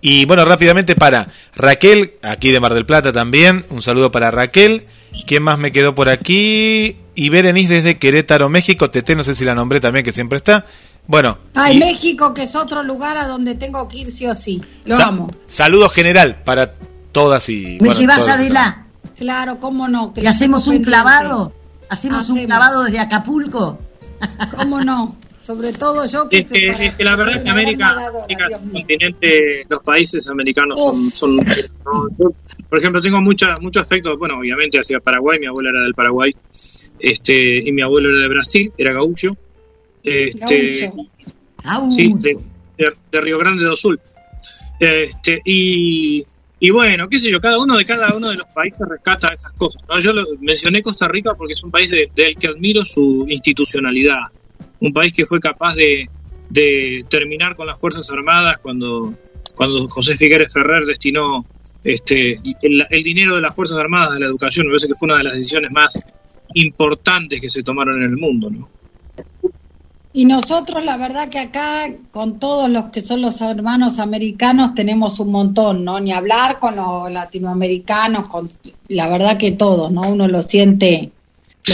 [0.00, 4.86] Y bueno, rápidamente para Raquel, aquí de Mar del Plata también, un saludo para Raquel.
[5.26, 6.98] ¿Quién más me quedó por aquí?
[7.14, 8.90] Y Berenice desde Querétaro, México.
[8.90, 10.64] Tete, no sé si la nombré también, que siempre está.
[11.06, 14.34] Bueno, Ay, y México, que es otro lugar a donde tengo que ir sí o
[14.34, 14.62] sí.
[14.84, 15.28] Lo sa- amo.
[15.46, 16.74] saludo general para
[17.12, 17.78] todas y...
[17.80, 18.28] ¿Me bueno, llevas, todos.
[18.30, 18.86] Adela?
[19.16, 20.12] Claro, cómo no.
[20.12, 20.90] que ¿Y hacemos un pendiente.
[20.90, 21.52] clavado?
[21.90, 22.46] ¿Hacemos un Hacemos.
[22.46, 23.78] clavado desde Acapulco?
[24.56, 25.16] ¿Cómo no?
[25.48, 26.40] Sobre todo yo que...
[26.40, 30.28] Es que, es que la verdad es que América, América es un continente, los países
[30.28, 31.10] americanos son...
[31.10, 32.06] son ¿no?
[32.18, 32.34] Yo,
[32.68, 36.36] por ejemplo, tengo mucha, mucho afecto, bueno, obviamente hacia Paraguay, mi abuela era del Paraguay,
[36.98, 39.28] este y mi abuelo era de Brasil, era gaúcho.
[40.02, 40.92] Este,
[41.64, 41.90] Gaucho.
[41.92, 42.38] sí, de,
[42.76, 43.98] de- de Río Grande do Sul.
[44.78, 46.22] Este, y,
[46.60, 49.54] y bueno, qué sé yo, cada uno de cada uno de los países rescata esas
[49.54, 49.82] cosas.
[49.88, 49.98] ¿no?
[49.98, 54.24] Yo lo, mencioné Costa Rica porque es un país de- del que admiro su institucionalidad.
[54.80, 56.08] Un país que fue capaz de,
[57.08, 59.14] terminar con las Fuerzas Armadas cuando,
[59.88, 61.44] José Figueres Ferrer destinó
[61.84, 64.66] este, el, dinero de las Fuerzas Armadas a la educación.
[64.66, 66.04] Me parece que fue una de las decisiones más
[66.54, 68.50] importantes que se tomaron en el mundo.
[68.50, 68.68] ¿no?
[70.12, 75.20] Y nosotros, la verdad que acá, con todos los que son los hermanos americanos, tenemos
[75.20, 76.00] un montón, ¿no?
[76.00, 78.24] Ni hablar con los latinoamericanos,
[78.88, 80.08] la verdad que todos, ¿no?
[80.08, 81.12] Uno lo siente,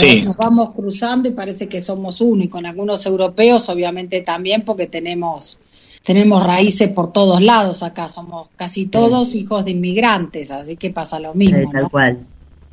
[0.01, 0.21] Sí.
[0.21, 4.87] nos vamos cruzando y parece que somos uno, y con algunos europeos, obviamente también, porque
[4.87, 5.59] tenemos
[6.03, 11.19] tenemos raíces por todos lados acá, somos casi todos hijos de inmigrantes, así que pasa
[11.19, 11.89] lo mismo, tal ¿no?
[11.89, 12.19] cual.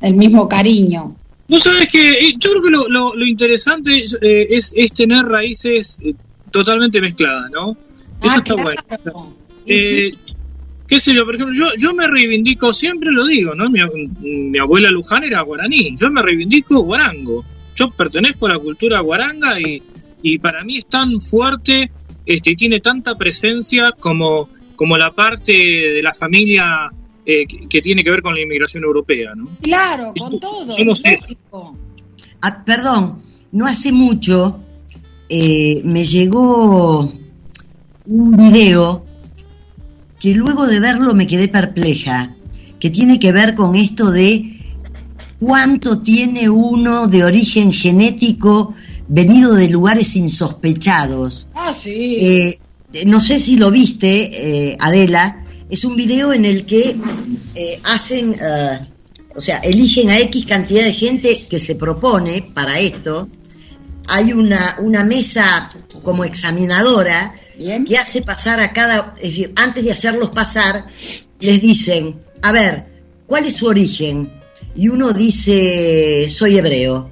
[0.01, 1.15] El mismo cariño.
[1.47, 5.97] No sabes que yo creo que lo, lo, lo interesante eh, es, es tener raíces
[6.03, 6.13] eh,
[6.51, 7.71] totalmente mezcladas, ¿no?
[7.71, 7.77] Eso
[8.21, 8.63] Ah, está claro.
[9.13, 9.35] bueno.
[9.65, 10.11] Eh,
[10.93, 13.67] qué sé yo, por ejemplo, yo, yo me reivindico, siempre lo digo, ¿no?
[13.67, 13.79] Mi,
[14.19, 17.43] mi abuela Luján era guaraní, yo me reivindico guarango.
[17.75, 19.81] Yo pertenezco a la cultura guaranga y,
[20.21, 21.89] y para mí es tan fuerte
[22.27, 26.91] este, y tiene tanta presencia como, como la parte de la familia
[27.25, 29.49] eh, que, que tiene que ver con la inmigración europea, ¿no?
[29.63, 31.75] claro, con todo, ¿Cómo se- lógico.
[32.43, 34.59] Ah, perdón, no hace mucho
[35.27, 37.11] eh, me llegó
[38.05, 39.03] un video
[40.23, 42.33] que luego de verlo me quedé perpleja,
[42.79, 44.57] que tiene que ver con esto de
[45.37, 48.73] cuánto tiene uno de origen genético
[49.09, 51.49] venido de lugares insospechados.
[51.53, 52.19] Ah, sí.
[52.21, 56.95] Eh, no sé si lo viste, eh, Adela, es un video en el que
[57.55, 58.33] eh, hacen,
[59.35, 63.27] o sea, eligen a X cantidad de gente que se propone para esto.
[64.07, 65.69] Hay una, una mesa
[66.01, 70.85] como examinadora Que hace pasar a cada, es decir, antes de hacerlos pasar,
[71.39, 72.85] les dicen, a ver,
[73.27, 74.41] ¿cuál es su origen?
[74.75, 77.11] Y uno dice, soy hebreo.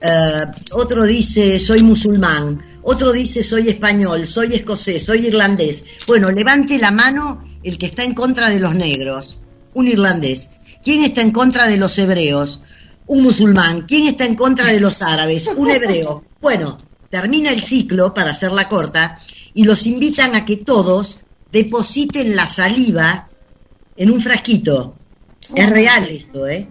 [0.00, 2.62] Eh, otro dice, soy musulmán.
[2.82, 5.84] Otro dice, soy español, soy escocés, soy irlandés.
[6.06, 9.38] Bueno, levante la mano el que está en contra de los negros,
[9.72, 10.50] un irlandés.
[10.82, 12.60] ¿Quién está en contra de los hebreos?
[13.06, 13.86] Un musulmán.
[13.88, 15.50] ¿Quién está en contra de los árabes?
[15.56, 16.22] Un hebreo.
[16.42, 16.76] Bueno,
[17.14, 19.20] termina el ciclo, para hacerla corta,
[19.54, 23.28] y los invitan a que todos depositen la saliva
[23.96, 24.96] en un frasquito.
[25.54, 26.68] Es real esto, ¿eh?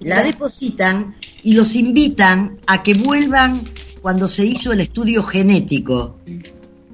[0.00, 3.58] La depositan y los invitan a que vuelvan
[4.02, 6.18] cuando se hizo el estudio genético.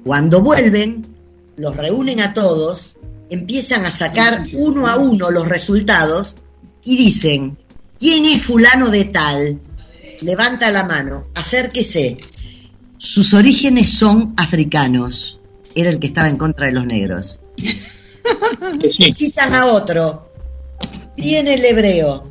[0.05, 1.13] Cuando vuelven,
[1.57, 2.95] los reúnen a todos,
[3.29, 6.37] empiezan a sacar uno a uno los resultados
[6.85, 7.57] y dicen,
[7.99, 9.59] ¿quién es fulano de tal?
[10.21, 12.17] Levanta la mano, acérquese.
[12.97, 15.39] Sus orígenes son africanos.
[15.75, 17.39] Era el que estaba en contra de los negros.
[18.91, 19.11] Sí.
[19.11, 20.29] Citan a otro.
[21.15, 22.23] Viene el hebreo.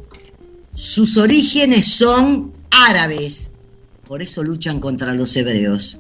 [0.75, 3.51] Sus orígenes son árabes.
[4.07, 5.99] Por eso luchan contra los hebreos.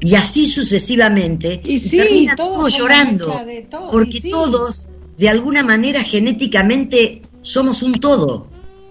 [0.00, 1.60] Y así sucesivamente.
[1.64, 3.28] Y sí, termina todos llorando.
[3.28, 4.30] mezcla de todo, porque sí.
[4.30, 4.88] todos,
[5.18, 8.48] de alguna manera, genéticamente, somos un todo.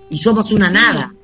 [0.10, 1.16] Y somos una nada.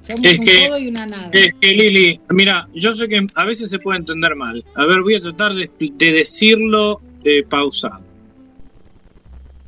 [0.00, 1.30] Somos Es un que- todo y una nada.
[1.32, 4.64] Es que Lili, mira, yo sé que a veces se puede entender mal.
[4.74, 5.70] A ver, voy a tratar de
[6.12, 8.04] decirlo eh, pausado.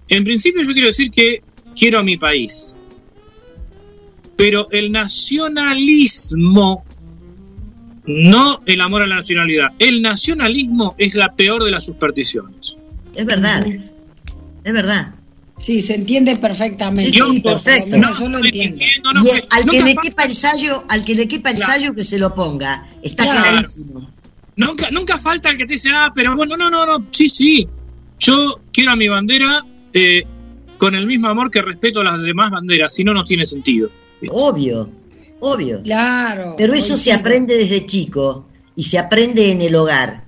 [0.09, 1.43] En principio yo quiero decir que
[1.77, 2.79] quiero a mi país.
[4.37, 6.85] Pero el nacionalismo,
[8.07, 12.77] no el amor a la nacionalidad, el nacionalismo es la peor de las supersticiones.
[13.15, 13.67] Es verdad.
[14.65, 15.15] Es verdad.
[15.61, 17.13] Sí, se entiende perfectamente.
[17.13, 17.91] Sí, sí, Sí, por perfecto.
[17.91, 18.79] menos yo lo entiendo.
[19.15, 21.73] no, y el- al que le quepa el sallo, al que le quepa el Claro.
[21.73, 22.87] sallo que se lo ponga.
[23.03, 23.43] Está Claro.
[23.43, 24.11] clarísimo.
[24.57, 27.69] Nunca, nunca falta el que te dice, ah, pero bueno, no, no, no, sí, sí.
[28.19, 29.63] Yo quiero a mi bandera
[29.93, 30.23] eh,
[30.79, 33.91] con el mismo amor que respeto a las demás banderas, si no, no tiene sentido.
[34.31, 34.89] Obvio,
[35.41, 35.83] obvio.
[35.83, 36.55] Claro.
[36.57, 38.47] Pero eso se aprende desde chico
[38.77, 40.25] y se aprende en el hogar.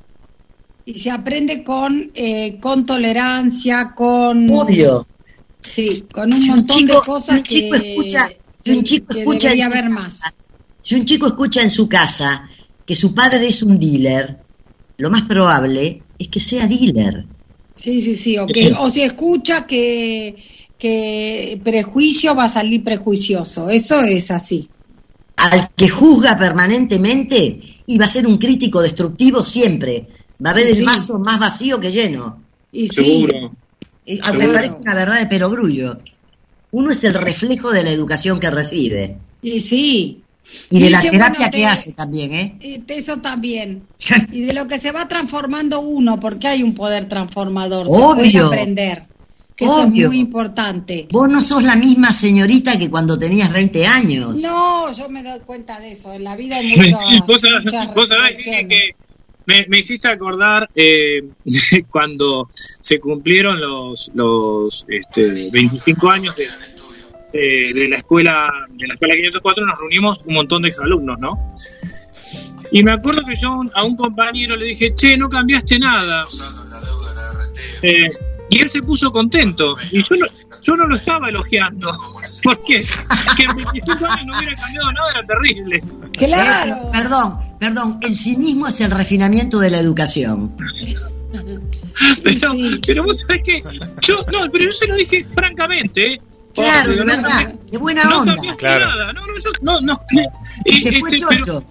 [0.85, 4.51] Y se aprende con, eh, con tolerancia, con...
[4.51, 5.07] Obvio.
[5.63, 8.31] Sí, con un Si un montón chico- de cosas un chico que, escucha-
[8.61, 10.21] si un chico que escucha debería en su haber casa, más.
[10.81, 12.49] Si un chico escucha en su casa
[12.85, 14.39] que su padre es un dealer,
[14.99, 17.27] lo más probable es que sea dealer.
[17.75, 18.39] Sí, sí, sí.
[18.39, 20.37] O, que, o si escucha que,
[20.79, 23.71] que prejuicio va a salir prejuicioso.
[23.71, 24.69] Eso es así.
[25.37, 30.07] al que juzga permanentemente y va a ser un crítico destructivo siempre.
[30.45, 30.83] Va a ver el Sí.
[30.85, 32.41] vaso más vacío que lleno.
[32.71, 33.53] Y sí, Seguro.
[34.07, 35.99] Eh, Me parece una verdad de perogrullo.
[36.73, 39.19] Uno es el reflejo de la educación que recibe.
[39.43, 40.19] y sí.
[40.71, 42.59] Y de la terapia bueno, que hace también, ¿eh?
[42.89, 43.85] Eso también.
[44.33, 47.87] Y de lo que se va transformando uno, porque hay un poder transformador.
[47.87, 48.15] Se Obvio.
[48.15, 49.07] puede aprender.
[49.55, 51.07] Que eso es muy importante.
[51.13, 54.37] Vos no sos la misma señorita que cuando tenías 20 años.
[54.41, 56.13] No, yo me doy cuenta de eso.
[56.13, 58.97] En la vida hay sabés, muchas vos sabés, que
[59.53, 61.23] me, me hiciste acordar eh,
[61.91, 66.47] cuando se cumplieron los, los este, 25 años de,
[67.33, 71.55] de- de la escuela de la escuela 504 nos reunimos un montón de exalumnos, ¿no?
[72.71, 76.25] Y me acuerdo que yo a un compañero le dije, che, no cambiaste nada.
[77.83, 78.09] Eh,
[78.51, 79.75] y él se puso contento.
[79.91, 80.27] Y yo no,
[80.63, 81.91] yo no lo estaba elogiando.
[82.43, 82.79] Porque
[83.37, 85.83] que en 25 años no hubiera cambiado nada era terrible.
[86.13, 86.75] Claro.
[86.77, 90.57] Eh, perdón, perdón, el cinismo es el refinamiento de la educación.
[92.25, 92.81] Pero, Sí.
[92.87, 93.63] pero vos sabés que
[94.03, 96.21] yo, no, pero yo se lo dije francamente, ¿eh?
[96.55, 98.35] Claro, de no- verdad, de buena No onda.
[98.35, 98.87] cambiaste Claro.
[98.89, 100.01] nada, no, no, yo, no, no,
[100.65, 101.65] Y se fue este, pero chocho.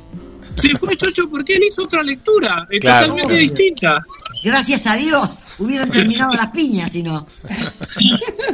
[0.55, 3.07] se fue chocho porque él hizo otra lectura, Claro.
[3.07, 3.37] totalmente Obvio.
[3.39, 4.05] distinta.
[4.43, 7.25] Gracias a Dios, hubieran terminado las piñas si no.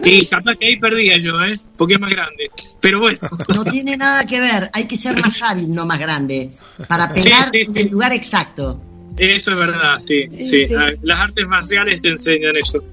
[0.03, 1.53] Y capaz que ahí perdía yo, ¿eh?
[1.77, 2.49] Porque es más grande.
[2.81, 3.19] Pero bueno,
[3.53, 6.51] No tiene nada que ver, hay que ser más hábil, no más grande,
[6.87, 7.81] para pegar Sí, sí, en sí.
[7.81, 8.81] el lugar exacto.
[9.17, 10.67] eso es verdad, sí, Sí, sí.
[10.67, 10.73] sí.
[11.01, 12.83] Las artes marciales te enseñan eso.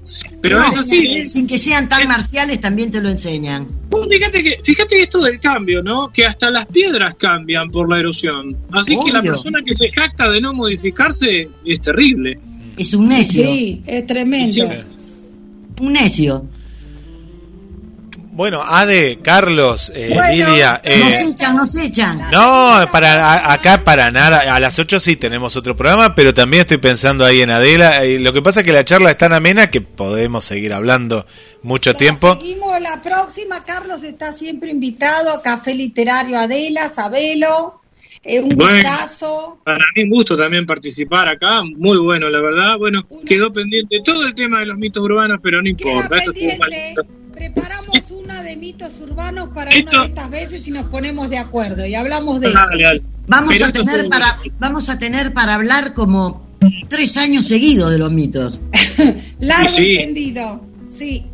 [0.41, 1.25] Pero No, es así, ¿eh?
[1.25, 3.67] Sin que sean tan marciales también te lo enseñan.
[3.89, 6.11] Vos Fíjate que, fíjate esto del cambio, ¿no?
[6.11, 8.57] Que hasta las piedras cambian por la erosión.
[8.71, 12.39] Así que la persona que se jacta de no modificarse es terrible.
[12.77, 14.53] Es un necio, Sí, es tremendo.
[14.53, 14.73] Sí.
[15.81, 16.45] un necio.
[18.31, 20.81] Bueno, Ade, Carlos, eh, Bueno, Lidia.
[20.83, 22.17] eh, Nos echan, nos echan.
[22.33, 24.53] no, para a- acá para nada.
[24.53, 28.03] A las 8 sí tenemos otro programa, pero también estoy pensando ahí en Adela.
[28.03, 31.25] Eh, lo que pasa es que la charla es tan amena que podemos seguir hablando
[31.63, 32.35] mucho tiempo.
[32.35, 33.63] Seguimos la próxima.
[33.63, 37.79] Carlos está siempre invitado a Café Literario Adela, Sabelo.
[38.27, 38.73] Eh, un Bueno.
[38.81, 39.59] gustazo.
[39.63, 42.77] Para mí un gusto también participar acá, muy bueno, la verdad.
[42.79, 46.09] Bueno, quedó pendiente todo el tema de los mitos urbanos, pero no importa.
[46.25, 46.95] Pendiente.
[47.31, 51.37] Preparamos una de mitos urbanos para Esto- una de estas veces y nos ponemos de
[51.37, 52.57] acuerdo y hablamos de eso.
[52.71, 53.01] Dale.
[53.27, 56.47] Vamos Pero a esto tener para, vamos a tener para hablar como
[56.87, 58.59] tres años seguidos de los mitos.
[59.39, 59.91] Largo Sí, sí.
[59.91, 61.25] y tendido, sí.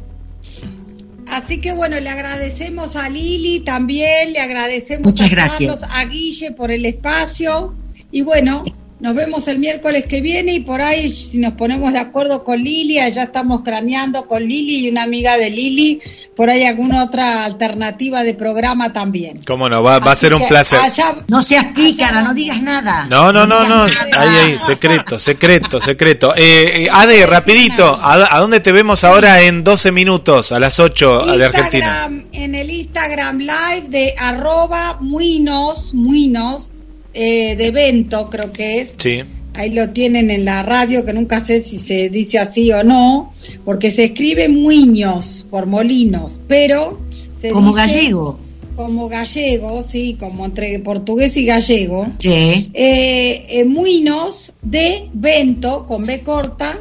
[1.31, 5.79] Así que bueno, le agradecemos a Lili también, le agradecemos Muchas a gracias.
[5.79, 7.73] Carlos, a Guille por el espacio.
[8.11, 8.65] Y bueno,
[9.01, 12.59] nos vemos el miércoles que viene y por ahí si nos ponemos de acuerdo con
[12.63, 15.99] Lili, allá estamos craneando con Lili y una amiga de Lili,
[16.35, 19.39] por ahí alguna otra alternativa de programa también.
[19.45, 20.79] Cómo no, va, va a ser un placer.
[20.79, 23.05] allá- No seas pícara, no digas nada.
[23.09, 23.83] No, no, no, no.
[23.83, 26.33] Ahí, ahí, secreto, secreto, secreto.
[26.35, 30.51] Eh, eh, Ade, rapidito, ¿a, a dónde te vemos ahora en 12 minutos?
[30.51, 32.09] A las 8 de Argentina.
[32.33, 36.69] En el Instagram Live de arroba muinos, muinos,
[37.13, 38.95] eh, de evento creo que es.
[38.97, 39.21] Sí.
[39.53, 43.33] Ahí lo tienen en la radio, que nunca sé si se dice así o no,
[43.65, 46.99] porque se escribe muiños por molinos, pero
[47.37, 48.39] se Como dice gallego.
[48.77, 52.07] Como gallego, sí, como entre portugués y gallego.
[52.19, 52.69] Sí.
[52.73, 56.79] Eh, eh, Muinos de Vento con B corta.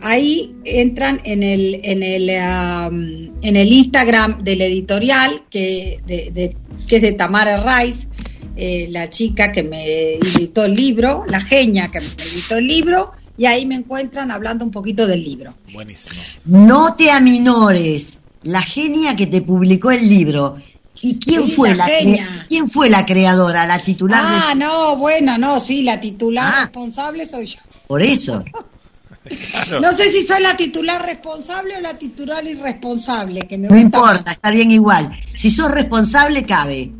[0.00, 6.96] Ahí entran en el en el en el Instagram del editorial que de, de- que
[6.96, 8.06] es de Tamara Rice,
[8.56, 13.12] eh, la chica que me editó el libro, la genia que me editó el libro,
[13.38, 15.54] y ahí me encuentran hablando un poquito del libro.
[15.72, 16.20] Buenísimo.
[16.46, 18.18] No te aminores.
[18.42, 20.56] La genia que te publicó el libro.
[21.02, 21.86] ¿Y quién Sí, fue la
[22.48, 26.60] quién fue la creadora, la titular Ah, de no, bueno, no, sí, la titular Ah.
[26.62, 27.58] responsable soy yo.
[27.86, 28.42] por eso?
[29.82, 33.98] No sé si soy la titular responsable o la titular irresponsable, que me No gusta
[34.00, 34.10] más.
[34.10, 35.10] importa, está bien igual.
[35.34, 36.90] Si sos responsable, cabe.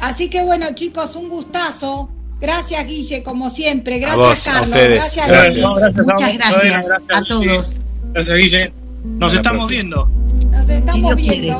[0.00, 2.10] Así que bueno, chicos, un gustazo.
[2.40, 3.98] Gracias, Guille, como siempre.
[3.98, 4.68] Gracias, vos, a Carlos.
[4.68, 4.94] ustedes.
[4.94, 5.54] Gracias, Gracias.
[5.54, 5.64] Luis.
[5.64, 7.76] No, gracias Muchas gracias Bueno, a todos.
[8.12, 8.72] Gracias, Guille.
[9.04, 10.08] Nos estamos viendo.
[10.50, 11.58] Nos estamos Si viendo.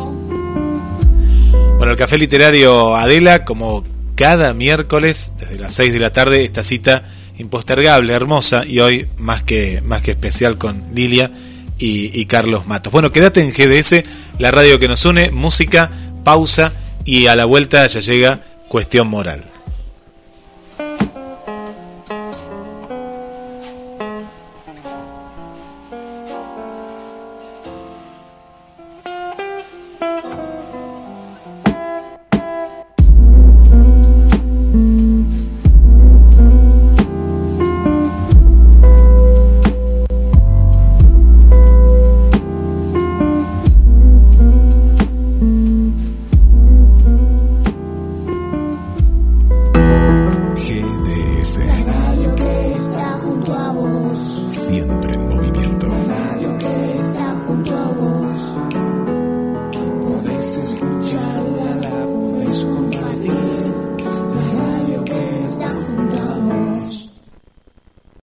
[1.79, 3.85] Bueno, el Café Literario Adela, como
[4.17, 7.05] cada miércoles, desde las 6 de la tarde, esta cita
[7.39, 11.31] impostergable, hermosa, y hoy más que, más que especial con Lilia
[11.79, 12.93] y, y Carlos Matos.
[12.93, 14.03] Bueno, quédate en GDS,
[14.41, 15.91] la radio que nos une, música,
[16.25, 16.73] pausa,
[17.09, 19.43] y a la vuelta ya llega Cuestión Moral.